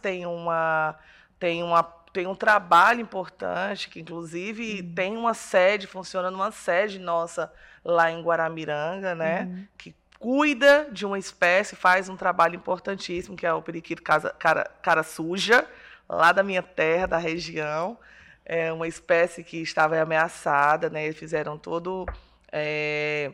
tem 0.00 0.24
uma, 0.24 0.98
tem 1.38 1.62
uma 1.62 1.82
tem 2.14 2.28
um 2.28 2.34
trabalho 2.34 3.00
importante, 3.00 3.88
que 3.88 4.00
inclusive 4.00 4.80
uhum. 4.80 4.94
tem 4.94 5.16
uma 5.16 5.34
sede, 5.34 5.88
funciona 5.88 6.30
numa 6.30 6.52
sede 6.52 7.00
nossa 7.00 7.52
lá 7.84 8.08
em 8.08 8.22
Guaramiranga, 8.22 9.16
né? 9.16 9.42
Uhum. 9.42 9.66
Que 9.76 9.94
cuida 10.20 10.86
de 10.92 11.04
uma 11.04 11.18
espécie, 11.18 11.74
faz 11.74 12.08
um 12.08 12.16
trabalho 12.16 12.54
importantíssimo, 12.54 13.36
que 13.36 13.44
é 13.44 13.52
o 13.52 13.60
periquito 13.60 14.00
casa, 14.00 14.30
cara, 14.30 14.70
cara 14.80 15.02
suja, 15.02 15.66
lá 16.08 16.30
da 16.30 16.44
minha 16.44 16.62
terra, 16.62 17.08
da 17.08 17.18
região. 17.18 17.98
É 18.44 18.72
uma 18.72 18.86
espécie 18.86 19.42
que 19.42 19.60
estava 19.60 20.00
ameaçada, 20.00 20.88
né? 20.88 21.04
Eles 21.06 21.18
fizeram 21.18 21.58
todo 21.58 22.06
é, 22.52 23.32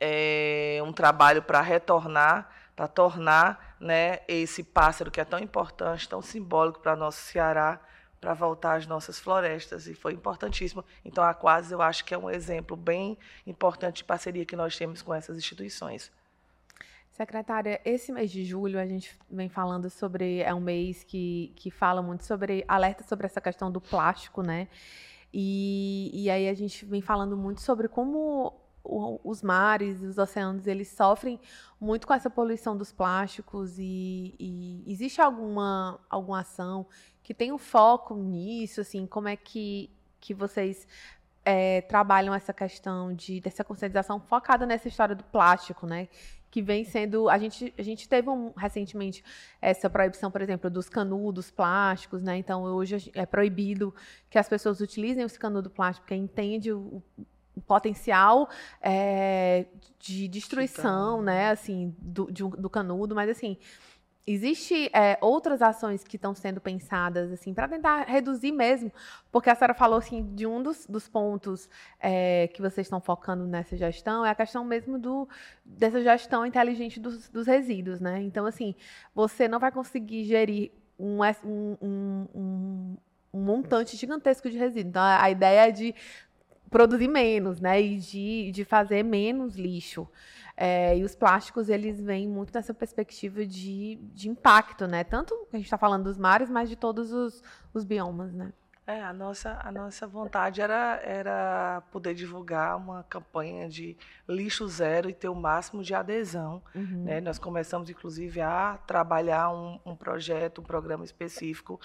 é, 0.00 0.78
um 0.82 0.92
trabalho 0.92 1.42
para 1.42 1.60
retornar 1.60 2.48
para 2.74 2.88
tornar 2.88 3.73
né, 3.84 4.20
esse 4.26 4.64
pássaro 4.64 5.10
que 5.10 5.20
é 5.20 5.24
tão 5.26 5.38
importante, 5.38 6.08
tão 6.08 6.22
simbólico 6.22 6.80
para 6.80 6.96
nosso 6.96 7.18
Ceará, 7.18 7.78
para 8.18 8.32
voltar 8.32 8.76
às 8.76 8.86
nossas 8.86 9.18
florestas. 9.18 9.86
E 9.86 9.94
foi 9.94 10.14
importantíssimo. 10.14 10.82
Então, 11.04 11.22
a 11.22 11.34
Quase, 11.34 11.74
eu 11.74 11.82
acho 11.82 12.02
que 12.02 12.14
é 12.14 12.18
um 12.18 12.30
exemplo 12.30 12.78
bem 12.78 13.18
importante 13.46 13.98
de 13.98 14.04
parceria 14.04 14.46
que 14.46 14.56
nós 14.56 14.74
temos 14.74 15.02
com 15.02 15.12
essas 15.12 15.36
instituições. 15.36 16.10
Secretária, 17.10 17.78
esse 17.84 18.10
mês 18.10 18.30
de 18.30 18.42
julho 18.42 18.80
a 18.80 18.86
gente 18.86 19.16
vem 19.30 19.50
falando 19.50 19.90
sobre. 19.90 20.40
É 20.40 20.52
um 20.54 20.60
mês 20.60 21.04
que, 21.04 21.52
que 21.54 21.70
fala 21.70 22.00
muito 22.00 22.24
sobre. 22.24 22.64
alerta 22.66 23.04
sobre 23.04 23.26
essa 23.26 23.40
questão 23.40 23.70
do 23.70 23.82
plástico, 23.82 24.42
né? 24.42 24.66
E, 25.32 26.10
e 26.14 26.30
aí 26.30 26.48
a 26.48 26.54
gente 26.54 26.86
vem 26.86 27.02
falando 27.02 27.36
muito 27.36 27.60
sobre 27.60 27.86
como 27.86 28.63
o, 28.84 29.18
os 29.24 29.42
mares 29.42 30.02
e 30.02 30.06
os 30.06 30.18
oceanos 30.18 30.66
eles 30.66 30.88
sofrem 30.88 31.40
muito 31.80 32.06
com 32.06 32.12
essa 32.12 32.28
poluição 32.28 32.76
dos 32.76 32.92
plásticos 32.92 33.78
e, 33.78 34.34
e, 34.38 34.84
existe 34.86 35.20
alguma 35.20 35.98
alguma 36.08 36.40
ação 36.40 36.86
que 37.22 37.32
tem 37.32 37.50
um 37.50 37.58
foco 37.58 38.14
nisso 38.14 38.82
assim 38.82 39.06
como 39.06 39.28
é 39.28 39.36
que 39.36 39.90
que 40.20 40.34
vocês 40.34 40.86
é, 41.44 41.80
trabalham 41.82 42.34
essa 42.34 42.52
questão 42.52 43.12
de 43.14 43.40
dessa 43.40 43.64
conscientização 43.64 44.20
focada 44.20 44.66
nessa 44.66 44.86
história 44.86 45.14
do 45.14 45.24
plástico 45.24 45.86
né? 45.86 46.08
Que 46.50 46.62
vem 46.62 46.84
sendo 46.84 47.28
a 47.28 47.36
gente 47.38 47.74
a 47.76 47.82
gente 47.82 48.08
teve 48.08 48.28
um, 48.30 48.52
recentemente 48.56 49.24
essa 49.60 49.90
proibição 49.90 50.30
por 50.30 50.40
exemplo 50.40 50.70
dos 50.70 50.88
canudos 50.88 51.50
plásticos 51.50 52.22
né? 52.22 52.36
Então 52.36 52.62
hoje 52.62 53.10
é 53.14 53.26
proibido 53.26 53.94
que 54.30 54.38
as 54.38 54.48
pessoas 54.48 54.80
utilizem 54.80 55.24
esse 55.24 55.38
canudo 55.38 55.68
plástico 55.70 56.06
porque 56.06 56.14
entende 56.14 56.72
o, 56.72 57.02
potencial 57.60 58.48
é, 58.80 59.66
de 59.98 60.28
destruição, 60.28 61.22
né, 61.22 61.50
assim, 61.50 61.94
do, 61.98 62.30
de, 62.30 62.42
do 62.42 62.68
canudo, 62.68 63.14
mas 63.14 63.30
assim, 63.30 63.58
existe 64.26 64.90
é, 64.92 65.18
outras 65.20 65.60
ações 65.60 66.02
que 66.02 66.16
estão 66.16 66.34
sendo 66.34 66.60
pensadas 66.60 67.30
assim 67.30 67.52
para 67.52 67.68
tentar 67.68 68.04
reduzir 68.04 68.52
mesmo, 68.52 68.90
porque 69.30 69.50
a 69.50 69.54
senhora 69.54 69.74
falou 69.74 69.98
assim 69.98 70.34
de 70.34 70.46
um 70.46 70.62
dos, 70.62 70.86
dos 70.86 71.08
pontos 71.08 71.68
é, 72.00 72.48
que 72.48 72.62
vocês 72.62 72.86
estão 72.86 73.00
focando 73.00 73.46
nessa 73.46 73.76
gestão 73.76 74.24
é 74.24 74.30
a 74.30 74.34
questão 74.34 74.64
mesmo 74.64 74.98
do 74.98 75.28
dessa 75.64 76.02
gestão 76.02 76.46
inteligente 76.46 76.98
dos, 76.98 77.28
dos 77.28 77.46
resíduos, 77.46 78.00
né? 78.00 78.22
Então 78.22 78.46
assim, 78.46 78.74
você 79.14 79.46
não 79.46 79.58
vai 79.58 79.70
conseguir 79.70 80.24
gerir 80.24 80.70
um, 80.98 81.18
um, 81.44 81.76
um, 82.34 82.96
um 83.34 83.40
montante 83.40 83.96
gigantesco 83.96 84.48
de 84.48 84.56
resíduos. 84.56 84.90
Então, 84.90 85.02
a 85.02 85.28
ideia 85.28 85.68
é 85.68 85.72
de 85.72 85.94
produzir 86.74 87.06
menos, 87.06 87.60
né? 87.60 87.80
E 87.80 87.98
de, 87.98 88.50
de 88.50 88.64
fazer 88.64 89.04
menos 89.04 89.54
lixo. 89.54 90.08
É, 90.56 90.98
e 90.98 91.04
os 91.04 91.14
plásticos, 91.14 91.68
eles 91.68 92.02
vêm 92.02 92.26
muito 92.26 92.52
nessa 92.52 92.74
perspectiva 92.74 93.46
de, 93.46 93.96
de 94.12 94.28
impacto, 94.28 94.88
né? 94.88 95.04
Tanto 95.04 95.36
que 95.48 95.54
a 95.54 95.58
gente 95.58 95.66
está 95.66 95.78
falando 95.78 96.02
dos 96.02 96.18
mares, 96.18 96.50
mas 96.50 96.68
de 96.68 96.74
todos 96.74 97.12
os, 97.12 97.44
os 97.72 97.84
biomas, 97.84 98.32
né? 98.32 98.52
É, 98.88 99.00
a 99.04 99.12
nossa, 99.12 99.56
a 99.62 99.70
nossa 99.70 100.04
vontade 100.04 100.60
era, 100.60 101.00
era 101.04 101.80
poder 101.92 102.12
divulgar 102.12 102.76
uma 102.76 103.04
campanha 103.04 103.68
de 103.68 103.96
lixo 104.28 104.66
zero 104.66 105.08
e 105.08 105.14
ter 105.14 105.28
o 105.28 105.34
máximo 105.34 105.80
de 105.80 105.94
adesão. 105.94 106.60
Uhum. 106.74 107.04
Né? 107.04 107.20
Nós 107.20 107.38
começamos, 107.38 107.88
inclusive, 107.88 108.40
a 108.40 108.78
trabalhar 108.84 109.48
um, 109.50 109.78
um 109.86 109.94
projeto, 109.94 110.60
um 110.60 110.64
programa 110.64 111.04
específico 111.04 111.80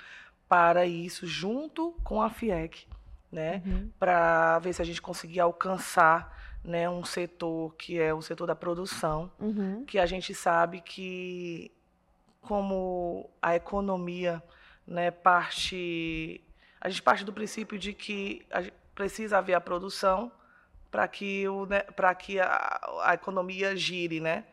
para 0.48 0.88
isso 0.88 1.28
junto 1.28 1.94
com 2.04 2.24
a 2.24 2.30
FIEC, 2.32 2.88
né? 3.32 3.62
Uhum. 3.66 3.92
Para 4.00 4.60
ver 4.60 4.74
se 4.74 4.82
a 4.82 4.86
gente 4.86 5.02
conseguia 5.02 5.44
alcançar 5.44 6.38
né, 6.64 6.90
um 6.90 7.04
setor 7.04 7.76
que 7.76 8.00
é 8.00 8.14
o 8.14 8.22
setor 8.22 8.48
da 8.48 8.56
produção, 8.56 9.32
Uhum. 9.40 9.86
que 9.86 9.98
a 9.98 10.06
gente 10.06 10.34
sabe 10.34 10.82
que 10.82 11.72
como 12.42 13.30
a 13.42 13.56
economia 13.56 14.42
né, 14.88 15.12
parte 15.12 16.42
a 16.82 16.90
gente 16.90 17.02
parte 17.02 17.24
do 17.24 17.34
princípio 17.34 17.78
de 17.78 17.94
que 17.94 18.46
precisa 18.96 19.38
haver 19.38 19.54
a 19.54 19.62
produção 19.62 20.32
para 20.90 21.08
que 21.08 21.48
o 21.48 21.66
né, 21.66 21.82
que 22.18 22.40
a, 22.40 22.80
a 23.04 23.14
economia 23.14 23.76
gire, 23.76 24.20
né? 24.20 24.46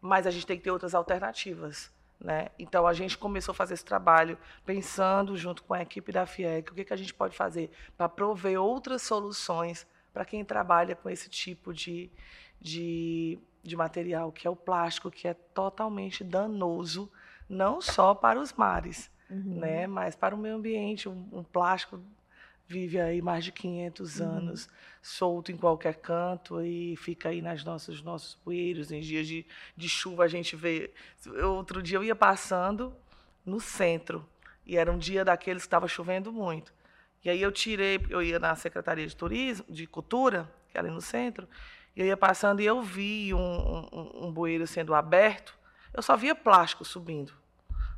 Mas 0.00 0.26
a 0.26 0.30
gente 0.30 0.46
tem 0.46 0.56
que 0.56 0.62
ter 0.62 0.70
outras 0.70 0.94
alternativas, 0.94 1.90
né? 2.20 2.48
Então 2.58 2.86
a 2.86 2.92
gente 2.92 3.16
começou 3.16 3.52
a 3.52 3.54
fazer 3.54 3.74
esse 3.74 3.84
trabalho 3.84 4.36
pensando 4.64 5.36
junto 5.36 5.62
com 5.64 5.72
a 5.72 5.82
equipe 5.82 6.12
da 6.12 6.26
FIEC 6.26 6.70
o 6.70 6.74
que, 6.74 6.84
que 6.84 6.92
a 6.92 6.96
gente 6.96 7.14
pode 7.14 7.36
fazer 7.36 7.70
para 7.96 8.08
prover 8.08 8.60
outras 8.60 9.02
soluções 9.02 9.86
para 10.12 10.24
quem 10.24 10.44
trabalha 10.44 10.94
com 10.94 11.08
esse 11.08 11.30
tipo 11.30 11.72
de, 11.72 12.10
de, 12.60 13.38
de 13.62 13.76
material, 13.76 14.30
que 14.32 14.46
é 14.46 14.50
o 14.50 14.56
plástico, 14.56 15.10
que 15.10 15.26
é 15.26 15.34
totalmente 15.34 16.22
danoso, 16.24 17.10
não 17.48 17.80
só 17.80 18.14
para 18.14 18.38
os 18.38 18.52
mares, 18.52 19.10
Uhum. 19.30 19.60
né, 19.60 19.86
mas 19.86 20.16
para 20.16 20.34
o 20.34 20.38
meio 20.38 20.56
ambiente. 20.56 21.08
Um, 21.08 21.28
um 21.32 21.44
plástico 21.44 22.00
vive 22.70 23.00
aí 23.00 23.20
mais 23.20 23.44
de 23.44 23.50
500 23.50 24.20
Uhum. 24.20 24.26
anos, 24.26 24.68
solto 25.02 25.50
em 25.50 25.56
qualquer 25.56 25.94
canto 25.96 26.62
e 26.62 26.94
fica 26.96 27.28
aí 27.30 27.42
nas 27.42 27.64
nossas 27.64 28.00
nossos 28.00 28.36
poeiros. 28.36 28.92
Em 28.92 29.00
dias 29.00 29.26
de, 29.26 29.44
de 29.76 29.88
chuva 29.88 30.24
a 30.24 30.28
gente 30.28 30.54
vê. 30.54 30.92
Outro 31.44 31.82
dia 31.82 31.98
eu 31.98 32.04
ia 32.04 32.14
passando 32.14 32.94
no 33.44 33.58
centro 33.60 34.24
e 34.64 34.76
era 34.76 34.90
um 34.92 34.98
dia 34.98 35.24
daqueles 35.24 35.62
que 35.64 35.66
estava 35.66 35.88
chovendo 35.88 36.32
muito. 36.32 36.72
E 37.24 37.28
aí 37.28 37.42
eu 37.42 37.50
tirei, 37.50 37.98
eu 38.08 38.22
ia 38.22 38.38
na 38.38 38.54
Secretaria 38.54 39.06
de 39.06 39.16
Turismo, 39.16 39.66
de 39.68 39.86
Cultura, 39.86 40.48
que 40.70 40.78
é 40.78 40.80
ali 40.80 40.90
no 40.90 41.00
centro, 41.00 41.48
e 41.96 42.00
eu 42.00 42.06
ia 42.06 42.16
passando 42.16 42.60
e 42.60 42.66
eu 42.66 42.80
vi 42.82 43.34
um, 43.34 43.38
um, 43.92 44.26
um 44.26 44.32
bueiro 44.32 44.64
sendo 44.66 44.94
aberto, 44.94 45.54
eu 45.92 46.02
só 46.02 46.16
via 46.16 46.34
plástico 46.36 46.84
subindo. 46.84 47.32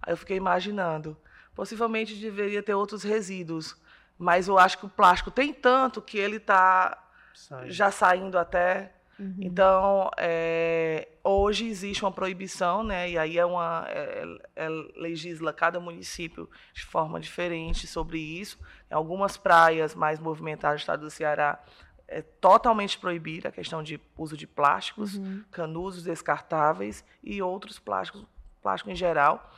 Aí 0.01 0.13
eu 0.13 0.17
fiquei 0.17 0.37
imaginando, 0.39 1.17
possivelmente 1.55 2.15
deveria 2.17 2.63
ter 2.63 2.75
outros 2.75 3.03
resíduos, 3.05 3.77
mas 4.19 4.49
eu 4.49 4.59
acho 4.59 4.79
que 4.79 4.87
o 4.87 4.89
plástico 4.89 5.31
tem 5.31 5.53
tanto 5.53 6.01
que 6.03 6.19
ele 6.19 6.37
está 6.37 7.03
Sai. 7.35 7.71
já 7.71 7.91
saindo 7.91 8.39
até. 8.39 8.93
Uhum. 9.19 9.37
Então, 9.41 10.11
é, 10.17 11.09
hoje 11.23 11.67
existe 11.67 12.03
uma 12.05 12.11
proibição, 12.11 12.83
né? 12.83 13.11
E 13.11 13.19
aí 13.19 13.39
é 13.39 13.45
uma 13.45 13.85
é, 13.89 14.25
é, 14.57 14.69
legisla 14.97 15.53
cada 15.53 15.79
município 15.79 16.49
de 16.73 16.85
forma 16.85 17.21
diferente 17.21 17.87
sobre 17.87 18.19
isso. 18.19 18.59
Em 18.91 18.95
algumas 18.95 19.37
praias 19.37 19.95
mais 19.95 20.19
movimentadas 20.19 20.81
do 20.81 20.83
estado 20.83 21.01
do 21.03 21.11
Ceará 21.11 21.63
é 22.09 22.21
totalmente 22.23 22.99
proibida 22.99 23.49
a 23.49 23.53
questão 23.53 23.83
de 23.83 24.01
uso 24.19 24.37
de 24.37 24.47
plásticos, 24.47 25.17
Uhum. 25.17 25.45
canudos 25.51 26.03
descartáveis 26.03 27.05
e 27.23 27.41
outros 27.41 27.79
plásticos, 27.79 28.25
plástico 28.61 28.91
em 28.91 28.97
geral. 28.97 29.51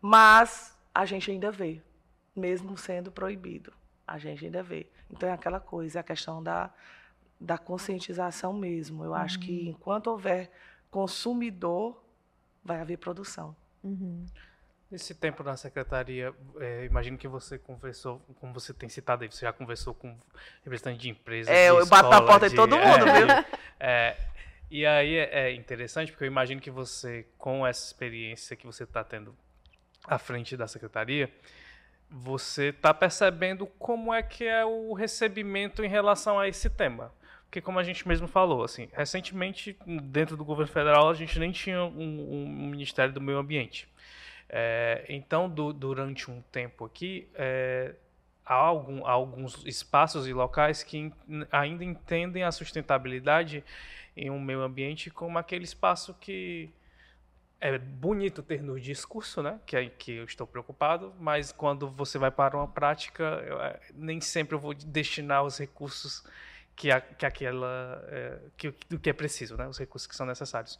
Mas 0.00 0.76
a 0.94 1.04
gente 1.04 1.30
ainda 1.30 1.50
vê, 1.50 1.80
mesmo 2.34 2.76
sendo 2.76 3.10
proibido, 3.10 3.72
a 4.06 4.18
gente 4.18 4.44
ainda 4.44 4.62
vê. 4.62 4.86
Então 5.10 5.28
é 5.28 5.32
aquela 5.32 5.60
coisa, 5.60 5.98
é 5.98 6.00
a 6.00 6.04
questão 6.04 6.42
da, 6.42 6.70
da 7.40 7.58
conscientização 7.58 8.52
mesmo. 8.52 9.04
Eu 9.04 9.14
acho 9.14 9.38
que 9.38 9.68
enquanto 9.68 10.08
houver 10.08 10.50
consumidor, 10.90 12.02
vai 12.64 12.80
haver 12.80 12.98
produção. 12.98 13.54
Uhum. 13.82 14.24
Nesse 14.90 15.14
tempo 15.14 15.42
na 15.42 15.56
secretaria, 15.56 16.32
é, 16.60 16.84
imagino 16.84 17.18
que 17.18 17.26
você 17.26 17.58
conversou, 17.58 18.20
como 18.40 18.52
você 18.54 18.72
tem 18.72 18.88
citado 18.88 19.24
aí, 19.24 19.30
você 19.30 19.44
já 19.44 19.52
conversou 19.52 19.92
com 19.92 20.16
representantes 20.62 21.02
de 21.02 21.08
empresas. 21.08 21.52
É, 21.52 21.70
de 21.70 21.76
eu 21.78 21.86
bato 21.86 22.08
na 22.08 22.16
escola, 22.16 22.26
porta 22.30 22.48
de 22.48 22.54
todo 22.54 22.76
mundo, 22.76 23.08
é, 23.08 23.18
viu? 23.18 23.26
de- 23.26 23.46
é, 23.80 24.16
e 24.70 24.86
aí 24.86 25.16
é, 25.16 25.48
é 25.48 25.54
interessante, 25.54 26.12
porque 26.12 26.24
eu 26.24 26.28
imagino 26.28 26.60
que 26.60 26.70
você, 26.70 27.26
com 27.36 27.66
essa 27.66 27.84
experiência 27.86 28.56
que 28.56 28.66
você 28.66 28.84
está 28.84 29.02
tendo 29.02 29.34
à 30.06 30.18
frente 30.18 30.56
da 30.56 30.68
secretaria, 30.68 31.28
você 32.16 32.66
está 32.68 32.94
percebendo 32.94 33.66
como 33.78 34.14
é 34.14 34.22
que 34.22 34.44
é 34.44 34.64
o 34.64 34.92
recebimento 34.92 35.84
em 35.84 35.88
relação 35.88 36.38
a 36.38 36.46
esse 36.46 36.70
tema. 36.70 37.12
Porque 37.46 37.60
como 37.60 37.78
a 37.78 37.82
gente 37.82 38.06
mesmo 38.06 38.28
falou, 38.28 38.62
assim, 38.62 38.88
recentemente, 38.92 39.76
dentro 39.84 40.36
do 40.36 40.44
governo 40.44 40.72
federal, 40.72 41.10
a 41.10 41.14
gente 41.14 41.38
nem 41.40 41.50
tinha 41.50 41.82
um, 41.84 42.44
um 42.44 42.48
Ministério 42.70 43.12
do 43.12 43.20
Meio 43.20 43.38
Ambiente. 43.38 43.88
É, 44.48 45.04
então, 45.08 45.48
du- 45.48 45.72
durante 45.72 46.30
um 46.30 46.40
tempo 46.52 46.84
aqui, 46.84 47.28
é, 47.34 47.94
há, 48.46 48.54
algum- 48.54 49.04
há 49.06 49.10
alguns 49.10 49.64
espaços 49.66 50.28
e 50.28 50.32
locais 50.32 50.82
que 50.84 50.98
en- 50.98 51.12
ainda 51.50 51.84
entendem 51.84 52.44
a 52.44 52.52
sustentabilidade 52.52 53.64
em 54.16 54.30
um 54.30 54.40
meio 54.40 54.60
ambiente 54.62 55.10
como 55.10 55.38
aquele 55.38 55.64
espaço 55.64 56.14
que 56.20 56.70
é 57.66 57.78
bonito 57.78 58.42
ter 58.42 58.62
no 58.62 58.78
discurso, 58.78 59.42
né? 59.42 59.58
Que, 59.64 59.76
é, 59.76 59.88
que 59.88 60.12
eu 60.12 60.24
estou 60.24 60.46
preocupado, 60.46 61.14
mas 61.18 61.50
quando 61.50 61.88
você 61.88 62.18
vai 62.18 62.30
para 62.30 62.56
uma 62.56 62.68
prática, 62.68 63.22
eu, 63.46 63.60
é, 63.60 63.80
nem 63.94 64.20
sempre 64.20 64.54
eu 64.54 64.58
vou 64.58 64.74
destinar 64.74 65.42
os 65.44 65.56
recursos 65.58 66.22
que, 66.76 66.90
a, 66.90 67.00
que 67.00 67.24
aquela 67.24 68.04
é, 68.08 68.38
que, 68.56 68.74
do 68.88 68.98
que 68.98 69.08
é 69.08 69.12
preciso, 69.14 69.56
né? 69.56 69.66
Os 69.66 69.78
recursos 69.78 70.06
que 70.06 70.14
são 70.14 70.26
necessários 70.26 70.78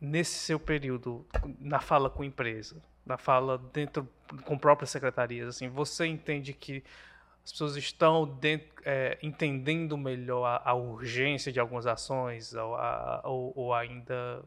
nesse 0.00 0.38
seu 0.38 0.60
período 0.60 1.26
na 1.58 1.80
fala 1.80 2.08
com 2.10 2.22
a 2.22 2.26
empresa, 2.26 2.76
na 3.04 3.16
fala 3.16 3.58
dentro 3.72 4.08
com 4.44 4.58
próprias 4.58 4.90
secretarias, 4.90 5.48
assim, 5.48 5.68
você 5.68 6.06
entende 6.06 6.52
que 6.52 6.84
as 7.44 7.52
pessoas 7.52 7.76
estão 7.76 8.26
dentro, 8.26 8.68
é, 8.84 9.18
entendendo 9.22 9.96
melhor 9.96 10.44
a, 10.44 10.70
a 10.70 10.74
urgência 10.74 11.50
de 11.52 11.58
algumas 11.60 11.86
ações 11.86 12.52
ou, 12.54 12.74
a- 12.74 13.20
ou- 13.24 13.52
ou 13.56 13.74
ainda 13.74 14.42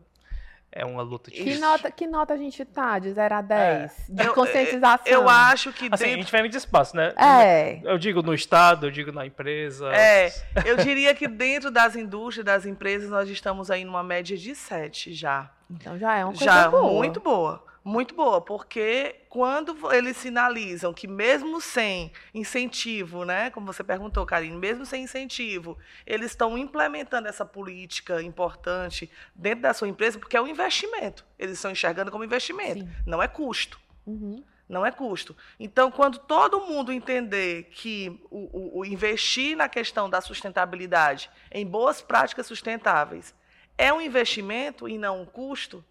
é 0.72 0.86
uma 0.86 1.02
luta 1.02 1.32
Que 1.32 1.38
difícil? 1.44 1.62
nota, 1.62 1.90
que 1.92 2.06
nota 2.08 2.34
a 2.34 2.38
gente 2.38 2.64
tá 2.66 3.00
de 3.00 3.12
0 3.12 3.36
a 3.36 3.42
10? 3.42 3.92
De 4.10 4.26
Eu- 4.26 4.34
conscientização. 4.34 5.06
Eu 5.12 5.28
acho 5.30 5.74
que 5.74 5.90
Assim, 5.92 6.06
dentro 6.06 6.26
diferentes 6.26 6.58
espaços, 6.58 6.94
né? 6.94 7.14
É. 7.18 7.80
Eu 7.84 7.98
digo 7.98 8.22
no 8.22 8.34
Estado, 8.34 8.88
eu 8.88 8.92
digo 8.92 9.12
na 9.12 9.26
empresa. 9.26 9.92
É, 9.94 10.32
eu 10.66 10.78
diria 10.78 11.14
que 11.16 11.28
dentro 11.28 11.72
das 11.72 11.96
indústrias, 11.96 12.46
das 12.46 12.66
empresas, 12.66 13.10
nós 13.10 13.28
estamos 13.30 13.72
aí 13.72 13.84
numa 13.84 14.04
média 14.04 14.38
de 14.38 14.54
7 14.56 15.14
já. 15.14 15.50
Então 15.70 15.98
já 15.98 16.16
é 16.18 16.24
uma 16.24 16.34
coisa 16.34 16.46
já 16.46 16.70
boa. 16.70 16.94
muito 16.94 17.20
boa. 17.20 17.64
Muito 17.84 18.14
boa, 18.14 18.42
porque 18.42 19.16
quando 19.30 19.76
eles 19.94 20.18
sinalizam 20.18 20.94
que 20.94 21.08
mesmo 21.08 21.62
sem 21.62 22.12
incentivo, 22.34 23.24
né, 23.24 23.50
como 23.52 23.66
você 23.66 23.84
perguntou, 23.84 24.26
Karine, 24.26 24.56
mesmo 24.58 24.86
sem 24.86 25.04
incentivo, 25.04 25.78
eles 26.06 26.32
estão 26.32 26.58
implementando 26.58 27.28
essa 27.28 27.46
política 27.46 28.22
importante 28.22 29.10
dentro 29.34 29.62
da 29.62 29.74
sua 29.74 29.88
empresa, 29.88 30.20
porque 30.20 30.36
é 30.36 30.42
um 30.42 30.48
investimento. 30.48 31.26
Eles 31.38 31.56
estão 31.56 31.72
enxergando 31.72 32.12
como 32.12 32.24
investimento, 32.24 32.82
Sim. 32.82 32.90
não 33.06 33.24
é 33.24 33.28
custo. 33.28 33.80
Uhum. 34.06 34.44
Não 34.68 34.86
é 34.86 34.92
custo. 34.92 35.36
Então, 35.60 35.90
quando 35.90 36.20
todo 36.20 36.62
mundo 36.62 36.92
entender 36.92 37.70
que 37.72 38.22
o, 38.30 38.78
o- 38.78 38.80
o 38.80 38.86
investir 38.86 39.58
na 39.58 39.68
questão 39.68 40.08
da 40.10 40.22
sustentabilidade 40.22 41.30
em 41.52 41.66
boas 41.66 42.02
práticas 42.02 42.46
sustentáveis 42.46 43.34
é 43.78 43.92
um 43.92 44.00
investimento 44.02 44.88
e 44.88 44.98
não 44.98 45.22
um 45.22 45.26
custo, 45.26 45.84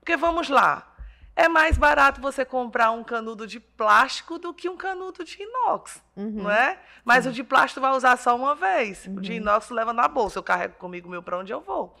porque 0.00 0.16
vamos 0.16 0.48
lá, 0.48 0.93
é 1.36 1.48
mais 1.48 1.76
barato 1.76 2.20
você 2.20 2.44
comprar 2.44 2.90
um 2.92 3.02
canudo 3.02 3.46
de 3.46 3.58
plástico 3.58 4.38
do 4.38 4.54
que 4.54 4.68
um 4.68 4.76
canudo 4.76 5.24
de 5.24 5.42
inox, 5.42 6.02
Uhum. 6.16 6.42
não 6.44 6.50
é? 6.50 6.78
Mas 7.04 7.26
o 7.26 7.32
de 7.32 7.42
plástico 7.42 7.80
vai 7.80 7.90
usar 7.92 8.16
só 8.16 8.36
uma 8.36 8.54
vez. 8.54 9.06
O 9.06 9.20
de 9.20 9.32
Uhum. 9.32 9.36
inox 9.38 9.70
leva 9.70 9.92
na 9.92 10.06
bolsa, 10.06 10.38
eu 10.38 10.42
carrego 10.42 10.74
comigo 10.76 11.08
meu 11.08 11.22
para 11.22 11.38
onde 11.38 11.52
eu 11.52 11.60
vou. 11.60 11.96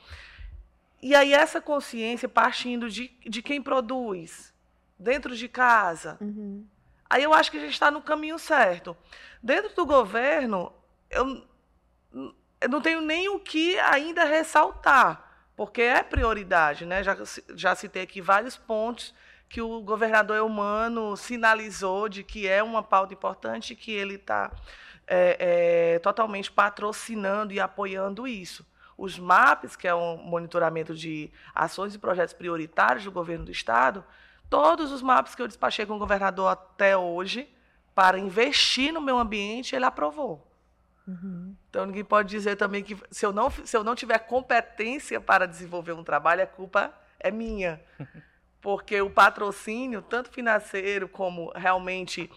E 1.02 1.14
aí 1.14 1.34
essa 1.34 1.60
consciência 1.60 2.28
partindo 2.28 2.88
de, 2.88 3.08
de 3.26 3.42
quem 3.42 3.60
produz, 3.60 4.54
dentro 4.98 5.34
de 5.36 5.48
casa, 5.48 6.16
Uhum. 6.20 6.66
Aí 7.10 7.22
eu 7.22 7.34
acho 7.34 7.50
que 7.50 7.58
a 7.58 7.60
gente 7.60 7.74
está 7.74 7.90
no 7.92 8.00
caminho 8.02 8.38
certo. 8.38 8.96
Dentro 9.42 9.72
do 9.76 9.86
governo, 9.86 10.72
eu, 11.10 11.46
eu 12.60 12.68
não 12.68 12.80
tenho 12.80 13.00
nem 13.02 13.28
o 13.28 13.38
que 13.38 13.78
ainda 13.78 14.24
ressaltar, 14.24 15.22
porque 15.54 15.82
é 15.82 16.02
prioridade, 16.02 16.84
né? 16.86 17.04
Já, 17.04 17.16
já 17.54 17.74
citei 17.76 18.02
aqui 18.02 18.20
vários 18.20 18.56
pontos 18.56 19.14
que 19.54 19.62
o 19.62 19.80
governador 19.82 20.36
Eumano 20.36 21.16
sinalizou 21.16 22.08
de 22.08 22.24
que 22.24 22.48
é 22.48 22.60
uma 22.60 22.82
pauta 22.82 23.14
importante, 23.14 23.76
que 23.76 23.92
ele 23.92 24.16
está 24.16 24.50
totalmente 26.02 26.50
patrocinando 26.50 27.52
e 27.52 27.60
apoiando 27.60 28.26
isso. 28.26 28.66
Os 28.98 29.16
MAPs, 29.16 29.76
que 29.76 29.86
é 29.86 29.94
um 29.94 30.16
monitoramento 30.16 30.92
de 30.92 31.30
ações 31.54 31.94
e 31.94 32.00
projetos 32.00 32.34
prioritários 32.34 33.04
do 33.04 33.12
governo 33.12 33.44
do 33.44 33.52
Estado, 33.52 34.04
todos 34.50 34.90
os 34.90 35.00
mapas 35.02 35.36
que 35.36 35.42
eu 35.42 35.46
despachei 35.46 35.86
com 35.86 35.94
o 35.94 36.00
governador 36.00 36.48
até 36.48 36.96
hoje 36.96 37.48
para 37.94 38.18
investir 38.18 38.92
no 38.92 39.00
meio 39.00 39.18
ambiente, 39.18 39.76
ele 39.76 39.84
aprovou. 39.84 40.44
Uhum. 41.06 41.54
Então 41.70 41.86
ninguém 41.86 42.04
pode 42.04 42.28
dizer 42.28 42.56
também 42.56 42.82
que 42.82 42.98
se 43.08 43.24
eu 43.24 43.32
não, 43.32 43.48
se 43.52 43.76
eu 43.76 43.84
não 43.84 43.94
tiver 43.94 44.18
competência 44.18 45.20
para 45.20 45.46
desenvolver 45.46 45.92
um 45.92 46.02
trabalho, 46.02 46.42
a 46.42 46.46
culpa 46.46 46.92
é 47.20 47.30
minha. 47.30 47.80
porque 48.64 48.98
o 49.02 49.10
patrocínio, 49.10 50.00
tanto 50.00 50.30
financeiro 50.30 51.06
como 51.06 51.52
realmente 51.54 52.30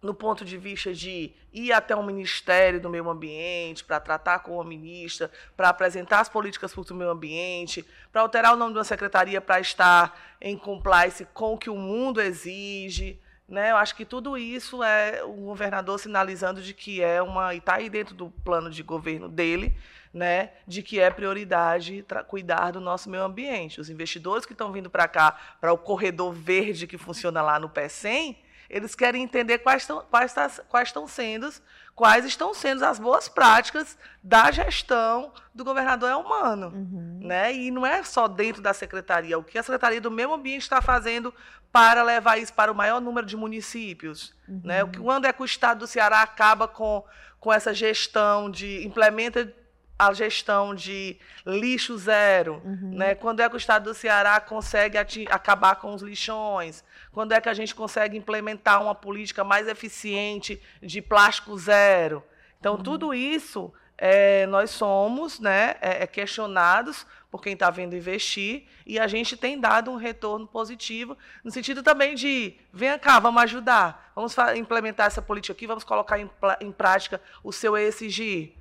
no 0.00 0.14
ponto 0.14 0.46
de 0.46 0.56
vista 0.56 0.94
de 0.94 1.30
ir 1.52 1.72
até 1.74 1.94
o 1.94 2.02
Ministério 2.02 2.80
do 2.80 2.88
Meio 2.88 3.08
Ambiente 3.10 3.84
para 3.84 4.00
tratar 4.00 4.38
com 4.38 4.58
a 4.58 4.64
ministra, 4.64 5.30
para 5.54 5.68
apresentar 5.68 6.20
as 6.20 6.28
políticas 6.30 6.72
para 6.72 6.94
o 6.94 6.96
meio 6.96 7.10
ambiente, 7.10 7.84
para 8.10 8.22
alterar 8.22 8.54
o 8.54 8.56
nome 8.56 8.72
de 8.72 8.78
uma 8.78 8.84
secretaria 8.84 9.42
para 9.42 9.60
estar 9.60 10.18
em 10.40 10.56
compliance 10.56 11.26
com 11.34 11.52
o 11.52 11.58
que 11.58 11.68
o 11.68 11.76
mundo 11.76 12.18
exige. 12.18 13.20
Né? 13.46 13.72
Eu 13.72 13.76
acho 13.76 13.94
que 13.94 14.06
tudo 14.06 14.38
isso 14.38 14.82
é 14.82 15.22
o 15.22 15.34
governador 15.34 16.00
sinalizando 16.00 16.62
de 16.62 16.72
que 16.72 17.02
é 17.02 17.20
uma. 17.20 17.54
e 17.54 17.58
está 17.58 17.74
aí 17.74 17.90
dentro 17.90 18.14
do 18.14 18.30
plano 18.42 18.70
de 18.70 18.82
governo 18.82 19.28
dele, 19.28 19.76
né, 20.12 20.50
de 20.66 20.82
que 20.82 21.00
é 21.00 21.10
prioridade 21.10 22.04
cuidar 22.28 22.72
do 22.72 22.80
nosso 22.80 23.08
meio 23.08 23.24
ambiente. 23.24 23.80
Os 23.80 23.88
investidores 23.88 24.44
que 24.44 24.52
estão 24.52 24.70
vindo 24.70 24.90
para 24.90 25.08
cá, 25.08 25.38
para 25.60 25.72
o 25.72 25.78
corredor 25.78 26.32
verde 26.32 26.86
que 26.86 26.98
funciona 26.98 27.40
lá 27.40 27.58
no 27.58 27.70
PE100, 27.70 28.36
eles 28.68 28.94
querem 28.94 29.22
entender 29.22 29.58
quais 29.58 29.82
estão, 29.82 30.04
quais, 30.10 30.32
tá, 30.32 30.50
quais 30.68 30.88
estão 30.88 31.06
sendo, 31.06 31.48
quais 31.94 32.24
estão 32.24 32.54
sendo 32.54 32.84
as 32.84 32.98
boas 32.98 33.28
práticas 33.28 33.98
da 34.22 34.50
gestão 34.50 35.32
do 35.54 35.62
governador 35.62 36.10
é 36.10 36.16
humano, 36.16 36.68
uhum. 36.68 37.20
né? 37.22 37.52
E 37.54 37.70
não 37.70 37.86
é 37.86 38.02
só 38.02 38.26
dentro 38.26 38.62
da 38.62 38.72
secretaria, 38.72 39.38
o 39.38 39.44
que 39.44 39.58
a 39.58 39.62
secretaria 39.62 40.00
do 40.00 40.10
meio 40.10 40.32
ambiente 40.32 40.62
está 40.62 40.80
fazendo 40.80 41.34
para 41.70 42.02
levar 42.02 42.38
isso 42.38 42.52
para 42.54 42.72
o 42.72 42.74
maior 42.74 43.00
número 43.00 43.26
de 43.26 43.36
municípios, 43.36 44.34
uhum. 44.48 44.62
né? 44.64 44.82
O 44.82 44.88
que 44.88 44.98
quando 44.98 45.26
é 45.26 45.32
que 45.34 45.42
o 45.42 45.44
estado 45.44 45.80
do 45.80 45.86
Ceará 45.86 46.22
acaba 46.22 46.66
com 46.66 47.04
com 47.42 47.52
essa 47.52 47.74
gestão 47.74 48.48
de 48.48 48.86
implementa 48.86 49.52
a 49.98 50.12
gestão 50.12 50.74
de 50.74 51.16
lixo 51.46 51.96
zero, 51.96 52.60
uhum. 52.64 52.96
né? 52.96 53.14
Quando 53.14 53.40
é 53.40 53.48
que 53.48 53.54
o 53.54 53.56
estado 53.56 53.84
do 53.84 53.94
Ceará 53.94 54.40
consegue 54.40 54.98
acabar 55.30 55.76
com 55.76 55.94
os 55.94 56.02
lixões? 56.02 56.82
Quando 57.12 57.32
é 57.32 57.40
que 57.40 57.48
a 57.48 57.54
gente 57.54 57.74
consegue 57.74 58.16
implementar 58.16 58.82
uma 58.82 58.94
política 58.94 59.44
mais 59.44 59.68
eficiente 59.68 60.60
de 60.82 61.00
plástico 61.00 61.56
zero? 61.56 62.22
Então, 62.58 62.74
uhum. 62.74 62.82
tudo 62.82 63.14
isso 63.14 63.72
é, 63.96 64.46
nós 64.46 64.70
somos 64.70 65.38
né, 65.38 65.76
é, 65.80 66.02
é 66.02 66.06
questionados 66.06 67.06
por 67.30 67.40
quem 67.40 67.52
está 67.52 67.70
vindo 67.70 67.96
investir 67.96 68.66
e 68.84 68.98
a 68.98 69.06
gente 69.06 69.36
tem 69.36 69.58
dado 69.58 69.90
um 69.90 69.96
retorno 69.96 70.46
positivo, 70.46 71.16
no 71.42 71.50
sentido 71.50 71.82
também 71.82 72.14
de, 72.14 72.54
vem 72.72 72.98
cá, 72.98 73.18
vamos 73.20 73.42
ajudar, 73.44 74.12
vamos 74.14 74.36
implementar 74.56 75.06
essa 75.06 75.22
política 75.22 75.52
aqui, 75.52 75.66
vamos 75.66 75.84
colocar 75.84 76.18
em, 76.18 76.28
em 76.60 76.72
prática 76.72 77.20
o 77.42 77.52
seu 77.52 77.76
ESG, 77.76 78.54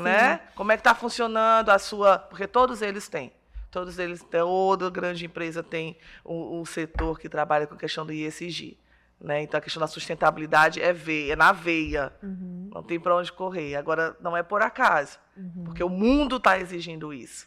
né? 0.00 0.40
Como 0.54 0.72
é 0.72 0.76
que 0.76 0.80
está 0.80 0.94
funcionando 0.94 1.70
a 1.70 1.78
sua. 1.78 2.18
Porque 2.18 2.46
todos 2.46 2.82
eles 2.82 3.08
têm. 3.08 3.32
Todos 3.70 3.98
eles, 3.98 4.22
toda 4.22 4.88
grande 4.88 5.26
empresa 5.26 5.62
tem 5.62 5.96
um, 6.24 6.60
um 6.60 6.64
setor 6.64 7.18
que 7.18 7.28
trabalha 7.28 7.66
com 7.66 7.74
a 7.74 7.78
questão 7.78 8.06
do 8.06 8.12
ISG. 8.12 8.78
Né? 9.20 9.42
Então 9.42 9.58
a 9.58 9.60
questão 9.60 9.80
da 9.80 9.86
sustentabilidade 9.86 10.80
é 10.80 10.92
veia, 10.92 11.32
é 11.32 11.36
na 11.36 11.52
veia. 11.52 12.12
Uhum. 12.22 12.70
Não 12.72 12.82
tem 12.82 13.00
para 13.00 13.16
onde 13.16 13.32
correr. 13.32 13.74
Agora, 13.74 14.16
não 14.20 14.36
é 14.36 14.42
por 14.42 14.62
acaso, 14.62 15.18
uhum. 15.36 15.64
porque 15.64 15.82
o 15.82 15.88
mundo 15.88 16.36
está 16.36 16.58
exigindo 16.58 17.12
isso. 17.12 17.46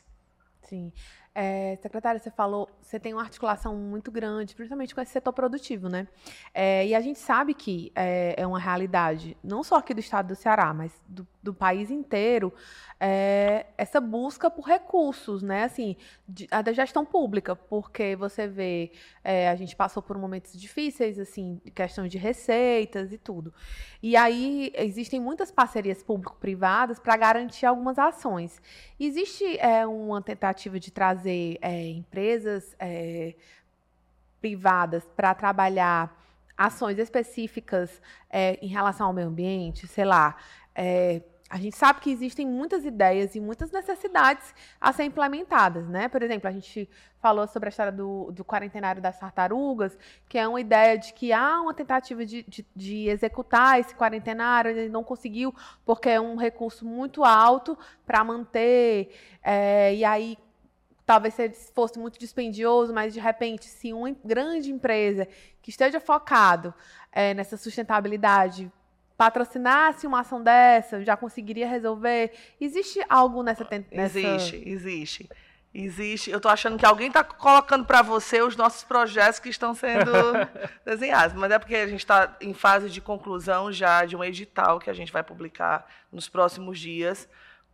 Sim. 0.63 0.91
É, 1.33 1.77
secretária, 1.81 2.19
você 2.19 2.31
falou, 2.31 2.67
você 2.81 2.99
tem 2.99 3.13
uma 3.13 3.21
articulação 3.21 3.75
muito 3.75 4.11
grande, 4.11 4.55
principalmente 4.55 4.93
com 4.93 4.99
esse 4.99 5.11
setor 5.11 5.31
produtivo, 5.31 5.87
né? 5.87 6.07
É, 6.53 6.85
e 6.87 6.95
a 6.95 6.99
gente 6.99 7.19
sabe 7.19 7.53
que 7.53 7.91
é, 7.95 8.35
é, 8.35 8.47
uma 8.47 8.59
realidade, 8.59 9.37
não 9.43 9.63
só 9.63 9.75
aqui 9.75 9.93
do 9.93 9.99
estado 9.99 10.29
do 10.29 10.35
Ceará, 10.35 10.73
mas 10.73 10.91
do, 11.07 11.25
do 11.41 11.53
país 11.53 11.89
inteiro, 11.89 12.53
é, 12.99 13.67
essa 13.77 14.01
busca 14.01 14.49
por 14.49 14.65
recursos, 14.65 15.41
né? 15.41 15.63
Assim, 15.63 15.95
de, 16.27 16.47
a 16.51 16.61
da 16.61 16.73
gestão 16.73 17.05
pública, 17.05 17.55
porque 17.55 18.15
você 18.15 18.45
vê, 18.47 18.91
é, 19.23 19.49
a 19.49 19.55
gente 19.55 19.75
passou 19.75 20.03
por 20.03 20.17
momentos 20.17 20.53
difíceis, 20.53 21.17
assim, 21.17 21.61
questões 21.73 22.11
de 22.11 22.17
receitas 22.17 23.13
e 23.13 23.17
tudo. 23.17 23.53
E 24.03 24.17
aí 24.17 24.73
existem 24.75 25.19
muitas 25.19 25.49
parcerias 25.49 26.03
público-privadas 26.03 26.99
para 26.99 27.15
garantir 27.15 27.65
algumas 27.65 27.97
ações. 27.97 28.61
Existe 28.99 29.57
é, 29.59 29.85
uma 29.87 30.21
tentativa 30.21 30.77
de 30.79 30.91
trazer 30.91 31.57
é, 31.61 31.87
empresas 31.87 32.75
é, 32.77 33.33
privadas 34.41 35.03
para 35.15 35.33
trabalhar 35.33 36.19
ações 36.59 36.99
específicas 36.99 38.01
é, 38.29 38.59
em 38.61 38.67
relação 38.67 39.07
ao 39.07 39.13
meio 39.13 39.29
ambiente, 39.29 39.87
sei 39.87 40.03
lá, 40.03 40.35
é, 40.75 41.21
a 41.49 41.57
gente 41.57 41.75
sabe 41.75 41.99
que 41.99 42.11
existem 42.11 42.45
muitas 42.45 42.85
ideias 42.85 43.33
e 43.33 43.39
muitas 43.39 43.71
necessidades 43.71 44.53
a 44.79 44.93
ser 44.93 45.05
implementadas, 45.05 45.89
né? 45.89 46.07
Por 46.07 46.21
exemplo, 46.21 46.47
a 46.47 46.51
gente 46.51 46.87
falou 47.19 47.47
sobre 47.47 47.67
a 47.67 47.71
história 47.71 47.91
do, 47.91 48.31
do 48.31 48.45
quarentenário 48.45 49.01
das 49.01 49.19
tartarugas, 49.19 49.97
que 50.27 50.37
é 50.37 50.47
uma 50.47 50.61
ideia 50.61 50.95
de 50.95 51.11
que 51.11 51.33
há 51.33 51.59
uma 51.59 51.73
tentativa 51.73 52.23
de, 52.23 52.43
de, 52.43 52.63
de 52.75 53.09
executar 53.09 53.79
esse 53.79 53.95
quarentenário, 53.95 54.69
ele 54.69 54.89
não 54.89 55.03
conseguiu, 55.03 55.53
porque 55.83 56.09
é 56.09 56.21
um 56.21 56.35
recurso 56.35 56.85
muito 56.85 57.23
alto 57.23 57.75
para 58.05 58.23
manter, 58.23 59.11
é, 59.41 59.95
e 59.95 60.05
aí 60.05 60.37
talvez 61.03 61.35
fosse 61.73 61.97
muito 61.97 62.19
dispendioso, 62.19 62.93
mas 62.93 63.11
de 63.11 63.19
repente, 63.19 63.65
se 63.65 63.91
uma 63.91 64.11
grande 64.23 64.71
empresa 64.71 65.27
que 65.63 65.71
esteja 65.71 65.99
focado 65.99 66.71
é, 67.11 67.33
nessa 67.33 67.57
sustentabilidade 67.57 68.71
patrocinasse 69.19 70.07
uma 70.07 70.21
ação 70.21 70.41
dessa, 70.41 71.03
já 71.03 71.17
conseguiria 71.17 71.67
resolver? 71.67 72.31
Existe 72.59 73.03
algo 73.09 73.43
nessa 73.43 73.65
tentativa? 73.65 74.01
Existe, 74.01 74.63
existe. 74.65 75.29
Existe. 75.73 76.31
Eu 76.31 76.37
estou 76.37 76.49
achando 76.49 76.77
que 76.77 76.85
alguém 76.85 77.09
está 77.09 77.21
colocando 77.21 77.83
para 77.83 78.01
você 78.01 78.41
os 78.41 78.55
nossos 78.55 78.85
projetos 78.85 79.37
que 79.37 79.49
estão 79.49 79.75
sendo 79.75 80.09
desenhados. 80.85 81.35
Mas 81.35 81.51
é 81.51 81.59
porque 81.59 81.75
a 81.75 81.85
gente 81.85 81.99
está 81.99 82.37
em 82.39 82.53
fase 82.53 82.89
de 82.89 83.01
conclusão 83.01 83.73
já 83.73 84.05
de 84.05 84.15
um 84.15 84.23
edital 84.23 84.79
que 84.79 84.89
a 84.89 84.93
gente 84.93 85.11
vai 85.11 85.21
publicar 85.21 85.85
nos 86.09 86.29
próximos 86.29 86.79
dias 86.79 87.27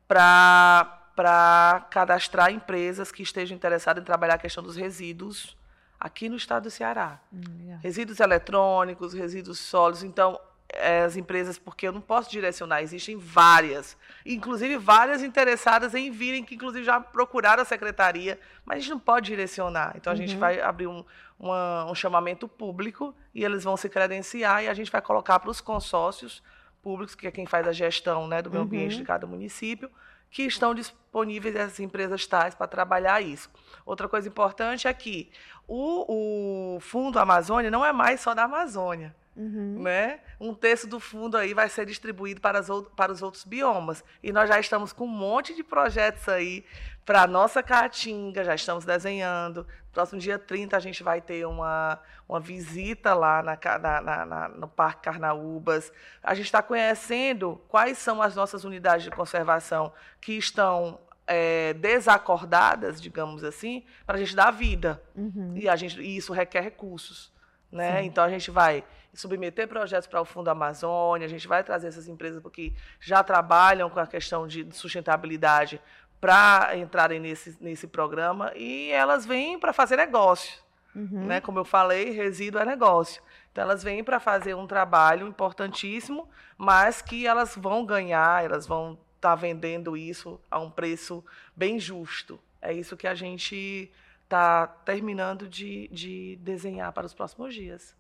para 0.08 1.88
cadastrar 1.92 2.52
empresas 2.52 3.12
que 3.12 3.22
estejam 3.22 3.56
interessadas 3.56 4.02
em 4.02 4.06
trabalhar 4.06 4.34
a 4.34 4.40
questão 4.40 4.64
dos 4.64 4.76
resíduos 4.76 5.56
aqui 6.00 6.28
no 6.28 6.38
estado 6.38 6.64
do 6.64 6.72
Ceará. 6.72 7.20
Hum, 7.32 7.78
resíduos 7.84 8.20
eletrônicos, 8.20 9.14
resíduos 9.14 9.60
sólidos. 9.60 10.04
Então, 10.04 10.40
as 10.74 11.16
empresas, 11.16 11.58
porque 11.58 11.88
eu 11.88 11.92
não 11.92 12.02
posso 12.02 12.30
direcionar, 12.30 12.82
existem 12.82 13.18
várias, 13.18 13.96
inclusive 14.26 14.78
várias 14.78 15.24
interessadas 15.24 15.94
em 15.94 16.12
virem, 16.12 16.44
que 16.44 16.56
inclusive 16.56 16.84
já 16.84 17.00
procuraram 17.00 17.62
a 17.62 17.66
secretaria, 17.66 18.40
mas 18.66 18.78
a 18.78 18.80
gente 18.82 18.90
não 18.90 19.00
pode 19.00 19.28
direcionar. 19.28 19.94
Então 19.96 20.12
a 20.12 20.16
uhum. 20.16 20.22
gente 20.22 20.36
vai 20.36 20.60
abrir 20.60 20.88
um, 20.88 21.06
uma, 21.40 21.86
um 21.90 21.96
chamamento 21.96 22.48
público 22.48 23.16
e 23.34 23.44
eles 23.44 23.64
vão 23.64 23.78
se 23.78 23.88
credenciar 23.88 24.64
e 24.64 24.68
a 24.68 24.74
gente 24.74 24.92
vai 24.92 25.02
colocar 25.02 25.40
para 25.40 25.50
os 25.50 25.62
consórcios 25.62 26.44
públicos, 26.82 27.16
que 27.16 27.28
é 27.28 27.32
quem 27.32 27.46
faz 27.46 27.68
a 27.68 27.72
gestão 27.72 28.28
né, 28.28 28.42
do 28.42 28.50
meio 28.50 28.64
ambiente 28.64 28.94
uhum. 28.94 29.00
de 29.00 29.06
cada 29.06 29.26
município, 29.26 29.90
que 30.30 30.44
estão 30.44 30.76
disponíveis 30.76 31.56
essas 31.56 31.80
empresas 31.80 32.28
tais 32.28 32.54
para 32.54 32.68
trabalhar 32.68 33.22
isso. 33.22 33.50
Outra 33.86 34.10
coisa 34.10 34.28
importante 34.28 34.88
é 34.88 34.94
que 34.94 35.32
o, 35.68 36.76
o 36.76 36.80
Fundo 36.82 37.18
Amazônia 37.18 37.72
não 37.72 37.86
é 37.86 37.94
mais 37.94 38.20
só 38.20 38.34
da 38.34 38.44
Amazônia. 38.44 39.16
Uhum. 39.36 39.82
Né? 39.84 40.20
Um 40.40 40.54
terço 40.54 40.88
do 40.88 41.00
fundo 41.00 41.36
aí 41.38 41.54
vai 41.54 41.68
ser 41.68 41.86
distribuído 41.86 42.40
para, 42.40 42.60
as, 42.60 42.68
para 42.96 43.12
os 43.12 43.22
outros 43.22 43.44
biomas. 43.44 44.04
E 44.24 44.32
nós 44.32 44.48
já 44.48 44.60
estamos 44.60 44.94
com 44.94 45.06
um 45.06 45.10
monte 45.10 45.54
de 45.54 45.64
projetos 45.64 46.28
aí 46.30 46.64
para 47.06 47.24
a 47.24 47.28
nossa 47.28 47.62
Caatinga, 47.62 48.44
já 48.44 48.56
estamos 48.56 48.86
desenhando. 48.86 49.68
Próximo 49.92 50.20
dia 50.20 50.40
30 50.40 50.76
a 50.76 50.80
gente 50.80 51.04
vai 51.04 51.22
ter 51.22 51.46
uma, 51.46 52.00
uma 52.28 52.40
visita 52.40 53.14
lá 53.14 53.44
na, 53.44 53.58
na, 54.02 54.26
na, 54.26 54.50
no 54.50 54.68
Parque 54.68 55.04
Carnaúbas. 55.04 55.92
A 56.24 56.34
gente 56.34 56.46
está 56.46 56.64
conhecendo 56.64 57.62
quais 57.68 57.98
são 57.98 58.22
as 58.22 58.36
nossas 58.36 58.64
unidades 58.64 59.04
de 59.04 59.12
conservação 59.12 59.94
que 60.20 60.34
estão 60.34 61.00
é, 61.28 61.74
desacordadas, 61.74 63.02
digamos 63.02 63.44
assim, 63.44 63.84
para 64.06 64.16
a 64.16 64.20
gente 64.20 64.36
dar 64.36 64.52
vida. 64.52 65.02
Uhum. 65.16 65.54
E, 65.56 65.70
a 65.70 65.76
gente, 65.76 66.02
e 66.02 66.18
isso 66.18 66.34
requer 66.34 66.62
recursos. 66.62 67.32
Né? 67.72 68.04
Então 68.04 68.24
a 68.24 68.30
gente 68.30 68.50
vai 68.52 68.84
submeter 69.16 69.68
projetos 69.68 70.08
para 70.08 70.22
o 70.22 70.26
Fundo 70.26 70.50
Amazônia, 70.50 71.26
a 71.26 71.30
gente 71.30 71.48
vai 71.48 71.64
trazer 71.64 71.88
essas 71.88 72.08
empresas 72.08 72.42
porque 72.42 72.74
já 73.00 73.24
trabalham 73.24 73.90
com 73.90 74.00
a 74.00 74.08
questão 74.08 74.48
de 74.48 74.68
sustentabilidade 74.76 75.82
para 76.20 76.76
entrarem 76.78 77.20
nesse, 77.20 77.58
nesse 77.62 77.88
programa 77.88 78.52
e 78.56 78.92
elas 78.92 79.26
vêm 79.26 79.60
para 79.60 79.74
fazer 79.74 79.96
negócio. 79.98 80.64
Uhum. 80.96 81.26
Né? 81.26 81.42
Como 81.42 81.60
eu 81.60 81.66
falei, 81.66 82.12
resíduo 82.12 82.62
é 82.62 82.66
negócio. 82.66 83.22
Então 83.52 83.64
elas 83.64 83.84
vêm 83.84 84.04
para 84.04 84.20
fazer 84.20 84.54
um 84.56 84.66
trabalho 84.66 85.28
importantíssimo, 85.28 86.28
mas 86.58 87.02
que 87.02 87.28
elas 87.28 87.56
vão 87.56 87.86
ganhar, 87.86 88.44
elas 88.44 88.66
vão 88.66 88.94
estar 89.16 89.30
tá 89.30 89.36
vendendo 89.36 89.96
isso 89.96 90.40
a 90.50 90.60
um 90.60 90.70
preço 90.70 91.24
bem 91.56 91.80
justo. 91.80 92.40
É 92.62 92.74
isso 92.74 92.98
que 92.98 93.08
a 93.08 93.14
gente 93.14 93.92
está 94.24 94.68
terminando 94.68 95.48
de, 95.48 95.88
de 95.90 96.38
desenhar 96.42 96.92
para 96.92 97.06
os 97.06 97.14
próximos 97.14 97.54
dias. 97.54 97.96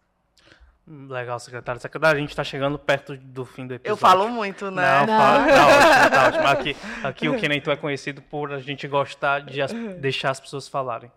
Legal, 0.87 1.39
secretário. 1.39 1.81
Secretário, 1.81 2.17
a 2.17 2.21
gente 2.21 2.29
está 2.29 2.43
chegando 2.43 2.77
perto 2.77 3.17
do 3.17 3.43
fim 3.43 3.65
do 3.65 3.73
episódio. 3.73 3.91
Eu 3.91 3.97
falo 3.97 4.29
muito, 4.29 4.69
né? 4.69 4.99
Não, 4.99 5.05
Não. 5.07 5.19
Fala, 5.19 5.47
tá 5.49 5.67
ótimo, 5.67 6.09
tá 6.11 6.27
ótimo. 6.27 6.47
Aqui, 6.47 6.77
aqui 7.03 7.29
o 7.29 7.61
Tu 7.61 7.71
é 7.71 7.75
conhecido 7.75 8.21
por 8.21 8.53
a 8.53 8.59
gente 8.59 8.87
gostar 8.87 9.39
de 9.41 9.61
as, 9.61 9.73
deixar 9.99 10.29
as 10.29 10.39
pessoas 10.39 10.67
falarem. 10.67 11.11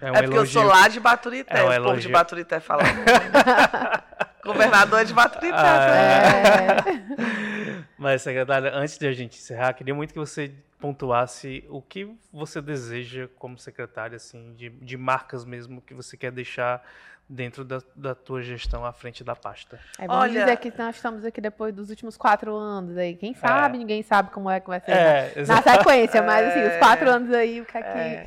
É, 0.00 0.10
um 0.10 0.14
É 0.16 0.22
porque 0.22 0.36
eu 0.36 0.46
sou 0.46 0.62
elogio. 0.62 0.80
lá 0.80 0.88
de 0.88 0.98
Baturité, 0.98 1.58
É 1.58 1.62
um 1.62 1.66
o 1.66 1.68
povo 1.68 1.80
de 1.80 1.88
elogio. 1.88 2.10
Baturité 2.10 2.58
fala. 2.58 2.82
Governador 4.44 5.00
é 5.00 5.04
de 5.04 5.14
Baturité. 5.14 5.56
Ah, 5.56 6.82
também. 6.82 7.04
É, 7.16 7.84
Mas, 7.96 8.20
secretária, 8.20 8.72
antes 8.74 8.98
de 8.98 9.06
a 9.06 9.12
gente 9.12 9.38
encerrar, 9.38 9.72
queria 9.72 9.94
muito 9.94 10.12
que 10.12 10.18
você 10.18 10.52
pontuasse 10.78 11.64
o 11.70 11.80
que 11.80 12.14
você 12.30 12.60
deseja 12.60 13.28
como 13.38 13.56
secretária, 13.56 14.16
assim, 14.16 14.52
de, 14.54 14.68
de 14.68 14.96
marcas 14.98 15.44
mesmo 15.44 15.80
que 15.80 15.94
você 15.94 16.16
quer 16.16 16.30
deixar 16.30 16.82
dentro 17.28 17.64
da, 17.64 17.80
da 17.96 18.14
tua 18.14 18.42
gestão 18.42 18.84
à 18.84 18.92
frente 18.92 19.24
da 19.24 19.34
pasta. 19.34 19.80
é, 19.98 20.06
vamos 20.06 20.22
Olha- 20.24 20.40
dizer 20.44 20.56
que 20.58 20.72
nós 20.76 20.96
estamos 20.96 21.24
aqui 21.24 21.40
depois 21.40 21.74
dos 21.74 21.88
últimos 21.90 22.16
quatro 22.16 22.54
anos 22.54 22.96
aí. 22.96 23.14
Quem 23.16 23.34
sabe, 23.34 23.78
ninguém 23.78 24.02
sabe 24.02 24.30
como 24.30 24.50
é 24.50 24.60
que 24.60 24.66
vai 24.68 24.80
ser 24.80 24.90
É, 24.92 25.32
na, 25.46 25.54
na 25.54 25.62
sequência, 25.62 26.22
mas 26.22 26.48
assim, 26.48 26.60
os 26.60 26.72
É. 26.74 26.78
quatro 26.78 27.08
anos 27.10 27.32
aí, 27.32 27.60
o 27.60 27.64
que 27.64 27.78
é 27.78 27.82
que. 27.82 27.88
É, 27.98 28.26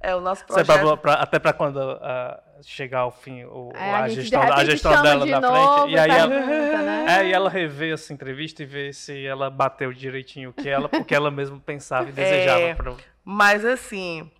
é 0.00 0.14
o 0.14 0.20
nosso 0.20 0.42
é 0.42 0.46
projeto. 0.46 0.66
pra- 0.66 0.96
pra- 0.96 1.14
até 1.14 1.38
para 1.38 1.52
quando 1.54 1.78
ah, 1.80 2.40
chegar 2.62 3.00
ao 3.00 3.10
fim 3.10 3.44
o, 3.44 3.72
É, 3.74 3.90
a, 3.90 4.02
a 4.04 4.08
gestão, 4.08 4.42
a 4.42 4.64
gestão 4.64 5.02
dela 5.02 5.24
de 5.24 5.30
na 5.32 5.40
novo 5.40 5.78
frente. 5.82 5.92
E 5.94 5.98
aí 5.98 6.10
ela, 6.10 6.28
pergunta, 6.28 6.82
né? 6.82 7.06
é, 7.20 7.26
e 7.26 7.32
ela 7.32 7.48
rever 7.50 7.94
essa 7.94 8.12
entrevista 8.12 8.62
e 8.62 8.66
ver 8.66 8.92
se 8.94 9.24
ela 9.26 9.48
bateu 9.50 9.92
direitinho 9.94 10.50
o 10.50 10.52
que 10.52 10.68
ela, 10.68 10.90
o 10.92 11.04
que 11.04 11.14
ela 11.14 11.30
mesma 11.30 11.58
pensava 11.58 12.08
e 12.10 12.12
desejava. 12.12 12.60
É. 12.60 12.74
pro- 12.74 12.96
Mas 13.24 13.64
assim, 13.64 14.30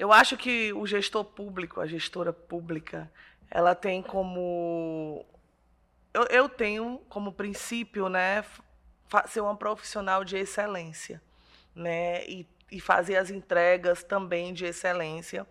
eu 0.00 0.14
acho 0.14 0.34
que 0.34 0.72
o 0.72 0.86
gestor 0.86 1.22
público, 1.22 1.78
a 1.78 1.86
gestora 1.86 2.32
pública, 2.32 3.12
ela 3.50 3.74
tem 3.74 4.00
como. 4.00 5.26
Eu, 6.14 6.22
eu 6.30 6.48
tenho 6.48 7.02
como 7.06 7.34
princípio, 7.34 8.08
né, 8.08 8.42
ser 9.28 9.42
uma 9.42 9.54
profissional 9.54 10.24
de 10.24 10.38
excelência, 10.38 11.20
né, 11.74 12.24
e, 12.26 12.48
e 12.72 12.80
fazer 12.80 13.16
as 13.16 13.28
entregas 13.28 14.02
também 14.02 14.54
de 14.54 14.64
excelência. 14.64 15.46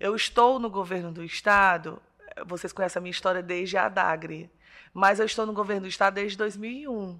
Eu 0.00 0.16
estou 0.16 0.58
no 0.58 0.68
governo 0.68 1.12
do 1.12 1.22
estado, 1.22 2.02
vocês 2.46 2.72
conhecem 2.72 2.98
a 2.98 3.02
minha 3.02 3.12
história 3.12 3.44
desde 3.44 3.76
a 3.76 3.88
Dagre, 3.88 4.50
mas 4.92 5.20
eu 5.20 5.26
estou 5.26 5.46
no 5.46 5.52
governo 5.52 5.82
do 5.82 5.88
estado 5.88 6.14
desde 6.14 6.36
2001. 6.36 7.16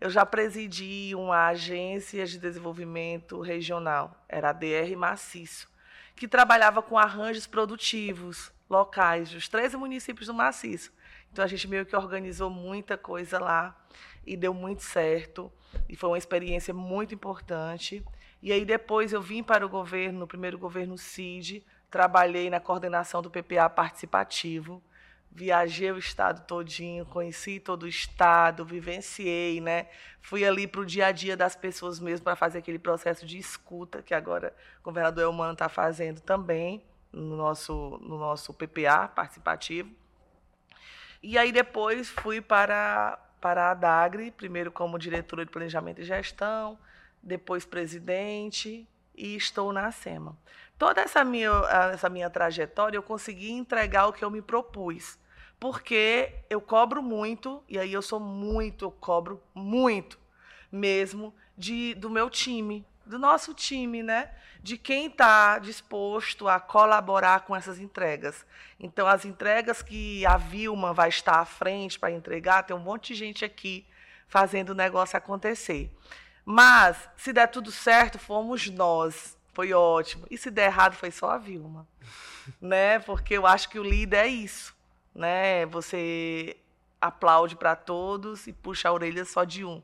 Eu 0.00 0.10
já 0.10 0.24
presidi 0.24 1.12
uma 1.16 1.48
agência 1.48 2.24
de 2.24 2.38
desenvolvimento 2.38 3.40
regional, 3.40 4.24
era 4.28 4.50
a 4.50 4.52
DR 4.52 4.96
Maciço, 4.96 5.68
que 6.14 6.28
trabalhava 6.28 6.80
com 6.80 6.96
arranjos 6.96 7.48
produtivos 7.48 8.52
locais 8.70 9.30
dos 9.30 9.48
13 9.48 9.76
municípios 9.76 10.28
do 10.28 10.34
Maciço. 10.34 10.92
Então 11.32 11.44
a 11.44 11.48
gente 11.48 11.66
meio 11.66 11.84
que 11.84 11.96
organizou 11.96 12.48
muita 12.48 12.96
coisa 12.96 13.40
lá 13.40 13.76
e 14.24 14.36
deu 14.36 14.54
muito 14.54 14.82
certo 14.82 15.52
e 15.88 15.96
foi 15.96 16.10
uma 16.10 16.18
experiência 16.18 16.72
muito 16.72 17.12
importante. 17.12 18.04
E 18.40 18.52
aí 18.52 18.64
depois 18.64 19.12
eu 19.12 19.20
vim 19.20 19.42
para 19.42 19.66
o 19.66 19.68
governo, 19.68 20.20
no 20.20 20.26
primeiro 20.28 20.58
governo 20.58 20.96
CID, 20.96 21.64
trabalhei 21.90 22.48
na 22.48 22.60
coordenação 22.60 23.20
do 23.20 23.30
PPA 23.30 23.68
participativo, 23.68 24.80
viajei 25.30 25.92
o 25.92 25.98
estado 25.98 26.46
todinho, 26.46 27.06
conheci 27.06 27.60
todo 27.60 27.84
o 27.84 27.88
estado, 27.88 28.64
vivenciei, 28.64 29.60
né? 29.60 29.86
Fui 30.20 30.44
ali 30.44 30.66
para 30.66 30.80
o 30.80 30.86
dia 30.86 31.06
a 31.06 31.12
dia 31.12 31.36
das 31.36 31.54
pessoas 31.54 32.00
mesmo 32.00 32.24
para 32.24 32.36
fazer 32.36 32.58
aquele 32.58 32.78
processo 32.78 33.26
de 33.26 33.38
escuta 33.38 34.02
que 34.02 34.14
agora 34.14 34.54
o 34.80 34.82
governador 34.82 35.24
Elmano 35.24 35.52
está 35.52 35.68
fazendo 35.68 36.20
também 36.20 36.82
no 37.12 37.36
nosso 37.36 37.98
no 38.02 38.18
nosso 38.18 38.52
PPA 38.52 39.08
participativo. 39.08 39.90
E 41.22 41.36
aí 41.36 41.52
depois 41.52 42.08
fui 42.08 42.40
para 42.40 43.18
para 43.40 43.70
a 43.70 43.74
Dagre, 43.74 44.32
primeiro 44.32 44.72
como 44.72 44.98
diretora 44.98 45.44
de 45.44 45.50
planejamento 45.52 46.00
e 46.00 46.04
gestão, 46.04 46.76
depois 47.22 47.64
presidente 47.64 48.88
e 49.14 49.36
estou 49.36 49.72
na 49.72 49.90
SEMA. 49.90 50.36
Toda 50.78 51.00
essa 51.00 51.24
minha, 51.24 51.50
essa 51.92 52.08
minha 52.08 52.30
trajetória 52.30 52.96
eu 52.96 53.02
consegui 53.02 53.50
entregar 53.50 54.06
o 54.06 54.12
que 54.12 54.24
eu 54.24 54.30
me 54.30 54.40
propus. 54.40 55.18
Porque 55.58 56.32
eu 56.48 56.60
cobro 56.60 57.02
muito, 57.02 57.62
e 57.68 57.78
aí 57.78 57.92
eu 57.92 58.00
sou 58.00 58.20
muito, 58.20 58.84
eu 58.84 58.90
cobro 58.92 59.42
muito 59.52 60.18
mesmo 60.70 61.34
de, 61.56 61.94
do 61.94 62.08
meu 62.08 62.30
time, 62.30 62.86
do 63.04 63.18
nosso 63.18 63.54
time, 63.54 64.02
né? 64.02 64.30
De 64.62 64.76
quem 64.76 65.06
está 65.06 65.58
disposto 65.58 66.46
a 66.46 66.60
colaborar 66.60 67.40
com 67.40 67.56
essas 67.56 67.80
entregas. 67.80 68.44
Então, 68.78 69.06
as 69.06 69.24
entregas 69.24 69.82
que 69.82 70.24
a 70.26 70.36
Vilma 70.36 70.92
vai 70.92 71.08
estar 71.08 71.40
à 71.40 71.44
frente 71.44 71.98
para 71.98 72.10
entregar, 72.10 72.64
tem 72.64 72.76
um 72.76 72.80
monte 72.80 73.14
de 73.14 73.18
gente 73.18 73.44
aqui 73.44 73.86
fazendo 74.28 74.70
o 74.70 74.74
negócio 74.74 75.16
acontecer. 75.16 75.90
Mas, 76.44 77.08
se 77.16 77.32
der 77.32 77.48
tudo 77.48 77.72
certo, 77.72 78.18
fomos 78.18 78.68
nós. 78.68 79.37
Foi 79.58 79.72
ótimo. 79.72 80.24
E 80.30 80.38
se 80.38 80.52
der 80.52 80.66
errado, 80.66 80.94
foi 80.94 81.10
só 81.10 81.30
a 81.30 81.36
Vilma. 81.36 81.84
né? 82.62 83.00
Porque 83.00 83.34
eu 83.34 83.44
acho 83.44 83.68
que 83.68 83.76
o 83.76 83.82
líder 83.82 84.18
é 84.18 84.28
isso. 84.28 84.72
Né? 85.12 85.66
Você 85.66 86.56
aplaude 87.00 87.56
para 87.56 87.74
todos 87.74 88.46
e 88.46 88.52
puxa 88.52 88.88
a 88.88 88.92
orelha 88.92 89.24
só 89.24 89.42
de 89.42 89.64
um. 89.64 89.82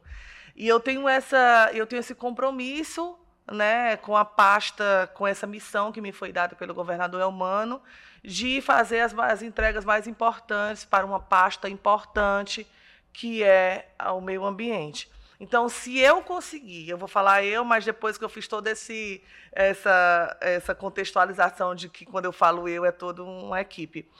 E 0.55 0.69
eu 0.69 0.79
tenho 0.79 1.09
essa, 1.09 1.73
eu 1.75 1.89
tenho 1.89 1.99
esse 1.99 2.15
compromisso, 2.15 3.19
né, 3.51 3.97
com 3.97 4.17
a 4.17 4.25
pasta, 4.25 5.11
com 5.13 5.27
essa 5.27 5.45
missão 5.45 5.91
que 5.91 6.01
me 6.01 6.13
foi 6.13 6.31
dada 6.31 6.55
pelo 6.55 6.73
governador 6.73 7.21
Elmano, 7.21 7.83
de 8.23 8.61
fazer 8.61 9.01
as, 9.01 9.13
as 9.19 9.43
entregas 9.43 9.85
mais 9.85 10.07
importantes 10.07 10.85
para 10.85 11.05
uma 11.05 11.19
pasta 11.19 11.69
importante 11.69 12.65
que 13.13 13.43
é 13.43 13.89
o 14.13 14.21
meio 14.21 14.45
ambiente. 14.45 15.11
Então, 15.45 15.69
se 15.69 15.99
eu 15.99 16.23
conseguir, 16.23 16.89
eu 16.89 16.97
vou 16.97 17.07
falar 17.07 17.45
eu, 17.45 17.67
mas 17.67 17.85
depois 17.85 18.17
que 18.17 18.25
eu 18.25 18.31
fiz 18.31 18.49
toda 18.49 18.71
essa, 18.71 20.39
essa 20.41 20.75
contextualização 20.75 21.75
de 21.75 21.87
que 21.87 22.07
quando 22.07 22.25
eu 22.25 22.33
falo 22.33 22.67
eu 22.67 22.83
é 22.83 22.91
toda 22.91 23.23
uma 23.23 23.61
equipe. 23.61 24.11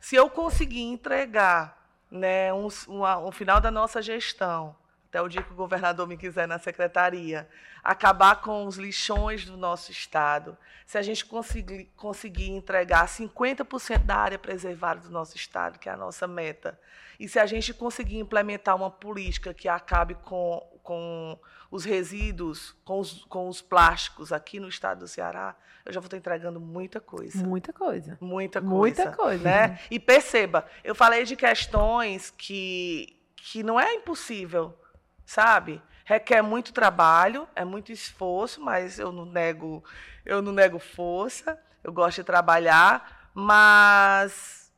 Se 0.00 0.16
eu 0.16 0.28
conseguir 0.28 0.82
entregar 0.82 1.80
né, 2.10 2.52
um, 2.52 2.66
uma, 2.88 3.16
um 3.18 3.30
final 3.30 3.60
da 3.60 3.70
nossa 3.70 4.02
gestão, 4.02 4.74
até 5.08 5.22
o 5.22 5.28
dia 5.28 5.40
que 5.40 5.52
o 5.52 5.54
governador 5.54 6.08
me 6.08 6.16
quiser 6.16 6.48
na 6.48 6.58
secretaria, 6.58 7.48
acabar 7.80 8.40
com 8.40 8.66
os 8.66 8.76
lixões 8.76 9.44
do 9.44 9.56
nosso 9.56 9.92
estado, 9.92 10.58
se 10.84 10.98
a 10.98 11.02
gente 11.02 11.24
conseguir, 11.24 11.92
conseguir 11.96 12.50
entregar 12.50 13.06
50% 13.06 13.98
da 13.98 14.16
área 14.16 14.38
preservada 14.38 15.00
do 15.00 15.10
nosso 15.10 15.36
estado, 15.36 15.78
que 15.78 15.88
é 15.88 15.92
a 15.92 15.96
nossa 15.96 16.26
meta, 16.26 16.76
e 17.20 17.28
se 17.28 17.38
a 17.38 17.46
gente 17.46 17.72
conseguir 17.72 18.18
implementar 18.18 18.74
uma 18.74 18.90
política 18.90 19.54
que 19.54 19.68
acabe 19.68 20.16
com, 20.24 20.60
com 20.82 21.38
os 21.70 21.84
resíduos, 21.84 22.76
com 22.84 23.00
os, 23.00 23.24
com 23.24 23.48
os 23.48 23.62
plásticos 23.62 24.32
aqui 24.32 24.60
no 24.60 24.68
estado 24.68 25.00
do 25.00 25.08
Ceará, 25.08 25.56
eu 25.84 25.92
já 25.92 26.00
vou 26.00 26.06
estar 26.06 26.16
entregando 26.16 26.60
muita 26.60 27.00
coisa. 27.00 27.44
Muita 27.44 27.72
coisa. 27.72 28.18
Muita 28.20 28.60
coisa. 28.60 28.74
Muita 28.74 29.12
coisa. 29.12 29.44
Né? 29.44 29.80
E 29.90 29.98
perceba, 29.98 30.66
eu 30.84 30.94
falei 30.94 31.24
de 31.24 31.34
questões 31.34 32.30
que, 32.30 33.16
que 33.36 33.62
não 33.62 33.78
é 33.78 33.94
impossível, 33.94 34.78
sabe? 35.24 35.82
Requer 36.04 36.42
muito 36.42 36.72
trabalho, 36.72 37.48
é 37.54 37.64
muito 37.64 37.90
esforço, 37.90 38.60
mas 38.60 38.98
eu 38.98 39.10
não 39.10 39.24
nego, 39.24 39.82
eu 40.24 40.42
não 40.42 40.52
nego 40.52 40.78
força, 40.78 41.58
eu 41.82 41.92
gosto 41.92 42.18
de 42.18 42.24
trabalhar, 42.24 43.30
mas 43.34 44.72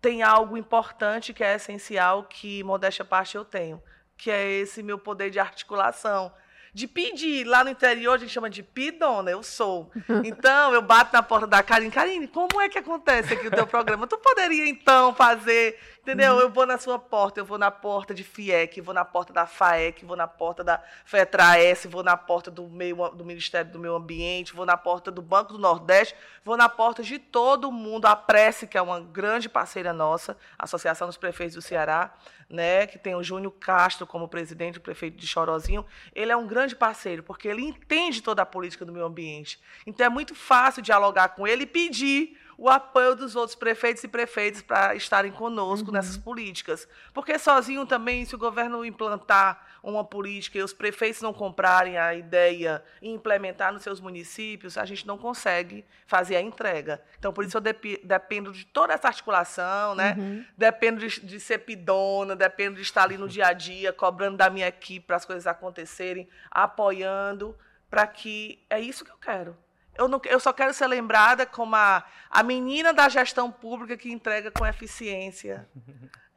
tem 0.00 0.22
algo 0.22 0.56
importante 0.56 1.32
que 1.32 1.44
é 1.44 1.54
essencial 1.54 2.24
que 2.24 2.62
modéstia 2.64 3.02
à 3.02 3.06
parte 3.06 3.36
eu 3.36 3.44
tenho, 3.44 3.82
que 4.20 4.30
é 4.30 4.50
esse 4.60 4.82
meu 4.82 4.98
poder 4.98 5.30
de 5.30 5.38
articulação. 5.38 6.30
De 6.72 6.86
pedir, 6.86 7.44
lá 7.44 7.64
no 7.64 7.70
interior 7.70 8.14
a 8.14 8.18
gente 8.18 8.30
chama 8.30 8.50
de 8.50 8.62
pidona, 8.62 9.30
eu 9.30 9.42
sou. 9.42 9.90
Então, 10.22 10.72
eu 10.74 10.82
bato 10.82 11.12
na 11.12 11.22
porta 11.22 11.46
da 11.46 11.62
Karine, 11.62 11.90
Karine, 11.90 12.28
como 12.28 12.60
é 12.60 12.68
que 12.68 12.78
acontece 12.78 13.32
aqui 13.32 13.48
o 13.48 13.50
teu 13.50 13.66
programa? 13.66 14.06
Tu 14.06 14.18
poderia, 14.18 14.68
então, 14.68 15.14
fazer, 15.14 15.78
entendeu? 16.02 16.38
Eu 16.38 16.50
vou 16.50 16.66
na 16.66 16.78
sua 16.78 16.98
porta, 16.98 17.40
eu 17.40 17.44
vou 17.44 17.58
na 17.58 17.70
porta 17.70 18.14
de 18.14 18.24
FIEC, 18.24 18.80
vou 18.80 18.94
na 18.94 19.04
porta 19.04 19.32
da 19.32 19.46
FAEC, 19.46 20.04
vou 20.04 20.16
na 20.16 20.26
porta 20.26 20.64
da 20.64 20.82
FETRAES, 21.04 21.86
vou 21.86 22.02
na 22.02 22.16
porta 22.16 22.50
do, 22.50 22.68
meio, 22.68 23.08
do 23.10 23.24
Ministério 23.24 23.70
do 23.70 23.78
Meio 23.78 23.94
Ambiente, 23.94 24.54
vou 24.54 24.66
na 24.66 24.76
porta 24.76 25.10
do 25.10 25.22
Banco 25.22 25.52
do 25.52 25.58
Nordeste, 25.58 26.14
vou 26.44 26.56
na 26.56 26.68
porta 26.68 27.02
de 27.02 27.18
todo 27.18 27.70
mundo, 27.70 28.06
a 28.06 28.16
Prece, 28.16 28.66
que 28.66 28.78
é 28.78 28.82
uma 28.82 29.00
grande 29.00 29.48
parceira 29.48 29.92
nossa, 29.92 30.36
Associação 30.58 31.06
dos 31.06 31.16
Prefeitos 31.16 31.54
do 31.54 31.62
Ceará, 31.62 32.12
né, 32.48 32.86
que 32.86 32.98
tem 32.98 33.14
o 33.14 33.22
Júnior 33.22 33.52
Castro 33.52 34.06
como 34.06 34.26
presidente, 34.26 34.78
o 34.78 34.80
prefeito 34.80 35.16
de 35.16 35.26
Chorozinho, 35.26 35.86
ele 36.12 36.32
é 36.32 36.36
um 36.36 36.48
grande 36.48 36.74
parceiro, 36.74 37.22
porque 37.22 37.46
ele 37.46 37.62
entende 37.62 38.20
toda 38.20 38.42
a 38.42 38.46
política 38.46 38.84
do 38.84 38.92
meio 38.92 39.06
ambiente. 39.06 39.60
Então 39.86 40.04
é 40.04 40.08
muito 40.08 40.34
fácil 40.34 40.82
dialogar 40.82 41.28
com 41.30 41.46
ele 41.46 41.62
e 41.62 41.66
pedir 41.66 42.39
o 42.60 42.68
apoio 42.68 43.16
dos 43.16 43.34
outros 43.34 43.56
prefeitos 43.56 44.04
e 44.04 44.08
prefeitas 44.08 44.60
para 44.60 44.94
estarem 44.94 45.32
conosco 45.32 45.86
uhum. 45.88 45.94
nessas 45.94 46.18
políticas. 46.18 46.86
Porque 47.14 47.38
sozinho 47.38 47.86
também, 47.86 48.26
se 48.26 48.34
o 48.34 48.38
governo 48.38 48.84
implantar 48.84 49.66
uma 49.82 50.04
política 50.04 50.58
e 50.58 50.62
os 50.62 50.74
prefeitos 50.74 51.22
não 51.22 51.32
comprarem 51.32 51.96
a 51.96 52.14
ideia 52.14 52.84
e 53.00 53.08
implementar 53.08 53.72
nos 53.72 53.82
seus 53.82 53.98
municípios, 53.98 54.76
a 54.76 54.84
gente 54.84 55.06
não 55.06 55.16
consegue 55.16 55.86
fazer 56.06 56.36
a 56.36 56.42
entrega. 56.42 57.02
Então, 57.18 57.32
por 57.32 57.46
isso 57.46 57.56
eu 57.56 57.62
dep 57.62 57.98
dependo 58.04 58.52
de 58.52 58.66
toda 58.66 58.92
essa 58.92 59.08
articulação, 59.08 59.94
né? 59.94 60.14
Uhum. 60.18 60.44
Dependo 60.54 61.00
de, 61.00 61.18
de 61.18 61.40
ser 61.40 61.60
pidona, 61.60 62.36
dependo 62.36 62.76
de 62.76 62.82
estar 62.82 63.04
ali 63.04 63.16
no 63.16 63.26
dia 63.26 63.46
a 63.46 63.52
dia, 63.54 63.90
cobrando 63.90 64.36
da 64.36 64.50
minha 64.50 64.68
equipe 64.68 65.06
para 65.06 65.16
as 65.16 65.24
coisas 65.24 65.46
acontecerem, 65.46 66.28
apoiando, 66.50 67.56
para 67.88 68.06
que... 68.06 68.62
É 68.68 68.78
isso 68.78 69.02
que 69.02 69.10
eu 69.10 69.18
quero. 69.18 69.56
Eu, 70.00 70.08
não, 70.08 70.20
eu 70.24 70.40
só 70.40 70.52
quero 70.52 70.72
ser 70.72 70.86
lembrada 70.86 71.44
como 71.44 71.76
a, 71.76 72.02
a 72.30 72.42
menina 72.42 72.92
da 72.92 73.08
gestão 73.08 73.52
pública 73.52 73.96
que 73.96 74.10
entrega 74.10 74.50
com 74.50 74.66
eficiência 74.66 75.68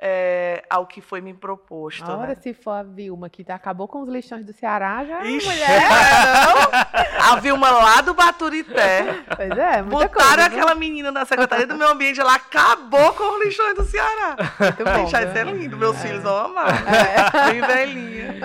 é, 0.05 0.61
ao 0.69 0.85
que 0.85 0.99
foi 0.99 1.21
me 1.21 1.33
proposto. 1.33 2.03
A 2.03 2.17
hora 2.17 2.27
né? 2.29 2.35
se 2.35 2.53
for 2.53 2.71
a 2.71 2.83
Vilma, 2.83 3.29
que 3.29 3.49
acabou 3.49 3.87
com 3.87 4.01
os 4.01 4.09
lixões 4.09 4.45
do 4.45 4.51
Ceará, 4.51 5.05
já 5.05 5.21
é 5.23 5.27
Ixi, 5.27 5.45
mulher. 5.47 5.79
não? 5.79 7.31
A 7.31 7.39
Vilma 7.39 7.71
lá 7.71 8.01
do 8.01 8.13
Baturité. 8.13 9.23
Pois 9.33 9.49
é, 9.51 9.81
muita 9.81 10.09
Botaram 10.09 10.43
coisa. 10.43 10.45
aquela 10.47 10.75
menina 10.75 11.09
na 11.09 11.23
Secretaria 11.23 11.65
do 11.65 11.75
Meio 11.75 11.89
Ambiente, 11.91 12.19
ela 12.19 12.35
acabou 12.35 13.13
com 13.13 13.37
os 13.39 13.45
lixões 13.45 13.75
do 13.75 13.85
Ceará. 13.85 14.35
Muito 14.59 14.83
bom, 14.83 15.07
Gente, 15.07 15.23
viu? 15.23 15.33
ser 15.33 15.45
lindo, 15.47 15.77
meus 15.77 15.97
filhos 16.01 16.21
vão 16.21 16.37
amar. 16.37 16.67
É. 16.85 17.51
Bem 17.51 17.61
velhinha. 17.61 18.35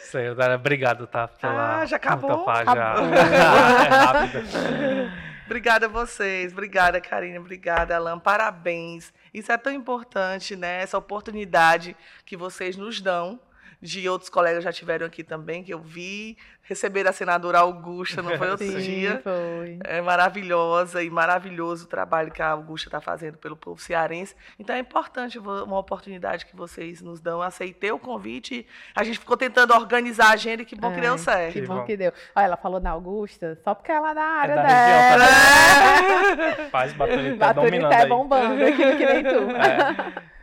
Sayonara, 0.00 0.54
obrigado, 0.54 1.06
tá? 1.06 1.28
Pela 1.28 1.80
Ah, 1.80 1.84
já 1.84 1.96
acabou? 1.96 2.30
Topar, 2.30 2.64
já. 2.64 2.92
Acabou. 2.92 3.12
é 3.14 3.88
rápido. 3.88 5.24
Obrigada 5.46 5.84
a 5.84 5.88
vocês, 5.90 6.52
obrigada, 6.52 6.98
Karine, 7.02 7.38
obrigada, 7.38 7.94
Alan, 7.94 8.18
parabéns. 8.18 9.12
Isso 9.32 9.52
é 9.52 9.58
tão 9.58 9.72
importante, 9.72 10.56
né? 10.56 10.80
Essa 10.82 10.96
oportunidade 10.96 11.94
que 12.24 12.34
vocês 12.34 12.78
nos 12.78 12.98
dão, 13.02 13.38
de 13.84 14.08
outros 14.08 14.30
colegas 14.30 14.64
já 14.64 14.72
tiveram 14.72 15.06
aqui 15.06 15.22
também, 15.22 15.62
que 15.62 15.72
eu 15.72 15.78
vi, 15.78 16.38
receber 16.62 17.06
a 17.06 17.12
senadora 17.12 17.58
Augusta, 17.58 18.22
não 18.22 18.36
foi 18.38 18.50
outro 18.50 18.64
Sim, 18.66 18.78
dia? 18.78 19.20
foi. 19.22 19.78
É 19.84 20.00
maravilhosa 20.00 21.02
e 21.02 21.10
maravilhoso 21.10 21.84
o 21.84 21.88
trabalho 21.88 22.32
que 22.32 22.40
a 22.40 22.48
Augusta 22.48 22.88
está 22.88 22.98
fazendo 22.98 23.36
pelo 23.36 23.54
povo 23.54 23.78
cearense. 23.78 24.34
Então 24.58 24.74
é 24.74 24.78
importante 24.78 25.38
uma 25.38 25.78
oportunidade 25.78 26.46
que 26.46 26.56
vocês 26.56 27.02
nos 27.02 27.20
dão. 27.20 27.42
Aceitei 27.42 27.92
o 27.92 27.98
convite. 27.98 28.66
A 28.96 29.04
gente 29.04 29.18
ficou 29.18 29.36
tentando 29.36 29.74
organizar 29.74 30.28
a 30.28 30.32
agenda 30.32 30.62
e 30.62 30.64
que 30.64 30.74
bom 30.74 30.90
que 30.94 31.00
deu 31.02 31.12
Ai, 31.12 31.18
certo. 31.18 31.52
Que 31.52 31.62
bom 31.62 31.84
que 31.84 31.96
deu. 31.96 32.12
Olha, 32.34 32.44
ela 32.46 32.56
falou 32.56 32.80
na 32.80 32.90
Augusta, 32.90 33.58
só 33.62 33.74
porque 33.74 33.92
ela 33.92 34.12
é 34.12 34.14
da 34.14 34.22
área 34.24 34.54
da 34.56 34.62
dela. 34.62 35.24
região, 35.26 36.70
Faz 36.72 36.92
Baturité 36.94 37.34
Baturité 37.36 37.70
dominando 37.70 37.92
é 37.92 38.02
aí. 38.02 38.08
bombando 38.08 38.64
aqui 38.64 38.96
que 38.96 39.06
nem 39.06 39.22
tu. 39.22 39.50
É. 39.56 40.24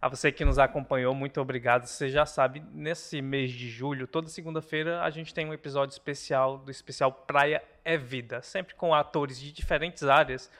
A 0.00 0.08
você 0.08 0.32
que 0.32 0.44
nos 0.44 0.58
acompanhou, 0.58 1.14
muito 1.14 1.40
obrigado. 1.40 1.86
Você 1.86 2.08
já 2.08 2.24
sabe, 2.24 2.62
nesse 2.72 3.20
mês 3.20 3.50
de 3.50 3.68
julho, 3.68 4.06
toda 4.06 4.28
segunda-feira, 4.28 5.02
a 5.02 5.10
gente 5.10 5.34
tem 5.34 5.46
um 5.46 5.52
episódio 5.52 5.92
especial 5.92 6.58
do 6.58 6.70
especial 6.70 7.12
Praia 7.12 7.62
é 7.84 7.96
Vida, 7.96 8.40
sempre 8.42 8.74
com 8.74 8.94
atores 8.94 9.38
de 9.40 9.52
diferentes 9.52 10.04
áreas, 10.04 10.50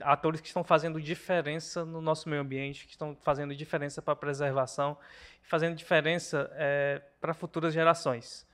atores 0.00 0.40
que 0.40 0.46
estão 0.48 0.64
fazendo 0.64 1.00
diferença 1.00 1.84
no 1.84 2.00
nosso 2.00 2.28
meio 2.28 2.42
ambiente, 2.42 2.86
que 2.86 2.92
estão 2.92 3.16
fazendo 3.22 3.54
diferença 3.54 4.00
para 4.00 4.12
a 4.12 4.16
preservação, 4.16 4.96
fazendo 5.42 5.76
diferença 5.76 6.50
para 7.20 7.34
futuras 7.34 7.74
gerações. 7.74 8.47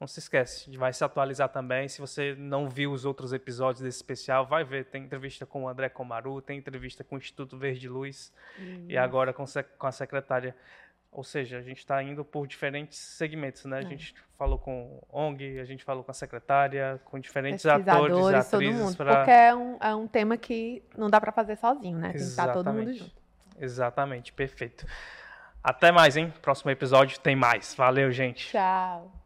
Não 0.00 0.06
se 0.06 0.20
esquece, 0.20 0.62
a 0.62 0.64
gente 0.66 0.78
vai 0.78 0.92
se 0.92 1.02
atualizar 1.02 1.48
também. 1.48 1.88
Se 1.88 2.00
você 2.00 2.34
não 2.38 2.68
viu 2.68 2.92
os 2.92 3.04
outros 3.04 3.32
episódios 3.32 3.82
desse 3.82 3.96
especial, 3.96 4.46
vai 4.46 4.62
ver. 4.62 4.84
Tem 4.84 5.02
entrevista 5.02 5.44
com 5.44 5.64
o 5.64 5.68
André 5.68 5.88
Comaru, 5.88 6.40
tem 6.40 6.56
entrevista 6.58 7.02
com 7.02 7.16
o 7.16 7.18
Instituto 7.18 7.58
Verde 7.58 7.88
Luz 7.88 8.32
e 8.88 8.96
agora 8.96 9.32
com, 9.32 9.44
com 9.76 9.86
a 9.88 9.92
secretária. 9.92 10.54
Ou 11.10 11.24
seja, 11.24 11.58
a 11.58 11.62
gente 11.62 11.78
está 11.78 12.00
indo 12.02 12.24
por 12.24 12.46
diferentes 12.46 12.96
segmentos, 12.98 13.64
né? 13.64 13.78
A 13.78 13.82
gente 13.82 14.14
falou 14.36 14.56
com 14.58 15.02
ONG, 15.10 15.58
a 15.58 15.64
gente 15.64 15.82
falou 15.82 16.04
com 16.04 16.10
a 16.12 16.14
secretária, 16.14 17.00
com 17.06 17.18
diferentes 17.18 17.64
atores 17.66 18.12
atrizes. 18.54 18.80
mundo. 18.80 18.96
pra- 18.96 19.16
Porque 19.16 19.30
é 19.32 19.54
um, 19.54 19.76
é 19.80 19.94
um 19.96 20.06
tema 20.06 20.36
que 20.36 20.80
não 20.96 21.08
dá 21.10 21.20
pra 21.20 21.32
fazer 21.32 21.56
sozinho, 21.56 21.98
né? 21.98 22.08
Tem 22.10 22.16
que 22.18 22.22
estar 22.22 22.52
todo 22.52 22.66
mundo 22.66 22.90
Exatamente. 22.90 22.98
junto. 22.98 23.22
Exatamente, 23.58 24.32
perfeito. 24.32 24.86
Até 25.64 25.90
mais, 25.90 26.16
hein? 26.16 26.32
Próximo 26.40 26.70
episódio 26.70 27.18
tem 27.18 27.34
mais. 27.34 27.74
Valeu, 27.74 28.12
gente. 28.12 28.50
Tchau. 28.50 29.17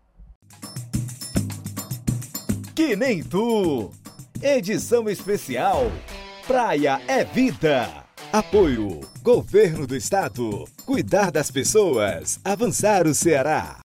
Que 2.75 2.97
nem 2.97 3.23
tu. 3.23 3.91
Edição 4.41 5.09
especial 5.09 5.93
Praia 6.47 7.01
é 7.07 7.23
Vida. 7.23 8.05
Apoio 8.33 9.01
Governo 9.23 9.87
do 9.87 9.95
Estado. 9.95 10.65
Cuidar 10.87 11.31
das 11.31 11.51
pessoas. 11.51 12.41
Avançar 12.43 13.07
o 13.07 13.15
Ceará. 13.15 13.82